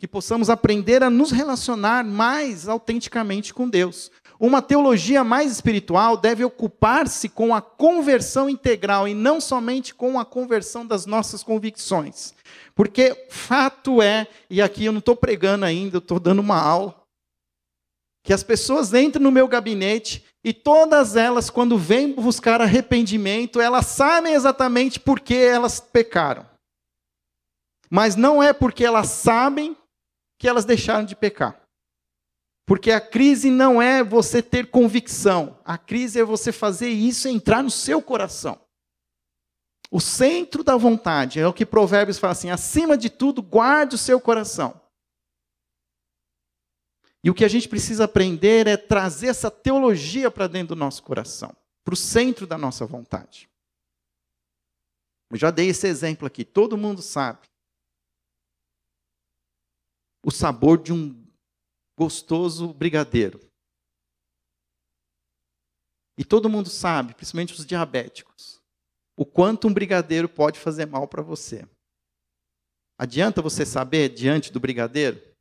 que 0.04 0.08
possamos 0.08 0.50
aprender 0.50 1.02
a 1.02 1.10
nos 1.10 1.32
relacionar 1.32 2.04
mais 2.04 2.68
autenticamente 2.68 3.54
com 3.54 3.70
Deus. 3.70 4.12
Uma 4.38 4.62
teologia 4.62 5.24
mais 5.24 5.50
espiritual 5.50 6.18
deve 6.18 6.44
ocupar-se 6.44 7.30
com 7.30 7.56
a 7.56 7.62
conversão 7.62 8.50
integral 8.50 9.08
e 9.08 9.14
não 9.14 9.40
somente 9.40 9.96
com 9.96 10.20
a 10.20 10.26
conversão 10.26 10.86
das 10.86 11.06
nossas 11.06 11.42
convicções. 11.42 12.34
Porque 12.76 13.28
fato 13.30 14.02
é, 14.02 14.28
e 14.50 14.62
aqui 14.62 14.84
eu 14.84 14.92
não 14.92 15.00
estou 15.00 15.16
pregando 15.16 15.64
ainda, 15.64 15.96
eu 15.96 16.00
estou 16.00 16.20
dando 16.20 16.40
uma 16.40 16.60
aula, 16.60 17.02
que 18.26 18.34
as 18.34 18.44
pessoas 18.44 18.94
entram 18.94 19.24
no 19.24 19.32
meu 19.32 19.48
gabinete 19.48 20.26
e 20.44 20.54
todas 20.54 21.16
elas, 21.16 21.50
quando 21.50 21.78
vêm 21.78 22.14
buscar 22.14 22.60
arrependimento, 22.60 23.62
elas 23.62 23.86
sabem 23.86 24.34
exatamente 24.34 25.00
por 25.00 25.22
que 25.22 25.36
elas 25.36 25.80
pecaram. 25.80 26.46
Mas 27.90 28.16
não 28.16 28.44
é 28.44 28.52
porque 28.52 28.84
elas 28.84 29.08
sabem 29.08 29.78
que 30.38 30.48
elas 30.48 30.66
deixaram 30.66 31.06
de 31.06 31.16
pecar. 31.16 31.62
Porque 32.66 32.92
a 32.92 33.00
crise 33.00 33.50
não 33.50 33.82
é 33.82 34.04
você 34.04 34.42
ter 34.42 34.68
convicção, 34.68 35.58
a 35.64 35.78
crise 35.78 36.20
é 36.20 36.24
você 36.24 36.52
fazer 36.52 36.90
isso 36.90 37.28
entrar 37.28 37.64
no 37.64 37.70
seu 37.70 38.02
coração. 38.02 38.60
O 39.92 40.02
centro 40.02 40.64
da 40.64 40.76
vontade 40.76 41.40
é 41.40 41.48
o 41.48 41.54
que 41.54 41.66
Provérbios 41.66 42.18
fala 42.18 42.32
assim: 42.32 42.50
acima 42.50 42.98
de 42.98 43.10
tudo, 43.10 43.42
guarde 43.42 43.96
o 43.96 43.98
seu 43.98 44.20
coração. 44.20 44.82
E 47.24 47.30
o 47.30 47.34
que 47.34 47.46
a 47.46 47.48
gente 47.48 47.70
precisa 47.70 48.04
aprender 48.04 48.68
é 48.68 48.76
trazer 48.76 49.28
essa 49.28 49.50
teologia 49.50 50.30
para 50.30 50.48
dentro 50.48 50.76
do 50.76 50.80
nosso 50.80 51.02
coração, 51.04 51.56
para 51.84 51.94
o 51.94 51.98
centro 51.98 52.46
da 52.46 52.58
nossa 52.58 52.86
vontade. 52.86 53.50
Eu 55.32 55.38
já 55.38 55.50
dei 55.50 55.70
esse 55.70 55.88
exemplo 55.88 56.28
aqui, 56.28 56.44
todo 56.44 56.78
mundo 56.78 57.02
sabe 57.02 57.48
o 60.26 60.32
sabor 60.32 60.82
de 60.82 60.94
um 60.94 61.26
gostoso 61.98 62.74
brigadeiro. 62.74 63.40
E 66.18 66.24
todo 66.24 66.50
mundo 66.50 66.70
sabe, 66.70 67.14
principalmente 67.14 67.54
os 67.54 67.66
diabéticos, 67.66 68.62
o 69.18 69.26
quanto 69.26 69.68
um 69.68 69.74
brigadeiro 69.74 70.30
pode 70.30 70.60
fazer 70.60 70.86
mal 70.86 71.08
para 71.08 71.22
você. 71.22 71.68
Adianta 72.98 73.42
você 73.42 73.66
saber 73.66 74.10
diante 74.10 74.52
do 74.52 74.60
brigadeiro? 74.60 75.33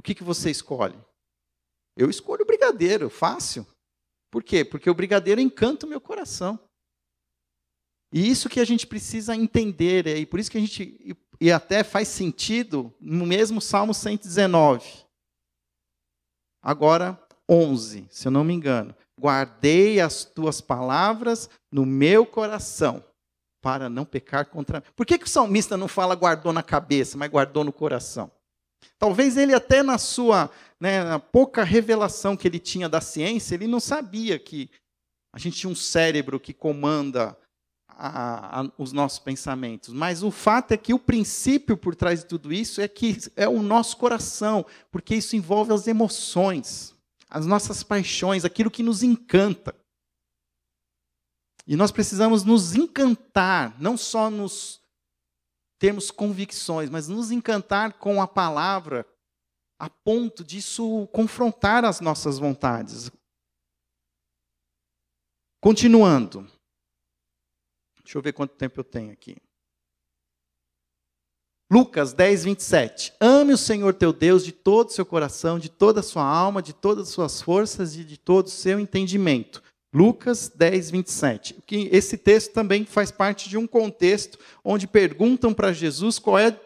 O 0.00 0.02
que, 0.02 0.14
que 0.14 0.24
você 0.24 0.50
escolhe? 0.50 0.98
Eu 1.94 2.08
escolho 2.08 2.40
o 2.42 2.46
brigadeiro, 2.46 3.10
fácil. 3.10 3.66
Por 4.30 4.42
quê? 4.42 4.64
Porque 4.64 4.88
o 4.88 4.94
brigadeiro 4.94 5.42
encanta 5.42 5.84
o 5.84 5.88
meu 5.90 6.00
coração. 6.00 6.58
E 8.10 8.26
isso 8.26 8.48
que 8.48 8.60
a 8.60 8.64
gente 8.64 8.86
precisa 8.86 9.36
entender, 9.36 10.06
e 10.06 10.24
por 10.24 10.40
isso 10.40 10.50
que 10.50 10.56
a 10.56 10.60
gente 10.60 11.14
e 11.38 11.52
até 11.52 11.84
faz 11.84 12.08
sentido 12.08 12.90
no 12.98 13.26
mesmo 13.26 13.60
Salmo 13.60 13.92
119. 13.92 15.04
Agora 16.62 17.22
11, 17.46 18.08
se 18.10 18.26
eu 18.26 18.32
não 18.32 18.42
me 18.42 18.54
engano. 18.54 18.96
Guardei 19.20 20.00
as 20.00 20.24
tuas 20.24 20.62
palavras 20.62 21.50
no 21.70 21.84
meu 21.84 22.24
coração 22.24 23.04
para 23.60 23.90
não 23.90 24.06
pecar 24.06 24.46
contra 24.46 24.80
mim. 24.80 24.86
Por 24.96 25.04
que, 25.04 25.18
que 25.18 25.26
o 25.26 25.28
salmista 25.28 25.76
não 25.76 25.88
fala 25.88 26.14
guardou 26.14 26.54
na 26.54 26.62
cabeça, 26.62 27.18
mas 27.18 27.30
guardou 27.30 27.64
no 27.64 27.72
coração? 27.72 28.32
Talvez 28.98 29.36
ele 29.36 29.54
até 29.54 29.82
na 29.82 29.98
sua 29.98 30.50
né, 30.80 31.04
na 31.04 31.18
pouca 31.18 31.62
revelação 31.62 32.36
que 32.36 32.48
ele 32.48 32.58
tinha 32.58 32.88
da 32.88 33.00
ciência, 33.00 33.54
ele 33.54 33.66
não 33.66 33.80
sabia 33.80 34.38
que 34.38 34.70
a 35.32 35.38
gente 35.38 35.58
tinha 35.58 35.70
um 35.70 35.76
cérebro 35.76 36.40
que 36.40 36.54
comanda 36.54 37.36
a, 37.86 38.60
a, 38.60 38.72
os 38.78 38.92
nossos 38.92 39.18
pensamentos. 39.18 39.92
Mas 39.92 40.22
o 40.22 40.30
fato 40.30 40.72
é 40.72 40.76
que 40.76 40.94
o 40.94 40.98
princípio 40.98 41.76
por 41.76 41.94
trás 41.94 42.20
de 42.20 42.26
tudo 42.26 42.52
isso 42.52 42.80
é 42.80 42.88
que 42.88 43.18
é 43.36 43.46
o 43.46 43.62
nosso 43.62 43.98
coração, 43.98 44.64
porque 44.90 45.14
isso 45.14 45.36
envolve 45.36 45.72
as 45.72 45.86
emoções, 45.86 46.94
as 47.28 47.46
nossas 47.46 47.82
paixões, 47.82 48.44
aquilo 48.44 48.70
que 48.70 48.82
nos 48.82 49.02
encanta. 49.02 49.74
E 51.66 51.76
nós 51.76 51.92
precisamos 51.92 52.42
nos 52.42 52.74
encantar, 52.74 53.76
não 53.78 53.96
só 53.96 54.30
nos 54.30 54.79
termos 55.80 56.10
convicções, 56.10 56.90
mas 56.90 57.08
nos 57.08 57.30
encantar 57.30 57.94
com 57.94 58.20
a 58.20 58.28
palavra, 58.28 59.06
a 59.78 59.88
ponto 59.88 60.44
disso 60.44 61.08
confrontar 61.08 61.86
as 61.86 62.00
nossas 62.00 62.38
vontades. 62.38 63.10
Continuando. 65.58 66.46
Deixa 68.04 68.18
eu 68.18 68.22
ver 68.22 68.34
quanto 68.34 68.54
tempo 68.56 68.78
eu 68.78 68.84
tenho 68.84 69.10
aqui. 69.10 69.36
Lucas 71.72 72.12
10, 72.12 72.44
27. 72.44 73.14
Ame 73.18 73.54
o 73.54 73.58
Senhor 73.58 73.94
teu 73.94 74.12
Deus 74.12 74.44
de 74.44 74.52
todo 74.52 74.88
o 74.88 74.92
seu 74.92 75.06
coração, 75.06 75.58
de 75.58 75.70
toda 75.70 76.00
a 76.00 76.02
sua 76.02 76.24
alma, 76.24 76.60
de 76.60 76.74
todas 76.74 77.08
as 77.08 77.14
suas 77.14 77.40
forças 77.40 77.96
e 77.96 78.04
de 78.04 78.18
todo 78.18 78.48
o 78.48 78.50
seu 78.50 78.78
entendimento. 78.78 79.62
Lucas 79.92 80.48
10, 80.48 80.90
27. 80.90 81.56
Esse 81.90 82.16
texto 82.16 82.52
também 82.52 82.84
faz 82.84 83.10
parte 83.10 83.48
de 83.48 83.56
um 83.56 83.66
contexto 83.66 84.38
onde 84.64 84.86
perguntam 84.86 85.52
para 85.52 85.72
Jesus 85.72 86.18
qual 86.18 86.38
é, 86.38 86.58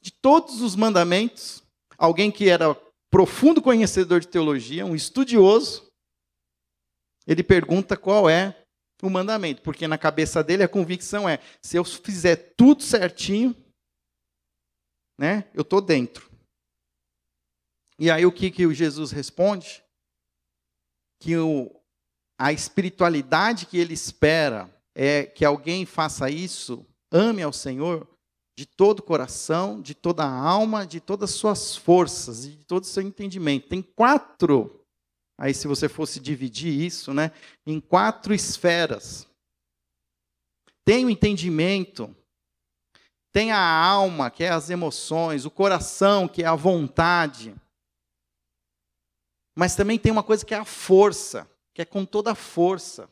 de 0.00 0.10
todos 0.12 0.60
os 0.60 0.76
mandamentos, 0.76 1.62
alguém 1.96 2.30
que 2.30 2.48
era 2.48 2.74
profundo 3.10 3.62
conhecedor 3.62 4.20
de 4.20 4.28
teologia, 4.28 4.84
um 4.84 4.94
estudioso, 4.94 5.88
ele 7.26 7.42
pergunta 7.42 7.96
qual 7.96 8.28
é 8.28 8.64
o 9.02 9.10
mandamento, 9.10 9.62
porque 9.62 9.86
na 9.86 9.98
cabeça 9.98 10.42
dele 10.42 10.62
a 10.62 10.68
convicção 10.68 11.28
é: 11.28 11.38
se 11.62 11.76
eu 11.76 11.84
fizer 11.84 12.54
tudo 12.56 12.82
certinho, 12.82 13.54
né, 15.18 15.48
eu 15.54 15.62
estou 15.62 15.80
dentro. 15.80 16.30
E 17.98 18.10
aí 18.10 18.24
o 18.24 18.32
que, 18.32 18.50
que 18.50 18.66
o 18.66 18.72
Jesus 18.72 19.10
responde? 19.10 19.82
Que 21.20 21.36
o, 21.36 21.77
a 22.38 22.52
espiritualidade 22.52 23.66
que 23.66 23.76
ele 23.76 23.92
espera 23.92 24.70
é 24.94 25.24
que 25.24 25.44
alguém 25.44 25.84
faça 25.84 26.30
isso, 26.30 26.86
ame 27.10 27.42
ao 27.42 27.52
Senhor 27.52 28.06
de 28.56 28.66
todo 28.66 29.00
o 29.00 29.02
coração, 29.02 29.80
de 29.80 29.94
toda 29.94 30.24
a 30.24 30.30
alma, 30.30 30.86
de 30.86 31.00
todas 31.00 31.30
as 31.30 31.36
suas 31.36 31.76
forças 31.76 32.44
e 32.44 32.50
de 32.50 32.64
todo 32.64 32.84
o 32.84 32.86
seu 32.86 33.02
entendimento. 33.02 33.68
Tem 33.68 33.82
quatro 33.82 34.78
Aí, 35.40 35.54
se 35.54 35.68
você 35.68 35.88
fosse 35.88 36.18
dividir 36.18 36.72
isso 36.72 37.14
né, 37.14 37.30
em 37.64 37.80
quatro 37.80 38.34
esferas, 38.34 39.24
tem 40.84 41.04
o 41.04 41.10
entendimento, 41.10 42.14
tem 43.32 43.52
a 43.52 43.60
alma, 43.60 44.32
que 44.32 44.42
é 44.42 44.48
as 44.48 44.68
emoções, 44.68 45.44
o 45.44 45.50
coração, 45.50 46.26
que 46.26 46.42
é 46.42 46.46
a 46.46 46.56
vontade. 46.56 47.54
Mas 49.56 49.76
também 49.76 49.96
tem 49.96 50.10
uma 50.10 50.24
coisa 50.24 50.44
que 50.44 50.54
é 50.54 50.58
a 50.58 50.64
força, 50.64 51.48
que 51.78 51.82
é 51.82 51.84
com 51.84 52.04
toda 52.04 52.32
a 52.32 52.34
força. 52.34 53.08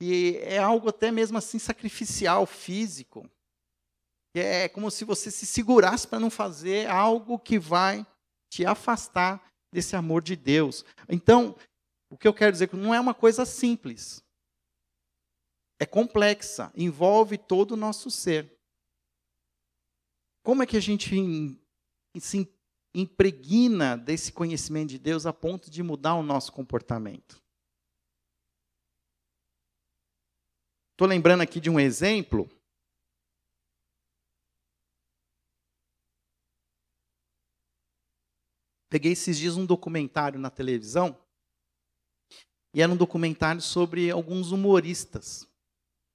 E 0.00 0.38
é 0.38 0.58
algo 0.58 0.88
até 0.88 1.12
mesmo 1.12 1.38
assim 1.38 1.56
sacrificial, 1.56 2.44
físico. 2.46 3.30
É 4.34 4.68
como 4.68 4.90
se 4.90 5.04
você 5.04 5.30
se 5.30 5.46
segurasse 5.46 6.08
para 6.08 6.18
não 6.18 6.28
fazer 6.28 6.90
algo 6.90 7.38
que 7.38 7.60
vai 7.60 8.04
te 8.52 8.66
afastar 8.66 9.40
desse 9.72 9.94
amor 9.94 10.20
de 10.20 10.34
Deus. 10.34 10.84
Então, 11.08 11.56
o 12.10 12.18
que 12.18 12.26
eu 12.26 12.34
quero 12.34 12.50
dizer 12.50 12.64
é 12.64 12.66
que 12.66 12.74
não 12.74 12.92
é 12.92 12.98
uma 12.98 13.14
coisa 13.14 13.46
simples. 13.46 14.20
É 15.78 15.86
complexa, 15.86 16.72
envolve 16.74 17.38
todo 17.38 17.72
o 17.72 17.76
nosso 17.76 18.10
ser. 18.10 18.52
Como 20.42 20.64
é 20.64 20.66
que 20.66 20.76
a 20.76 20.82
gente 20.82 21.56
se 22.18 22.52
impregna 22.94 23.96
desse 23.96 24.32
conhecimento 24.32 24.90
de 24.90 24.98
Deus 24.98 25.26
a 25.26 25.32
ponto 25.32 25.70
de 25.70 25.82
mudar 25.82 26.14
o 26.14 26.22
nosso 26.22 26.52
comportamento? 26.52 27.42
Estou 30.92 31.08
lembrando 31.08 31.40
aqui 31.40 31.60
de 31.60 31.70
um 31.70 31.80
exemplo 31.80 32.48
Peguei 38.92 39.12
esses 39.12 39.38
dias 39.38 39.56
um 39.56 39.64
documentário 39.64 40.38
na 40.38 40.50
televisão, 40.50 41.18
e 42.74 42.82
era 42.82 42.92
um 42.92 42.96
documentário 42.96 43.62
sobre 43.62 44.10
alguns 44.10 44.52
humoristas, 44.52 45.48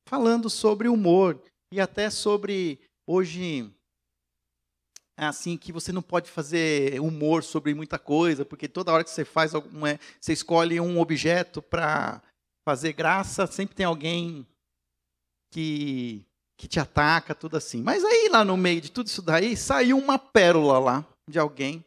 falando 0.07 0.47
sobre 0.47 0.87
humor, 0.87 1.43
e 1.73 1.81
até 1.81 2.11
sobre, 2.11 2.79
hoje, 3.07 3.75
assim 5.25 5.57
que 5.57 5.71
você 5.71 5.91
não 5.91 6.01
pode 6.01 6.29
fazer 6.29 7.01
humor 7.01 7.43
sobre 7.43 7.73
muita 7.73 7.97
coisa, 7.97 8.45
porque 8.45 8.67
toda 8.67 8.91
hora 8.91 9.03
que 9.03 9.09
você 9.09 9.25
faz 9.25 9.55
alguma, 9.55 9.99
você 10.21 10.33
escolhe 10.33 10.79
um 10.79 10.99
objeto 10.99 11.61
para 11.61 12.21
fazer 12.63 12.93
graça, 12.93 13.47
sempre 13.47 13.75
tem 13.75 13.85
alguém 13.85 14.45
que 15.51 16.23
que 16.59 16.67
te 16.67 16.79
ataca, 16.79 17.35
tudo 17.35 17.55
assim. 17.55 17.83
Mas 17.83 18.03
aí 18.03 18.29
lá 18.29 18.43
no 18.43 18.57
meio 18.57 18.81
de 18.81 18.91
tudo 18.91 19.05
isso 19.05 19.21
daí 19.21 19.55
saiu 19.55 19.97
uma 19.97 20.17
pérola 20.17 20.79
lá 20.79 21.05
de 21.29 21.37
alguém. 21.37 21.85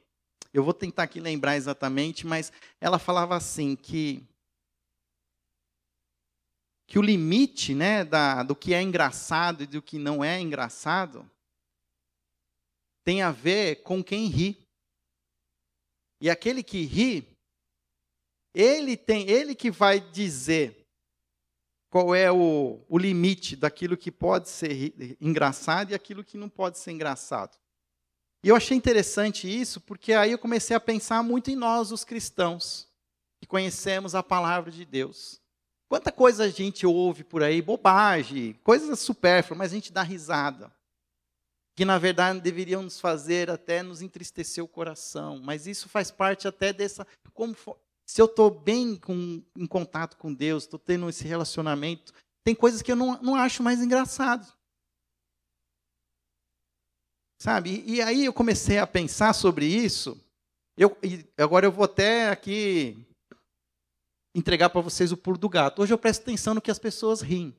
Eu 0.55 0.62
vou 0.62 0.72
tentar 0.72 1.05
aqui 1.05 1.18
lembrar 1.18 1.57
exatamente, 1.57 2.24
mas 2.24 2.53
ela 2.81 2.99
falava 2.99 3.37
assim 3.37 3.74
que 3.76 4.24
que 6.87 6.99
o 6.99 7.03
limite, 7.03 7.72
né, 7.72 8.05
da, 8.05 8.43
do 8.43 8.57
que 8.57 8.74
é 8.74 8.83
engraçado 8.83 9.62
e 9.62 9.66
do 9.66 9.81
que 9.81 9.97
não 9.97 10.24
é 10.24 10.41
engraçado 10.41 11.28
tem 13.05 13.22
a 13.22 13.30
ver 13.30 13.82
com 13.82 14.03
quem 14.03 14.26
ri. 14.26 14.66
E 16.20 16.28
aquele 16.28 16.62
que 16.62 16.84
ri, 16.84 17.26
ele 18.55 18.96
tem, 18.96 19.28
ele 19.28 19.55
que 19.55 19.70
vai 19.70 20.01
dizer 20.01 20.86
qual 21.88 22.14
é 22.14 22.30
o, 22.30 22.84
o 22.88 22.98
limite 22.98 23.57
daquilo 23.57 23.96
que 23.96 24.12
pode 24.12 24.48
ser 24.48 25.16
engraçado 25.20 25.90
e 25.90 25.94
aquilo 25.94 26.22
que 26.22 26.36
não 26.36 26.48
pode 26.48 26.78
ser 26.78 26.92
engraçado. 26.92 27.59
E 28.42 28.48
eu 28.48 28.57
achei 28.57 28.76
interessante 28.76 29.48
isso, 29.48 29.80
porque 29.80 30.12
aí 30.12 30.32
eu 30.32 30.38
comecei 30.38 30.74
a 30.74 30.80
pensar 30.80 31.22
muito 31.22 31.51
em 31.51 31.57
nós, 31.57 31.90
os 31.90 32.05
cristãos, 32.05 32.88
que 33.40 33.46
conhecemos 33.46 34.14
a 34.14 34.22
palavra 34.22 34.70
de 34.70 34.84
Deus. 34.84 35.40
Quanta 35.88 36.12
coisa 36.12 36.44
a 36.44 36.48
gente 36.48 36.86
ouve 36.86 37.24
por 37.24 37.42
aí, 37.42 37.61
bobagem, 37.61 38.55
coisas 38.62 39.01
supérfluas, 39.01 39.59
mas 39.59 39.72
a 39.72 39.74
gente 39.74 39.92
dá 39.92 40.03
risada 40.03 40.72
que 41.77 41.85
na 41.85 41.99
verdade 41.99 42.41
deveriam 42.41 42.83
nos 42.83 43.01
fazer 43.01 43.51
até 43.51 43.83
nos 43.83 44.03
entristecer 44.03 44.62
o 44.62 44.68
coração. 44.68 45.41
Mas 45.43 45.66
isso 45.66 45.89
faz 45.89 46.11
parte 46.11 46.47
até 46.47 46.73
dessa. 46.73 47.07
Como 47.33 47.57
se 48.07 48.21
eu 48.21 48.27
estou 48.27 48.51
bem 48.51 48.97
com, 48.97 49.43
em 49.57 49.66
contato 49.66 50.16
com 50.16 50.35
Deus, 50.35 50.64
estou 50.64 50.79
tendo 50.79 51.09
esse 51.09 51.27
relacionamento, 51.27 52.12
tem 52.45 52.55
coisas 52.55 52.83
que 52.83 52.91
eu 52.91 52.97
não, 52.97 53.21
não 53.23 53.37
acho 53.37 53.62
mais 53.62 53.81
engraçado. 53.81 54.53
Sabe? 57.41 57.85
E, 57.87 57.95
e 57.95 58.03
aí 58.03 58.25
eu 58.25 58.33
comecei 58.33 58.79
a 58.79 58.87
pensar 58.87 59.33
sobre 59.33 59.64
isso. 59.64 60.21
Eu, 60.77 60.97
agora 61.39 61.66
eu 61.66 61.73
vou 61.73 61.85
até 61.85 62.31
aqui 62.31 63.07
entregar 64.35 64.71
para 64.71 64.81
vocês 64.81 65.12
o 65.12 65.16
pulo 65.16 65.39
do 65.39 65.49
gato. 65.49 65.83
Hoje 65.83 65.93
eu 65.93 65.99
presto 65.99 66.23
atenção 66.23 66.55
no 66.55 66.61
que 66.61 66.71
as 66.71 66.79
pessoas 66.79 67.21
riem. 67.21 67.55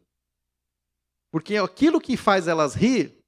Porque 1.32 1.56
aquilo 1.58 2.02
que 2.02 2.18
faz 2.18 2.48
elas 2.48 2.76
rir 2.76 3.21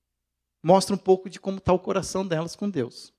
mostra 0.64 0.96
um 0.96 0.98
pouco 0.98 1.30
de 1.30 1.40
como 1.40 1.58
está 1.58 1.74
o 1.74 1.80
coração 1.80 2.26
delas 2.26 2.56
com 2.56 2.70
Deus. 2.70 3.14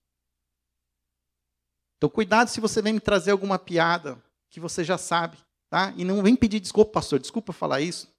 Então, 1.99 2.09
cuidado 2.09 2.49
se 2.49 2.61
você 2.61 2.80
vem 2.80 2.95
me 2.95 3.01
trazer 3.01 3.30
alguma 3.30 3.59
piada 3.59 4.22
que 4.51 4.59
você 4.59 4.82
já 4.82 4.97
sabe, 4.97 5.36
tá? 5.68 5.92
E 5.97 6.05
não 6.05 6.22
vem 6.22 6.34
pedir 6.34 6.61
desculpa, 6.61 6.92
pastor, 6.92 7.18
desculpa 7.18 7.53
falar 7.53 7.80
isso. 7.80 8.12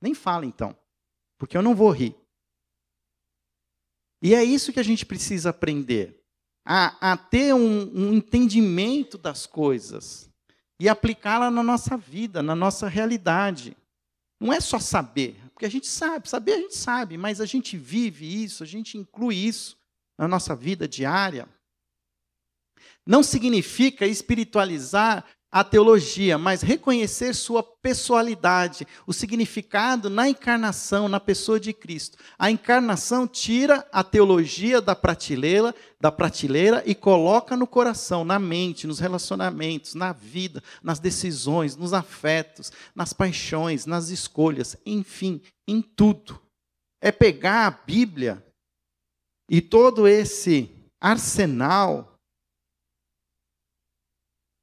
Nem 0.00 0.14
fala 0.14 0.46
então, 0.46 0.76
porque 1.36 1.56
eu 1.56 1.62
não 1.62 1.74
vou 1.74 1.90
rir. 1.90 2.16
E 4.22 4.34
é 4.34 4.42
isso 4.42 4.72
que 4.72 4.80
a 4.80 4.84
gente 4.84 5.06
precisa 5.06 5.50
aprender, 5.50 6.24
a, 6.64 7.12
a 7.12 7.16
ter 7.16 7.54
um, 7.54 7.90
um 7.94 8.12
entendimento 8.12 9.16
das 9.16 9.46
coisas 9.46 10.28
e 10.80 10.88
aplicá-la 10.88 11.50
na 11.50 11.62
nossa 11.62 11.96
vida, 11.96 12.42
na 12.42 12.54
nossa 12.54 12.88
realidade. 12.88 13.76
Não 14.40 14.52
é 14.52 14.60
só 14.60 14.78
saber, 14.78 15.40
porque 15.58 15.66
a 15.66 15.70
gente 15.70 15.88
sabe, 15.88 16.28
saber 16.28 16.52
a 16.52 16.58
gente 16.58 16.76
sabe, 16.76 17.18
mas 17.18 17.40
a 17.40 17.44
gente 17.44 17.76
vive 17.76 18.44
isso, 18.44 18.62
a 18.62 18.66
gente 18.66 18.96
inclui 18.96 19.34
isso 19.34 19.76
na 20.16 20.28
nossa 20.28 20.54
vida 20.54 20.86
diária. 20.86 21.48
Não 23.04 23.24
significa 23.24 24.06
espiritualizar 24.06 25.28
a 25.50 25.64
teologia, 25.64 26.36
mas 26.36 26.60
reconhecer 26.60 27.34
sua 27.34 27.62
pessoalidade, 27.62 28.86
o 29.06 29.12
significado 29.14 30.10
na 30.10 30.28
encarnação, 30.28 31.08
na 31.08 31.18
pessoa 31.18 31.58
de 31.58 31.72
Cristo. 31.72 32.18
A 32.38 32.50
encarnação 32.50 33.26
tira 33.26 33.86
a 33.90 34.04
teologia 34.04 34.80
da 34.80 34.94
prateleira, 34.94 35.74
da 35.98 36.12
prateleira 36.12 36.82
e 36.84 36.94
coloca 36.94 37.56
no 37.56 37.66
coração, 37.66 38.24
na 38.24 38.38
mente, 38.38 38.86
nos 38.86 38.98
relacionamentos, 38.98 39.94
na 39.94 40.12
vida, 40.12 40.62
nas 40.82 40.98
decisões, 40.98 41.76
nos 41.76 41.94
afetos, 41.94 42.70
nas 42.94 43.14
paixões, 43.14 43.86
nas 43.86 44.10
escolhas, 44.10 44.76
enfim, 44.84 45.40
em 45.66 45.80
tudo. 45.80 46.38
É 47.00 47.10
pegar 47.10 47.66
a 47.66 47.70
Bíblia 47.70 48.44
e 49.50 49.62
todo 49.62 50.06
esse 50.06 50.70
arsenal 51.00 52.17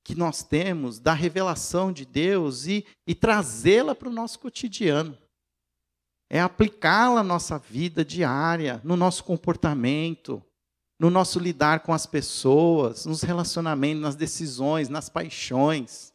que 0.05 0.13
nós 0.13 0.43
temos 0.43 0.99
da 0.99 1.13
revelação 1.13 1.91
de 1.91 2.05
Deus 2.05 2.67
e, 2.67 2.85
e 3.07 3.15
trazê-la 3.15 3.95
para 3.95 4.07
o 4.07 4.13
nosso 4.13 4.37
cotidiano. 4.37 5.17
É 6.29 6.39
aplicá-la 6.39 7.23
na 7.23 7.33
nossa 7.33 7.57
vida 7.57 8.05
diária, 8.05 8.79
no 8.83 8.95
nosso 8.95 9.23
comportamento, 9.23 10.43
no 10.99 11.09
nosso 11.09 11.39
lidar 11.39 11.79
com 11.79 11.91
as 11.91 12.05
pessoas, 12.05 13.07
nos 13.07 13.23
relacionamentos, 13.23 14.03
nas 14.03 14.15
decisões, 14.15 14.89
nas 14.89 15.09
paixões. 15.09 16.13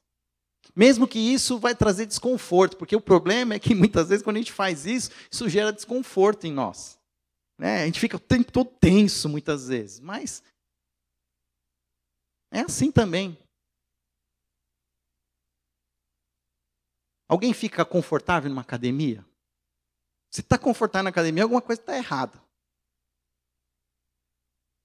Mesmo 0.74 1.08
que 1.08 1.18
isso 1.18 1.58
vai 1.58 1.74
trazer 1.74 2.06
desconforto, 2.06 2.76
porque 2.76 2.94
o 2.94 3.00
problema 3.00 3.54
é 3.54 3.58
que 3.58 3.74
muitas 3.74 4.08
vezes 4.08 4.22
quando 4.22 4.36
a 4.36 4.40
gente 4.40 4.52
faz 4.52 4.86
isso, 4.86 5.10
isso 5.28 5.48
gera 5.48 5.72
desconforto 5.72 6.46
em 6.46 6.52
nós. 6.52 6.96
Né? 7.58 7.82
A 7.82 7.86
gente 7.86 7.98
fica 7.98 8.16
o 8.16 8.20
tempo 8.20 8.52
todo 8.52 8.70
tenso 8.80 9.28
muitas 9.28 9.66
vezes, 9.66 9.98
mas 9.98 10.44
é 12.52 12.60
assim 12.60 12.92
também. 12.92 13.36
Alguém 17.30 17.54
fica 17.54 17.84
confortável 17.84 18.50
numa 18.50 18.62
academia? 18.62 19.24
Se 20.32 20.40
está 20.40 20.58
confortável 20.58 21.04
na 21.04 21.10
academia, 21.10 21.44
alguma 21.44 21.62
coisa 21.62 21.80
está 21.80 21.96
errada. 21.96 22.42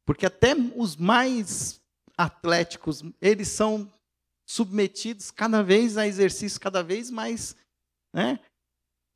Porque 0.06 0.28
até 0.28 0.54
os 0.76 0.96
mais 0.96 1.82
atléticos, 2.16 3.02
eles 3.20 3.48
são 3.48 3.91
submetidos 4.48 5.32
cada 5.32 5.64
vez 5.64 5.98
a 5.98 6.06
exercícios 6.06 6.60
cada 6.60 6.84
vez 6.84 7.10
mais 7.10 7.56
né, 8.14 8.39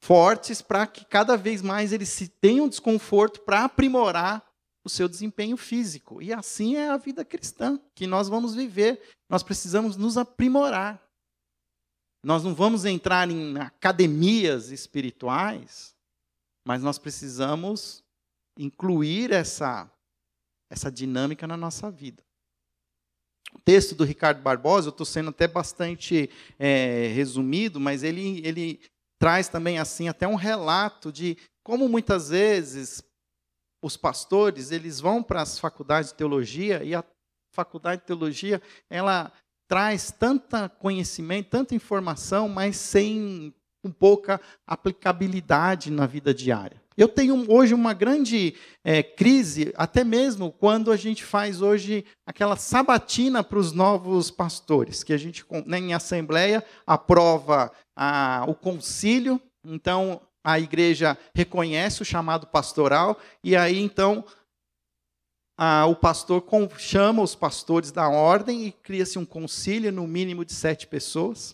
fortes 0.04 0.60
para 0.60 0.88
que 0.88 1.06
cada 1.06 1.38
vez 1.38 1.62
mais 1.62 1.94
eles 1.94 2.10
se 2.10 2.28
tenham 2.28 2.68
desconforto 2.68 3.42
para 3.42 3.64
aprimorar 3.64 4.44
o 4.84 4.90
seu 4.90 5.08
desempenho 5.08 5.56
físico. 5.56 6.20
E 6.20 6.34
assim 6.34 6.78
é 6.78 6.90
a 6.90 6.98
vida 6.98 7.24
cristã 7.24 7.80
que 7.94 8.08
nós 8.08 8.28
vamos 8.28 8.56
viver. 8.56 9.00
Nós 9.30 9.44
precisamos 9.44 9.96
nos 9.96 10.18
aprimorar. 10.18 11.00
Nós 12.24 12.44
não 12.44 12.54
vamos 12.54 12.86
entrar 12.86 13.30
em 13.30 13.58
academias 13.58 14.72
espirituais, 14.72 15.96
mas 16.66 16.84
nós 16.84 17.00
precisamos 17.00 18.04
incluir 18.58 19.32
essa, 19.32 19.90
essa 20.70 20.92
dinâmica 20.92 21.48
na 21.48 21.56
nossa 21.56 21.90
vida. 21.90 22.22
O 23.54 23.60
texto 23.60 23.96
do 23.96 24.04
Ricardo 24.04 24.42
Barbosa, 24.42 24.90
eu 24.90 24.92
estou 24.92 25.06
sendo 25.06 25.30
até 25.30 25.48
bastante 25.48 26.30
é, 26.60 27.08
resumido, 27.08 27.80
mas 27.80 28.04
ele, 28.04 28.46
ele 28.46 28.80
traz 29.18 29.48
também 29.48 29.80
assim 29.80 30.08
até 30.08 30.28
um 30.28 30.36
relato 30.36 31.12
de 31.12 31.38
como 31.64 31.90
muitas 31.90 32.30
vezes 32.30 33.04
os 33.82 33.96
pastores 33.96 34.72
eles 34.72 35.00
vão 35.00 35.24
para 35.24 35.42
as 35.42 35.58
faculdades 35.58 36.12
de 36.12 36.18
teologia 36.18 36.84
e 36.84 36.94
a 36.94 37.04
faculdade 37.52 38.02
de 38.02 38.08
teologia 38.08 38.62
ela 38.90 39.32
traz 39.70 40.12
tanta 40.12 40.68
conhecimento, 40.68 41.50
tanta 41.50 41.76
informação, 41.76 42.50
mas 42.50 42.76
sem 42.76 43.54
um 43.84 43.92
pouca 43.92 44.42
aplicabilidade 44.68 45.92
na 45.92 46.08
vida 46.08 46.34
diária. 46.34 46.82
Eu 46.98 47.08
tenho 47.08 47.50
hoje 47.50 47.74
uma 47.74 47.94
grande 47.94 48.56
é, 48.84 49.02
crise, 49.02 49.72
até 49.78 50.04
mesmo 50.04 50.52
quando 50.52 50.92
a 50.92 50.98
gente 50.98 51.24
faz 51.24 51.62
hoje 51.62 52.04
aquela 52.26 52.58
sabatina 52.58 53.42
para 53.42 53.60
os 53.60 53.72
novos 53.72 54.30
pastores, 54.30 55.02
que 55.02 55.14
a 55.14 55.18
gente, 55.18 55.46
né, 55.66 55.78
em 55.78 55.94
assembleia, 55.94 56.62
aprova 56.86 57.72
a, 57.96 58.44
o 58.50 58.56
concílio, 58.56 59.40
então 59.64 60.20
a 60.44 60.60
igreja 60.60 61.18
reconhece 61.34 62.02
o 62.02 62.06
chamado 62.06 62.48
pastoral, 62.48 63.18
e 63.44 63.56
aí 63.56 63.80
então 63.80 64.26
ah, 65.62 65.86
o 65.88 65.94
pastor 65.94 66.42
chama 66.78 67.22
os 67.22 67.36
pastores 67.36 67.92
da 67.92 68.08
ordem 68.08 68.66
e 68.66 68.72
cria-se 68.72 69.20
um 69.20 69.26
concílio, 69.26 69.92
no 69.92 70.08
mínimo 70.08 70.46
de 70.46 70.54
sete 70.54 70.88
pessoas. 70.88 71.54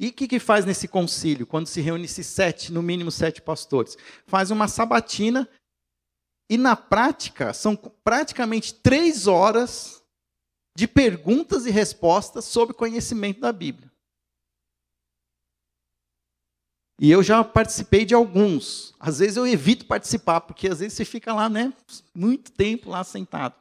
E 0.00 0.08
o 0.08 0.12
que, 0.12 0.26
que 0.26 0.40
faz 0.40 0.64
nesse 0.64 0.88
concílio, 0.88 1.46
quando 1.46 1.68
se 1.68 1.80
reúne 1.80 2.06
esses 2.06 2.26
sete, 2.26 2.72
no 2.72 2.82
mínimo 2.82 3.12
sete 3.12 3.40
pastores? 3.40 3.96
Faz 4.26 4.50
uma 4.50 4.66
sabatina, 4.66 5.48
e 6.50 6.58
na 6.58 6.74
prática, 6.74 7.54
são 7.54 7.76
praticamente 7.76 8.74
três 8.74 9.28
horas 9.28 10.02
de 10.76 10.88
perguntas 10.88 11.64
e 11.64 11.70
respostas 11.70 12.44
sobre 12.44 12.74
conhecimento 12.74 13.40
da 13.40 13.52
Bíblia. 13.52 13.87
E 17.00 17.10
eu 17.10 17.22
já 17.22 17.44
participei 17.44 18.04
de 18.04 18.14
alguns. 18.14 18.92
Às 18.98 19.20
vezes 19.20 19.36
eu 19.36 19.46
evito 19.46 19.86
participar, 19.86 20.40
porque 20.40 20.68
às 20.68 20.80
vezes 20.80 20.94
você 20.94 21.04
fica 21.04 21.32
lá, 21.32 21.48
né, 21.48 21.72
muito 22.14 22.50
tempo 22.50 22.90
lá 22.90 23.04
sentado. 23.04 23.54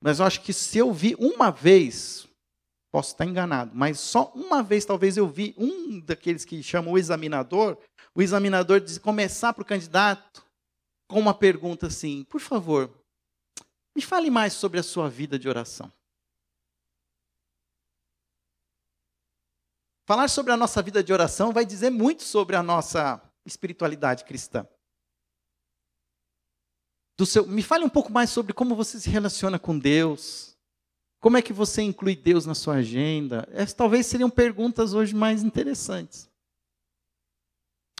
Mas 0.00 0.20
eu 0.20 0.26
acho 0.26 0.42
que 0.42 0.52
se 0.52 0.78
eu 0.78 0.92
vi 0.92 1.16
uma 1.18 1.50
vez, 1.50 2.28
posso 2.92 3.12
estar 3.12 3.24
enganado, 3.24 3.72
mas 3.74 3.98
só 3.98 4.32
uma 4.34 4.62
vez 4.62 4.84
talvez 4.84 5.16
eu 5.16 5.26
vi 5.26 5.54
um 5.58 5.98
daqueles 5.98 6.44
que 6.44 6.62
chamam 6.62 6.92
o 6.92 6.98
examinador, 6.98 7.76
o 8.14 8.22
examinador 8.22 8.80
diz, 8.80 8.96
começar 8.96 9.52
para 9.52 9.62
o 9.62 9.66
candidato 9.66 10.44
com 11.08 11.18
uma 11.18 11.34
pergunta 11.34 11.88
assim: 11.88 12.24
por 12.24 12.40
favor, 12.40 12.92
me 13.96 14.02
fale 14.02 14.30
mais 14.30 14.52
sobre 14.52 14.78
a 14.78 14.84
sua 14.84 15.08
vida 15.08 15.36
de 15.36 15.48
oração. 15.48 15.92
Falar 20.08 20.28
sobre 20.28 20.50
a 20.50 20.56
nossa 20.56 20.80
vida 20.80 21.04
de 21.04 21.12
oração 21.12 21.52
vai 21.52 21.66
dizer 21.66 21.90
muito 21.90 22.22
sobre 22.22 22.56
a 22.56 22.62
nossa 22.62 23.20
espiritualidade 23.44 24.24
cristã. 24.24 24.66
Seu, 27.26 27.46
me 27.46 27.62
fale 27.62 27.84
um 27.84 27.90
pouco 27.90 28.10
mais 28.10 28.30
sobre 28.30 28.54
como 28.54 28.74
você 28.74 28.98
se 28.98 29.10
relaciona 29.10 29.58
com 29.58 29.78
Deus. 29.78 30.56
Como 31.20 31.36
é 31.36 31.42
que 31.42 31.52
você 31.52 31.82
inclui 31.82 32.16
Deus 32.16 32.46
na 32.46 32.54
sua 32.54 32.76
agenda? 32.76 33.46
Essas 33.52 33.74
talvez 33.74 34.06
seriam 34.06 34.30
perguntas 34.30 34.94
hoje 34.94 35.14
mais 35.14 35.42
interessantes. 35.42 36.26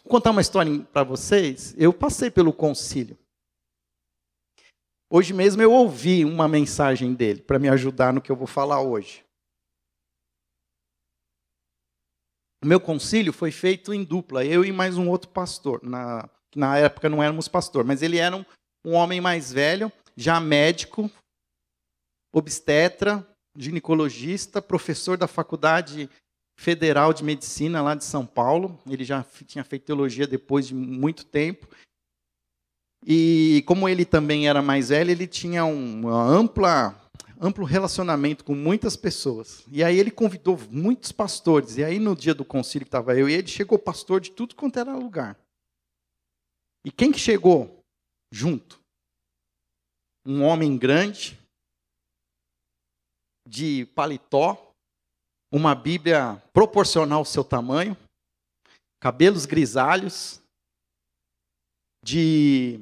Vou 0.02 0.10
contar 0.10 0.30
uma 0.30 0.40
história 0.40 0.80
para 0.84 1.04
vocês. 1.04 1.74
Eu 1.76 1.92
passei 1.92 2.30
pelo 2.30 2.54
concílio. 2.54 3.18
Hoje 5.10 5.34
mesmo 5.34 5.60
eu 5.60 5.72
ouvi 5.72 6.24
uma 6.24 6.48
mensagem 6.48 7.12
dele 7.12 7.42
para 7.42 7.58
me 7.58 7.68
ajudar 7.68 8.14
no 8.14 8.22
que 8.22 8.32
eu 8.32 8.36
vou 8.36 8.46
falar 8.46 8.80
hoje. 8.80 9.27
O 12.62 12.66
meu 12.66 12.80
concílio 12.80 13.32
foi 13.32 13.52
feito 13.52 13.94
em 13.94 14.02
dupla, 14.02 14.44
eu 14.44 14.64
e 14.64 14.72
mais 14.72 14.96
um 14.96 15.08
outro 15.08 15.30
pastor. 15.30 15.80
Na, 15.82 16.28
na 16.54 16.76
época 16.76 17.08
não 17.08 17.22
éramos 17.22 17.46
pastor, 17.46 17.84
mas 17.84 18.02
ele 18.02 18.18
era 18.18 18.36
um, 18.36 18.44
um 18.84 18.94
homem 18.94 19.20
mais 19.20 19.52
velho, 19.52 19.92
já 20.16 20.40
médico, 20.40 21.10
obstetra, 22.32 23.26
ginecologista, 23.56 24.60
professor 24.60 25.16
da 25.16 25.28
Faculdade 25.28 26.10
Federal 26.58 27.12
de 27.12 27.22
Medicina 27.22 27.80
lá 27.80 27.94
de 27.94 28.04
São 28.04 28.26
Paulo. 28.26 28.76
Ele 28.88 29.04
já 29.04 29.24
tinha 29.46 29.62
feito 29.62 29.86
teologia 29.86 30.26
depois 30.26 30.66
de 30.66 30.74
muito 30.74 31.24
tempo. 31.24 31.68
E 33.06 33.62
como 33.66 33.88
ele 33.88 34.04
também 34.04 34.48
era 34.48 34.60
mais 34.60 34.88
velho, 34.88 35.12
ele 35.12 35.28
tinha 35.28 35.64
uma 35.64 36.20
ampla 36.20 37.07
amplo 37.40 37.64
relacionamento 37.64 38.44
com 38.44 38.54
muitas 38.54 38.96
pessoas. 38.96 39.64
E 39.70 39.82
aí 39.82 39.98
ele 39.98 40.10
convidou 40.10 40.58
muitos 40.70 41.12
pastores. 41.12 41.76
E 41.76 41.84
aí 41.84 41.98
no 41.98 42.16
dia 42.16 42.34
do 42.34 42.44
concílio 42.44 42.84
que 42.84 42.88
estava 42.88 43.16
eu 43.16 43.28
e 43.28 43.34
ele, 43.34 43.46
chegou 43.46 43.78
pastor 43.78 44.20
de 44.20 44.30
tudo 44.30 44.54
quanto 44.54 44.78
era 44.78 44.94
lugar. 44.94 45.38
E 46.84 46.90
quem 46.90 47.12
que 47.12 47.18
chegou 47.18 47.80
junto? 48.32 48.80
Um 50.26 50.42
homem 50.42 50.76
grande, 50.76 51.38
de 53.46 53.86
paletó, 53.94 54.72
uma 55.52 55.74
Bíblia 55.74 56.36
proporcional 56.52 57.20
ao 57.20 57.24
seu 57.24 57.42
tamanho, 57.42 57.96
cabelos 59.00 59.46
grisalhos, 59.46 60.42
de. 62.04 62.80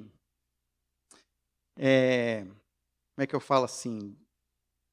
É, 1.78 2.42
como 2.42 3.22
é 3.22 3.26
que 3.26 3.34
eu 3.34 3.40
falo 3.40 3.64
assim? 3.64 4.16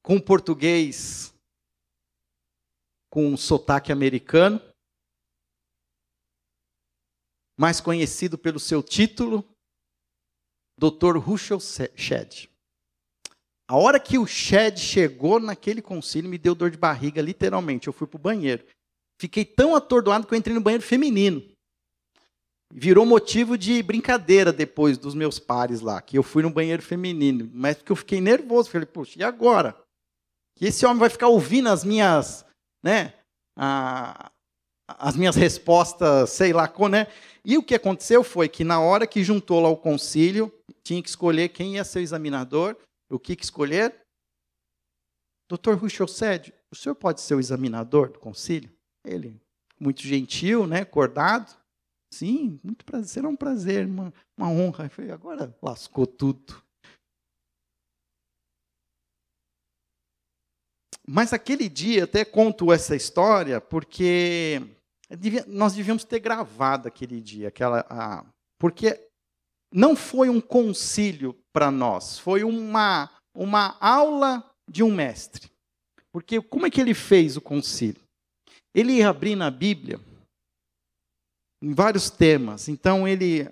Com 0.04 0.20
português 0.20 1.34
com 3.10 3.36
sotaque 3.36 3.90
americano, 3.90 4.60
mais 7.56 7.80
conhecido 7.80 8.36
pelo 8.36 8.58
seu 8.58 8.82
título, 8.82 9.48
Dr. 10.76 11.16
Russell 11.16 11.60
Shedd. 11.60 12.50
A 13.66 13.76
hora 13.76 13.98
que 13.98 14.18
o 14.18 14.26
Shedd 14.26 14.78
chegou 14.78 15.40
naquele 15.40 15.80
concílio, 15.80 16.28
me 16.28 16.36
deu 16.36 16.54
dor 16.54 16.70
de 16.70 16.76
barriga, 16.76 17.22
literalmente. 17.22 17.86
Eu 17.86 17.92
fui 17.92 18.06
para 18.06 18.18
o 18.18 18.20
banheiro. 18.20 18.66
Fiquei 19.18 19.44
tão 19.44 19.74
atordoado 19.74 20.26
que 20.26 20.34
eu 20.34 20.38
entrei 20.38 20.54
no 20.54 20.60
banheiro 20.60 20.84
feminino. 20.84 21.42
Virou 22.70 23.06
motivo 23.06 23.56
de 23.56 23.80
brincadeira 23.82 24.52
depois 24.52 24.98
dos 24.98 25.14
meus 25.14 25.38
pares 25.38 25.80
lá, 25.80 26.02
que 26.02 26.18
eu 26.18 26.22
fui 26.24 26.42
no 26.42 26.50
banheiro 26.50 26.82
feminino. 26.82 27.48
Mas 27.54 27.76
porque 27.76 27.92
eu 27.92 27.96
fiquei 27.96 28.20
nervoso. 28.20 28.68
Falei, 28.68 28.86
poxa, 28.86 29.18
e 29.18 29.22
agora? 29.22 29.83
Que 30.56 30.66
esse 30.66 30.86
homem 30.86 30.98
vai 30.98 31.10
ficar 31.10 31.28
ouvindo 31.28 31.68
as 31.68 31.84
minhas, 31.84 32.44
né, 32.82 33.14
a, 33.58 34.30
as 34.88 35.16
minhas 35.16 35.36
respostas, 35.36 36.30
sei 36.30 36.52
lá, 36.52 36.72
né? 36.90 37.06
E 37.44 37.58
o 37.58 37.62
que 37.62 37.74
aconteceu 37.74 38.22
foi 38.22 38.48
que 38.48 38.64
na 38.64 38.80
hora 38.80 39.06
que 39.06 39.24
juntou 39.24 39.60
lá 39.60 39.68
o 39.68 39.76
concílio, 39.76 40.52
tinha 40.82 41.02
que 41.02 41.08
escolher 41.08 41.50
quem 41.50 41.74
ia 41.74 41.84
ser 41.84 42.00
o 42.00 42.02
examinador, 42.02 42.76
o 43.10 43.18
que, 43.18 43.36
que 43.36 43.44
escolher. 43.44 43.94
Doutor 45.48 45.76
Russell 45.76 46.08
Sede, 46.08 46.54
o 46.72 46.76
senhor 46.76 46.94
pode 46.94 47.20
ser 47.20 47.34
o 47.34 47.40
examinador 47.40 48.10
do 48.10 48.18
concílio? 48.18 48.70
Ele, 49.06 49.40
muito 49.78 50.02
gentil, 50.02 50.66
né, 50.66 50.80
acordado. 50.80 51.54
Sim, 52.12 52.58
muito 52.62 52.84
prazer, 52.84 53.08
será 53.08 53.28
um 53.28 53.36
prazer, 53.36 53.86
uma, 53.86 54.12
uma 54.38 54.48
honra. 54.48 54.88
Falei, 54.88 55.10
agora 55.10 55.54
lascou 55.62 56.06
tudo. 56.06 56.63
Mas 61.06 61.32
aquele 61.32 61.68
dia, 61.68 62.04
até 62.04 62.24
conto 62.24 62.72
essa 62.72 62.96
história, 62.96 63.60
porque 63.60 64.62
nós 65.46 65.74
devíamos 65.74 66.02
ter 66.02 66.18
gravado 66.18 66.88
aquele 66.88 67.20
dia, 67.20 67.48
aquela, 67.48 68.24
porque 68.58 69.08
não 69.72 69.94
foi 69.94 70.30
um 70.30 70.40
concílio 70.40 71.38
para 71.52 71.70
nós, 71.70 72.18
foi 72.18 72.42
uma, 72.42 73.10
uma 73.34 73.76
aula 73.80 74.50
de 74.68 74.82
um 74.82 74.90
mestre. 74.90 75.50
Porque 76.10 76.40
como 76.40 76.66
é 76.66 76.70
que 76.70 76.80
ele 76.80 76.94
fez 76.94 77.36
o 77.36 77.40
concílio? 77.40 78.02
Ele 78.74 78.94
ia 78.94 79.08
abrir 79.10 79.36
na 79.36 79.50
Bíblia 79.50 80.00
em 81.62 81.74
vários 81.74 82.08
temas. 82.08 82.68
Então 82.68 83.06
ele 83.06 83.48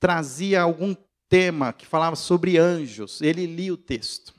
trazia 0.00 0.62
algum 0.62 0.94
tema 1.28 1.72
que 1.72 1.84
falava 1.84 2.16
sobre 2.16 2.58
anjos, 2.58 3.20
ele 3.20 3.46
lia 3.46 3.74
o 3.74 3.76
texto 3.76 4.34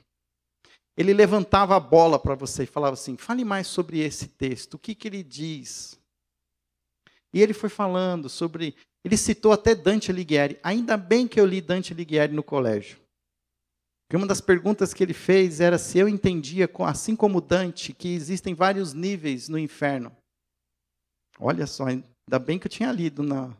ele 0.96 1.12
levantava 1.12 1.76
a 1.76 1.80
bola 1.80 2.18
para 2.18 2.34
você 2.34 2.62
e 2.62 2.66
falava 2.66 2.94
assim: 2.94 3.16
fale 3.16 3.44
mais 3.44 3.66
sobre 3.66 4.00
esse 4.00 4.28
texto, 4.28 4.74
o 4.74 4.78
que, 4.78 4.94
que 4.94 5.06
ele 5.06 5.22
diz. 5.22 6.00
E 7.32 7.42
ele 7.42 7.52
foi 7.52 7.68
falando 7.68 8.28
sobre. 8.28 8.74
Ele 9.04 9.16
citou 9.16 9.52
até 9.52 9.74
Dante 9.74 10.10
Alighieri. 10.10 10.58
Ainda 10.62 10.96
bem 10.96 11.28
que 11.28 11.38
eu 11.38 11.44
li 11.44 11.60
Dante 11.60 11.92
Alighieri 11.92 12.32
no 12.32 12.42
colégio. 12.42 12.98
Porque 14.06 14.16
uma 14.16 14.26
das 14.26 14.40
perguntas 14.40 14.94
que 14.94 15.02
ele 15.02 15.12
fez 15.12 15.60
era 15.60 15.78
se 15.78 15.98
eu 15.98 16.08
entendia, 16.08 16.70
assim 16.86 17.14
como 17.14 17.40
Dante, 17.40 17.92
que 17.92 18.08
existem 18.08 18.54
vários 18.54 18.92
níveis 18.94 19.48
no 19.48 19.58
inferno. 19.58 20.16
Olha 21.38 21.66
só, 21.66 21.86
ainda 21.86 22.38
bem 22.38 22.58
que 22.58 22.66
eu 22.66 22.70
tinha 22.70 22.90
lido 22.90 23.22
na. 23.22 23.54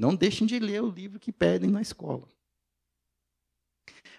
Não 0.00 0.14
deixem 0.14 0.46
de 0.46 0.58
ler 0.58 0.82
o 0.82 0.90
livro 0.90 1.20
que 1.20 1.30
pedem 1.30 1.70
na 1.70 1.82
escola. 1.82 2.26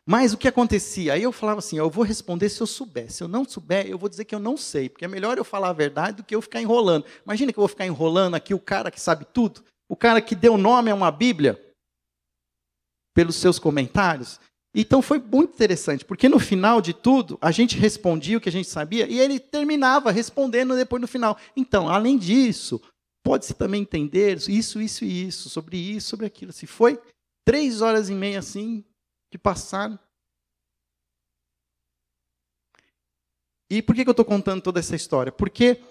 Mas 0.07 0.33
o 0.33 0.37
que 0.37 0.47
acontecia? 0.47 1.13
Aí 1.13 1.23
eu 1.23 1.31
falava 1.31 1.59
assim: 1.59 1.77
eu 1.77 1.89
vou 1.89 2.03
responder 2.03 2.49
se 2.49 2.61
eu 2.61 2.67
souber. 2.67 3.11
Se 3.11 3.23
eu 3.23 3.27
não 3.27 3.43
souber, 3.43 3.87
eu 3.87 3.97
vou 3.97 4.07
dizer 4.07 4.25
que 4.25 4.35
eu 4.35 4.39
não 4.39 4.55
sei, 4.55 4.87
porque 4.87 5.05
é 5.05 5.07
melhor 5.07 5.37
eu 5.37 5.43
falar 5.43 5.69
a 5.69 5.73
verdade 5.73 6.17
do 6.17 6.23
que 6.23 6.35
eu 6.35 6.41
ficar 6.41 6.61
enrolando. 6.61 7.05
Imagina 7.25 7.51
que 7.51 7.57
eu 7.57 7.61
vou 7.61 7.67
ficar 7.67 7.85
enrolando 7.85 8.35
aqui 8.35 8.53
o 8.53 8.59
cara 8.59 8.91
que 8.91 9.01
sabe 9.01 9.25
tudo, 9.25 9.63
o 9.89 9.95
cara 9.95 10.21
que 10.21 10.35
deu 10.35 10.57
nome 10.57 10.91
a 10.91 10.95
uma 10.95 11.11
Bíblia, 11.11 11.59
pelos 13.15 13.35
seus 13.35 13.57
comentários. 13.57 14.39
Então 14.75 15.01
foi 15.01 15.19
muito 15.19 15.53
interessante, 15.53 16.03
porque 16.03 16.27
no 16.27 16.37
final 16.37 16.81
de 16.81 16.93
tudo, 16.93 17.37
a 17.41 17.49
gente 17.49 17.77
respondia 17.77 18.37
o 18.37 18.41
que 18.41 18.49
a 18.49 18.51
gente 18.51 18.67
sabia 18.67 19.07
e 19.07 19.17
ele 19.19 19.39
terminava 19.39 20.11
respondendo 20.11 20.75
depois 20.75 21.01
no 21.01 21.07
final. 21.07 21.37
Então, 21.55 21.87
além 21.87 22.17
disso, 22.17 22.81
pode-se 23.23 23.53
também 23.53 23.81
entender 23.81 24.37
isso, 24.49 24.81
isso 24.81 25.05
e 25.05 25.27
isso, 25.27 25.49
sobre 25.49 25.77
isso, 25.77 26.09
sobre 26.09 26.25
aquilo. 26.25 26.51
Se 26.51 26.67
foi 26.67 26.99
três 27.45 27.81
horas 27.81 28.09
e 28.09 28.13
meia 28.13 28.39
assim, 28.39 28.83
que 29.29 29.37
passaram. 29.37 29.99
E 33.69 33.81
por 33.81 33.95
que, 33.95 34.01
eu 34.07 34.11
estou 34.11 34.25
contando 34.25 34.61
toda 34.61 34.79
essa 34.79 34.95
história? 34.95 35.31
Porque 35.31 35.81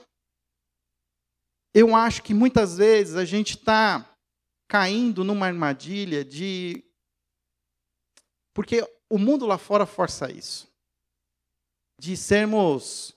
eu 1.75 1.95
acho 1.95 2.23
que 2.23 2.33
muitas 2.33 2.77
vezes 2.77 3.17
a 3.17 3.25
gente 3.25 3.57
está 3.57 4.09
caindo 4.69 5.25
numa 5.25 5.47
armadilha 5.47 6.25
de. 6.25 6.85
Porque 8.55 8.83
o 9.11 9.19
mundo 9.19 9.45
lá 9.45 9.59
fora 9.59 9.85
força 9.85 10.31
isso. 10.31 10.73
De 12.01 12.17
sermos 12.17 13.15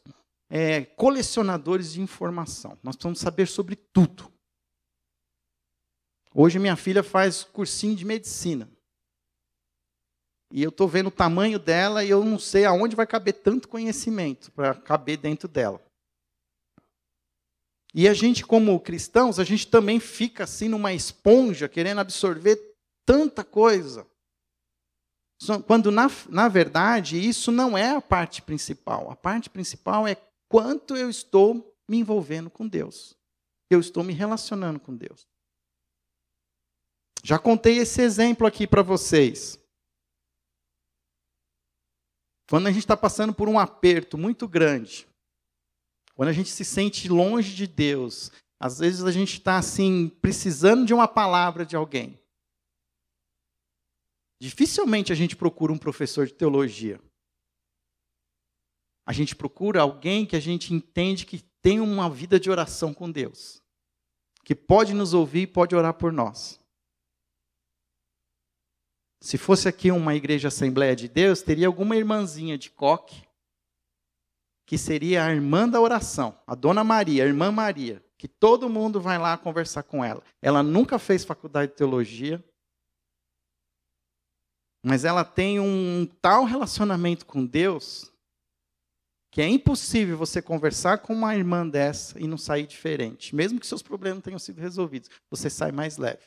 é, 0.49 0.86
colecionadores 0.86 1.93
de 1.93 2.01
informação. 2.01 2.78
Nós 2.82 2.95
precisamos 2.95 3.20
saber 3.20 3.47
sobre 3.47 3.76
tudo. 3.76 4.32
Hoje 6.34 6.59
minha 6.59 6.76
filha 6.76 7.03
faz 7.03 7.43
cursinho 7.43 7.95
de 7.95 8.05
medicina. 8.05 8.70
E 10.52 10.64
eu 10.64 10.70
estou 10.70 10.88
vendo 10.88 11.08
o 11.08 11.12
tamanho 11.12 11.60
dela 11.60 12.04
e 12.04 12.10
eu 12.10 12.24
não 12.24 12.39
sei 12.39 12.66
aonde 12.66 12.95
vai 12.95 13.06
caber 13.06 13.34
tanto 13.34 13.68
conhecimento 13.68 14.52
para 14.52 14.74
caber 14.74 15.18
dentro 15.18 15.48
dela. 15.48 15.82
E 17.93 18.08
a 18.08 18.14
gente, 18.14 18.45
como 18.45 18.80
cristãos, 18.80 19.39
a 19.39 19.43
gente 19.43 19.68
também 19.68 20.00
fica 20.00 20.43
assim 20.43 20.70
numa 20.70 20.93
esponja, 20.93 21.68
querendo 21.68 22.00
absorver 22.00 22.58
tanta 23.06 23.43
coisa. 23.43 24.06
Quando, 25.66 25.91
na, 25.91 26.08
na 26.30 26.48
verdade, 26.48 27.18
isso 27.18 27.52
não 27.52 27.78
é 27.78 27.91
a 27.91 28.02
parte 28.02 28.41
principal. 28.41 29.10
A 29.12 29.16
parte 29.16 29.50
principal 29.50 30.08
é 30.08 30.16
quanto 30.50 30.95
eu 30.95 31.10
estou 31.10 31.76
me 31.88 31.98
envolvendo 31.98 32.50
com 32.50 32.68
Deus. 32.68 33.16
Eu 33.70 33.80
estou 33.80 34.04
me 34.04 34.14
relacionando 34.14 34.80
com 34.80 34.95
Deus. 34.95 35.28
Já 37.24 37.38
contei 37.38 37.78
esse 37.78 38.02
exemplo 38.02 38.48
aqui 38.48 38.66
para 38.66 38.82
vocês. 38.82 39.60
Quando 42.50 42.68
a 42.68 42.72
gente 42.72 42.84
está 42.84 42.95
passando 42.95 43.34
por 43.34 43.50
um 43.50 43.60
aperto 43.60 44.18
muito 44.18 44.48
grande, 44.48 45.08
quando 46.16 46.30
a 46.30 46.34
gente 46.34 46.50
se 46.50 46.64
sente 46.64 47.10
longe 47.10 47.54
de 47.54 47.68
Deus, 47.68 48.32
às 48.60 48.80
vezes 48.80 49.04
a 49.04 49.12
gente 49.12 49.34
está 49.34 49.58
assim, 49.58 50.10
precisando 50.22 50.86
de 50.86 50.93
uma 50.93 51.08
palavra 51.08 51.66
de 51.66 51.76
alguém. 51.76 52.20
Dificilmente 54.39 55.12
a 55.12 55.16
gente 55.16 55.36
procura 55.36 55.74
um 55.74 55.78
professor 55.78 56.26
de 56.26 56.34
teologia. 56.34 57.02
A 59.06 59.14
gente 59.14 59.36
procura 59.36 59.82
alguém 59.82 60.26
que 60.26 60.36
a 60.36 60.39
gente 60.39 60.74
entende 60.74 61.26
que 61.26 61.39
tem 61.62 61.80
uma 61.80 62.10
vida 62.10 62.39
de 62.39 62.50
oração 62.50 62.93
com 62.93 63.12
Deus, 63.12 63.62
que 64.43 64.56
pode 64.56 64.93
nos 64.93 65.14
ouvir 65.14 65.41
e 65.41 65.48
pode 65.48 65.76
orar 65.76 65.93
por 65.93 66.12
nós. 66.12 66.60
Se 69.20 69.38
fosse 69.38 69.68
aqui 69.68 69.91
uma 69.91 70.15
igreja 70.15 70.47
Assembleia 70.47 70.95
de 70.95 71.07
Deus, 71.07 71.41
teria 71.41 71.68
alguma 71.68 71.95
irmãzinha 71.95 72.57
de 72.57 72.70
coque, 72.70 73.24
que 74.65 74.78
seria 74.78 75.26
a 75.26 75.34
irmã 75.34 75.68
da 75.68 75.82
oração, 75.82 76.38
a 76.45 76.53
Dona 76.53 76.84
Maria, 76.84 77.24
a 77.24 77.28
irmã 77.28 77.51
Maria, 77.51 78.03
que 78.18 78.28
todo 78.28 78.70
mundo 78.70 79.01
vai 79.01 79.18
lá 79.18 79.38
conversar 79.38 79.84
com 79.84 80.03
ela. 80.03 80.22
Ela 80.41 80.61
nunca 80.61 80.99
fez 80.99 81.24
faculdade 81.24 81.72
de 81.72 81.78
teologia, 81.78 82.43
mas 84.86 85.03
ela 85.03 85.26
tem 85.26 85.59
um 85.59 86.07
tal 86.22 86.45
relacionamento 86.45 87.26
com 87.26 87.45
Deus 87.45 88.11
que 89.32 89.41
é 89.41 89.47
impossível 89.47 90.18
você 90.18 90.41
conversar 90.41 90.99
com 90.99 91.13
uma 91.13 91.36
irmã 91.36 91.68
dessa 91.68 92.20
e 92.20 92.28
não 92.28 92.38
sair 92.38 92.65
diferente. 92.65 93.36
Mesmo 93.36 93.59
que 93.59 93.68
seus 93.68 93.82
problemas 93.82 94.24
tenham 94.24 94.39
sido 94.39 94.59
resolvidos, 94.59 95.09
você 95.30 95.49
sai 95.49 95.72
mais 95.72 95.97
leve. 95.97 96.24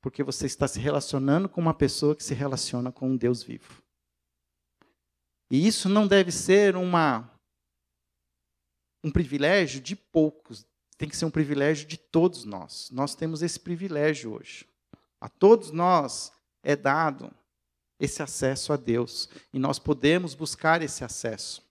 Porque 0.00 0.22
você 0.22 0.46
está 0.46 0.66
se 0.66 0.78
relacionando 0.78 1.48
com 1.48 1.60
uma 1.60 1.74
pessoa 1.74 2.16
que 2.16 2.24
se 2.24 2.34
relaciona 2.34 2.90
com 2.90 3.10
um 3.10 3.16
Deus 3.16 3.42
vivo. 3.42 3.82
E 5.50 5.66
isso 5.66 5.88
não 5.88 6.06
deve 6.06 6.30
ser 6.30 6.76
uma 6.76 7.28
um 9.02 9.10
privilégio 9.10 9.80
de 9.80 9.96
poucos, 9.96 10.66
tem 10.98 11.08
que 11.08 11.16
ser 11.16 11.24
um 11.24 11.30
privilégio 11.30 11.86
de 11.86 11.96
todos 11.96 12.44
nós. 12.44 12.90
Nós 12.90 13.14
temos 13.14 13.42
esse 13.42 13.58
privilégio 13.58 14.34
hoje. 14.34 14.66
A 15.18 15.28
todos 15.28 15.70
nós 15.70 16.32
é 16.62 16.76
dado 16.76 17.32
esse 17.98 18.22
acesso 18.22 18.72
a 18.72 18.76
Deus 18.76 19.28
e 19.52 19.58
nós 19.58 19.78
podemos 19.78 20.34
buscar 20.34 20.82
esse 20.82 21.04
acesso. 21.04 21.62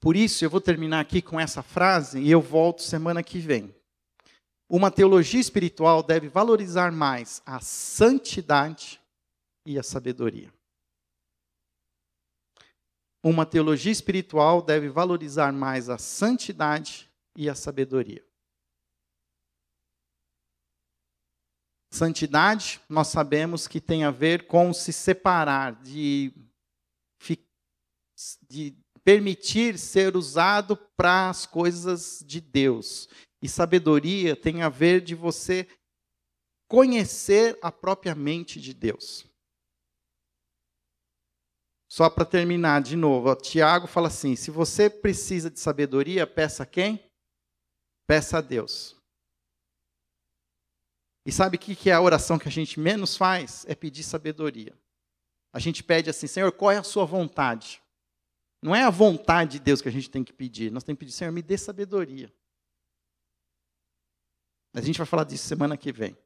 Por 0.00 0.16
isso, 0.16 0.44
eu 0.44 0.50
vou 0.50 0.60
terminar 0.60 1.00
aqui 1.00 1.22
com 1.22 1.38
essa 1.38 1.62
frase 1.62 2.20
e 2.20 2.30
eu 2.30 2.40
volto 2.40 2.82
semana 2.82 3.22
que 3.22 3.38
vem. 3.38 3.72
Uma 4.74 4.90
teologia 4.90 5.38
espiritual 5.38 6.02
deve 6.02 6.30
valorizar 6.30 6.90
mais 6.90 7.42
a 7.44 7.60
santidade 7.60 8.98
e 9.66 9.78
a 9.78 9.82
sabedoria. 9.82 10.50
Uma 13.22 13.44
teologia 13.44 13.92
espiritual 13.92 14.62
deve 14.62 14.88
valorizar 14.88 15.52
mais 15.52 15.90
a 15.90 15.98
santidade 15.98 17.12
e 17.36 17.50
a 17.50 17.54
sabedoria. 17.54 18.26
Santidade, 21.92 22.80
nós 22.88 23.08
sabemos 23.08 23.68
que 23.68 23.78
tem 23.78 24.04
a 24.04 24.10
ver 24.10 24.46
com 24.46 24.72
se 24.72 24.90
separar, 24.90 25.82
de, 25.82 26.32
de 28.48 28.74
permitir 29.04 29.78
ser 29.78 30.16
usado 30.16 30.78
para 30.96 31.28
as 31.28 31.44
coisas 31.44 32.24
de 32.26 32.40
Deus. 32.40 33.06
E 33.42 33.48
sabedoria 33.48 34.36
tem 34.36 34.62
a 34.62 34.68
ver 34.68 35.00
de 35.00 35.16
você 35.16 35.68
conhecer 36.68 37.58
a 37.60 37.72
própria 37.72 38.14
mente 38.14 38.60
de 38.60 38.72
Deus. 38.72 39.26
Só 41.90 42.08
para 42.08 42.24
terminar 42.24 42.80
de 42.80 42.96
novo, 42.96 43.28
ó, 43.28 43.34
Tiago 43.34 43.86
fala 43.86 44.06
assim: 44.08 44.36
se 44.36 44.50
você 44.50 44.88
precisa 44.88 45.50
de 45.50 45.60
sabedoria, 45.60 46.26
peça 46.26 46.62
a 46.62 46.66
quem? 46.66 47.04
Peça 48.06 48.38
a 48.38 48.40
Deus. 48.40 48.96
E 51.26 51.30
sabe 51.30 51.56
o 51.56 51.60
que 51.60 51.90
é 51.90 51.92
a 51.92 52.00
oração 52.00 52.38
que 52.38 52.48
a 52.48 52.50
gente 52.50 52.80
menos 52.80 53.16
faz? 53.16 53.64
É 53.68 53.74
pedir 53.74 54.02
sabedoria. 54.02 54.74
A 55.52 55.58
gente 55.58 55.84
pede 55.84 56.08
assim, 56.08 56.26
Senhor, 56.26 56.50
qual 56.52 56.70
é 56.70 56.78
a 56.78 56.82
sua 56.82 57.04
vontade? 57.04 57.82
Não 58.62 58.74
é 58.74 58.82
a 58.82 58.90
vontade 58.90 59.52
de 59.52 59.60
Deus 59.60 59.82
que 59.82 59.88
a 59.88 59.92
gente 59.92 60.08
tem 60.08 60.24
que 60.24 60.32
pedir. 60.32 60.72
Nós 60.72 60.82
temos 60.82 60.98
que 60.98 61.04
pedir, 61.04 61.12
Senhor, 61.12 61.32
me 61.32 61.42
dê 61.42 61.58
sabedoria. 61.58 62.32
A 64.74 64.80
gente 64.80 64.96
vai 64.96 65.06
falar 65.06 65.24
disso 65.24 65.46
semana 65.46 65.76
que 65.76 65.92
vem. 65.92 66.16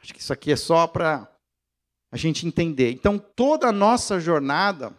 Acho 0.00 0.12
que 0.12 0.20
isso 0.20 0.32
aqui 0.32 0.52
é 0.52 0.56
só 0.56 0.86
para 0.86 1.30
a 2.10 2.16
gente 2.16 2.46
entender. 2.46 2.90
Então, 2.92 3.18
toda 3.18 3.68
a 3.68 3.72
nossa 3.72 4.20
jornada 4.20 4.96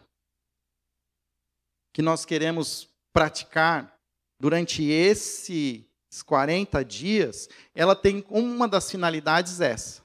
que 1.93 2.01
nós 2.01 2.25
queremos 2.25 2.89
praticar 3.13 3.95
durante 4.39 4.83
esses 4.83 5.85
40 6.25 6.83
dias, 6.83 7.47
ela 7.75 7.95
tem 7.95 8.25
uma 8.29 8.67
das 8.67 8.89
finalidades 8.89 9.61
essa. 9.61 10.03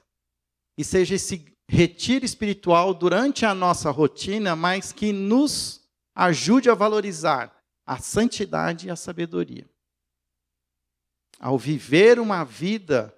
E 0.77 0.83
seja 0.83 1.15
esse 1.15 1.45
retiro 1.67 2.25
espiritual 2.25 2.93
durante 2.93 3.45
a 3.45 3.53
nossa 3.53 3.91
rotina, 3.91 4.55
mas 4.55 4.91
que 4.91 5.11
nos 5.11 5.87
ajude 6.15 6.69
a 6.69 6.73
valorizar 6.73 7.55
a 7.85 7.97
santidade 7.97 8.87
e 8.87 8.89
a 8.89 8.95
sabedoria. 8.95 9.68
Ao 11.39 11.57
viver 11.57 12.19
uma 12.19 12.43
vida 12.43 13.15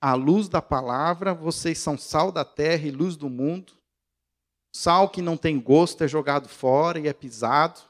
à 0.00 0.14
luz 0.14 0.48
da 0.48 0.62
palavra, 0.62 1.34
vocês 1.34 1.78
são 1.78 1.98
sal 1.98 2.30
da 2.30 2.44
terra 2.44 2.86
e 2.86 2.92
luz 2.92 3.16
do 3.16 3.28
mundo. 3.28 3.76
Sal 4.74 5.10
que 5.10 5.20
não 5.20 5.36
tem 5.36 5.60
gosto 5.60 6.04
é 6.04 6.08
jogado 6.08 6.48
fora 6.48 7.00
e 7.00 7.08
é 7.08 7.12
pisado. 7.12 7.80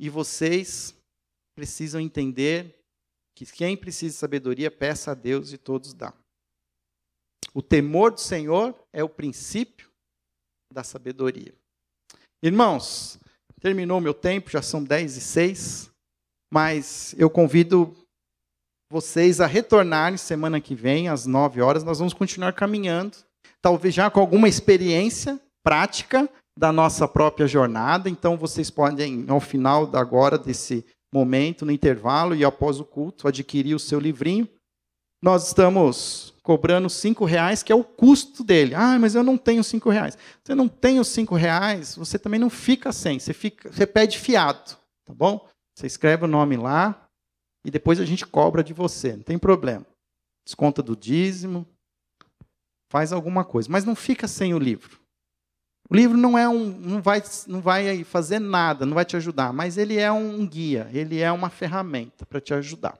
E 0.00 0.08
vocês 0.08 0.94
precisam 1.54 2.00
entender 2.00 2.78
que 3.34 3.46
quem 3.46 3.76
precisa 3.76 4.14
de 4.14 4.18
sabedoria, 4.18 4.70
peça 4.70 5.12
a 5.12 5.14
Deus 5.14 5.52
e 5.52 5.58
todos 5.58 5.92
dão. 5.92 6.12
O 7.54 7.62
temor 7.62 8.12
do 8.12 8.20
Senhor 8.20 8.74
é 8.92 9.02
o 9.02 9.08
princípio 9.08 9.90
da 10.72 10.84
sabedoria. 10.84 11.54
Irmãos, 12.42 13.18
terminou 13.60 14.00
meu 14.00 14.14
tempo, 14.14 14.50
já 14.50 14.62
são 14.62 14.82
10 14.82 15.16
e 15.16 15.20
6, 15.20 15.91
mas 16.52 17.14
eu 17.16 17.30
convido 17.30 17.96
vocês 18.92 19.40
a 19.40 19.46
retornarem 19.46 20.18
semana 20.18 20.60
que 20.60 20.74
vem, 20.74 21.08
às 21.08 21.24
9 21.24 21.62
horas, 21.62 21.82
nós 21.82 21.98
vamos 21.98 22.12
continuar 22.12 22.52
caminhando, 22.52 23.16
talvez 23.62 23.94
já 23.94 24.10
com 24.10 24.20
alguma 24.20 24.46
experiência 24.46 25.40
prática 25.64 26.28
da 26.58 26.70
nossa 26.70 27.08
própria 27.08 27.46
jornada, 27.46 28.10
então 28.10 28.36
vocês 28.36 28.68
podem, 28.68 29.24
ao 29.28 29.40
final 29.40 29.88
agora 29.96 30.36
desse 30.36 30.84
momento, 31.10 31.64
no 31.64 31.72
intervalo 31.72 32.34
e 32.34 32.44
após 32.44 32.78
o 32.78 32.84
culto, 32.84 33.26
adquirir 33.26 33.74
o 33.74 33.78
seu 33.80 33.98
livrinho. 33.98 34.46
Nós 35.24 35.46
estamos 35.46 36.34
cobrando 36.42 36.90
cinco 36.90 37.24
reais, 37.24 37.62
que 37.62 37.72
é 37.72 37.74
o 37.74 37.84
custo 37.84 38.44
dele. 38.44 38.74
Ah, 38.74 38.98
mas 38.98 39.14
eu 39.14 39.22
não 39.22 39.38
tenho 39.38 39.64
cinco 39.64 39.88
reais. 39.88 40.18
Você 40.44 40.54
não 40.54 40.68
tem 40.68 41.00
os 41.00 41.08
cinco 41.08 41.34
reais, 41.34 41.94
você 41.96 42.18
também 42.18 42.40
não 42.40 42.50
fica 42.50 42.92
sem. 42.92 43.18
Você, 43.18 43.32
fica, 43.32 43.72
você 43.72 43.86
pede 43.86 44.18
fiado, 44.18 44.76
tá 45.06 45.14
bom? 45.14 45.48
Você 45.82 45.88
escreve 45.88 46.26
o 46.26 46.28
nome 46.28 46.56
lá 46.56 47.08
e 47.66 47.70
depois 47.70 47.98
a 47.98 48.04
gente 48.04 48.24
cobra 48.24 48.62
de 48.62 48.72
você, 48.72 49.16
não 49.16 49.24
tem 49.24 49.36
problema. 49.36 49.84
Desconta 50.46 50.80
do 50.80 50.96
dízimo, 50.96 51.66
faz 52.88 53.12
alguma 53.12 53.44
coisa, 53.44 53.68
mas 53.68 53.84
não 53.84 53.96
fica 53.96 54.28
sem 54.28 54.54
o 54.54 54.60
livro. 54.60 55.00
O 55.90 55.96
livro 55.96 56.16
não 56.16 56.38
é 56.38 56.48
um, 56.48 56.70
não 56.78 57.02
vai, 57.02 57.20
não 57.48 57.60
vai 57.60 58.04
fazer 58.04 58.38
nada, 58.38 58.86
não 58.86 58.94
vai 58.94 59.04
te 59.04 59.16
ajudar, 59.16 59.52
mas 59.52 59.76
ele 59.76 59.98
é 59.98 60.12
um 60.12 60.46
guia, 60.46 60.88
ele 60.92 61.18
é 61.18 61.32
uma 61.32 61.50
ferramenta 61.50 62.24
para 62.24 62.40
te 62.40 62.54
ajudar. 62.54 62.96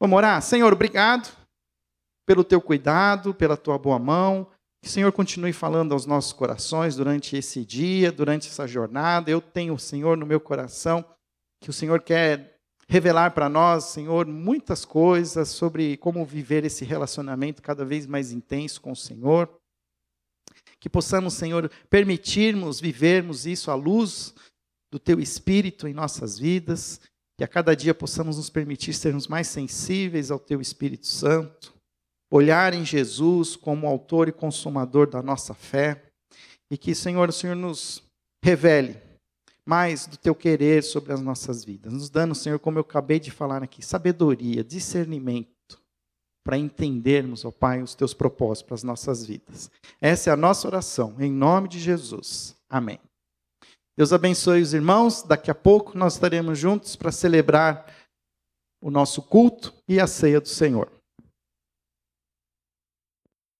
Vamos 0.00 0.16
orar? 0.16 0.40
Senhor, 0.40 0.72
obrigado 0.72 1.30
pelo 2.26 2.42
teu 2.42 2.62
cuidado, 2.62 3.34
pela 3.34 3.58
tua 3.58 3.76
boa 3.78 3.98
mão. 3.98 4.48
Que 4.82 4.88
o 4.88 4.90
Senhor 4.92 5.12
continue 5.12 5.52
falando 5.52 5.92
aos 5.92 6.06
nossos 6.06 6.32
corações 6.32 6.96
durante 6.96 7.36
esse 7.36 7.62
dia, 7.62 8.10
durante 8.10 8.48
essa 8.48 8.66
jornada. 8.66 9.30
Eu 9.30 9.42
tenho 9.42 9.74
o 9.74 9.78
Senhor 9.78 10.16
no 10.16 10.24
meu 10.24 10.40
coração, 10.40 11.04
que 11.66 11.70
o 11.70 11.72
Senhor 11.72 12.00
quer 12.00 12.60
revelar 12.88 13.32
para 13.32 13.48
nós, 13.48 13.86
Senhor, 13.86 14.24
muitas 14.24 14.84
coisas 14.84 15.48
sobre 15.48 15.96
como 15.96 16.24
viver 16.24 16.64
esse 16.64 16.84
relacionamento 16.84 17.60
cada 17.60 17.84
vez 17.84 18.06
mais 18.06 18.30
intenso 18.30 18.80
com 18.80 18.92
o 18.92 18.96
Senhor. 18.96 19.50
Que 20.78 20.88
possamos, 20.88 21.34
Senhor, 21.34 21.68
permitirmos 21.90 22.78
vivermos 22.78 23.46
isso 23.46 23.68
à 23.72 23.74
luz 23.74 24.32
do 24.92 25.00
teu 25.00 25.18
espírito 25.18 25.88
em 25.88 25.92
nossas 25.92 26.38
vidas, 26.38 27.00
que 27.36 27.42
a 27.42 27.48
cada 27.48 27.74
dia 27.74 27.92
possamos 27.92 28.36
nos 28.36 28.48
permitir 28.48 28.94
sermos 28.94 29.26
mais 29.26 29.48
sensíveis 29.48 30.30
ao 30.30 30.38
teu 30.38 30.60
Espírito 30.60 31.08
Santo, 31.08 31.74
olhar 32.30 32.74
em 32.74 32.84
Jesus 32.84 33.56
como 33.56 33.88
autor 33.88 34.28
e 34.28 34.32
consumador 34.32 35.10
da 35.10 35.20
nossa 35.20 35.52
fé, 35.52 36.00
e 36.70 36.78
que, 36.78 36.94
Senhor, 36.94 37.28
o 37.28 37.32
Senhor 37.32 37.56
nos 37.56 38.04
revele 38.40 39.04
mais 39.66 40.06
do 40.06 40.16
teu 40.16 40.34
querer 40.34 40.82
sobre 40.84 41.12
as 41.12 41.20
nossas 41.20 41.64
vidas, 41.64 41.92
nos 41.92 42.08
dando, 42.08 42.34
Senhor, 42.34 42.58
como 42.60 42.78
eu 42.78 42.82
acabei 42.82 43.18
de 43.18 43.32
falar 43.32 43.62
aqui, 43.62 43.84
sabedoria, 43.84 44.62
discernimento, 44.62 45.50
para 46.44 46.56
entendermos, 46.56 47.44
ó 47.44 47.50
Pai, 47.50 47.82
os 47.82 47.96
teus 47.96 48.14
propósitos 48.14 48.62
para 48.62 48.74
as 48.76 48.84
nossas 48.84 49.26
vidas. 49.26 49.68
Essa 50.00 50.30
é 50.30 50.32
a 50.32 50.36
nossa 50.36 50.68
oração, 50.68 51.16
em 51.18 51.32
nome 51.32 51.68
de 51.68 51.80
Jesus. 51.80 52.56
Amém. 52.70 53.00
Deus 53.96 54.12
abençoe 54.12 54.62
os 54.62 54.72
irmãos. 54.72 55.22
Daqui 55.22 55.50
a 55.50 55.54
pouco 55.54 55.98
nós 55.98 56.14
estaremos 56.14 56.56
juntos 56.56 56.94
para 56.94 57.10
celebrar 57.10 57.92
o 58.80 58.90
nosso 58.90 59.22
culto 59.22 59.74
e 59.88 59.98
a 59.98 60.06
ceia 60.06 60.40
do 60.40 60.48
Senhor. 60.48 60.95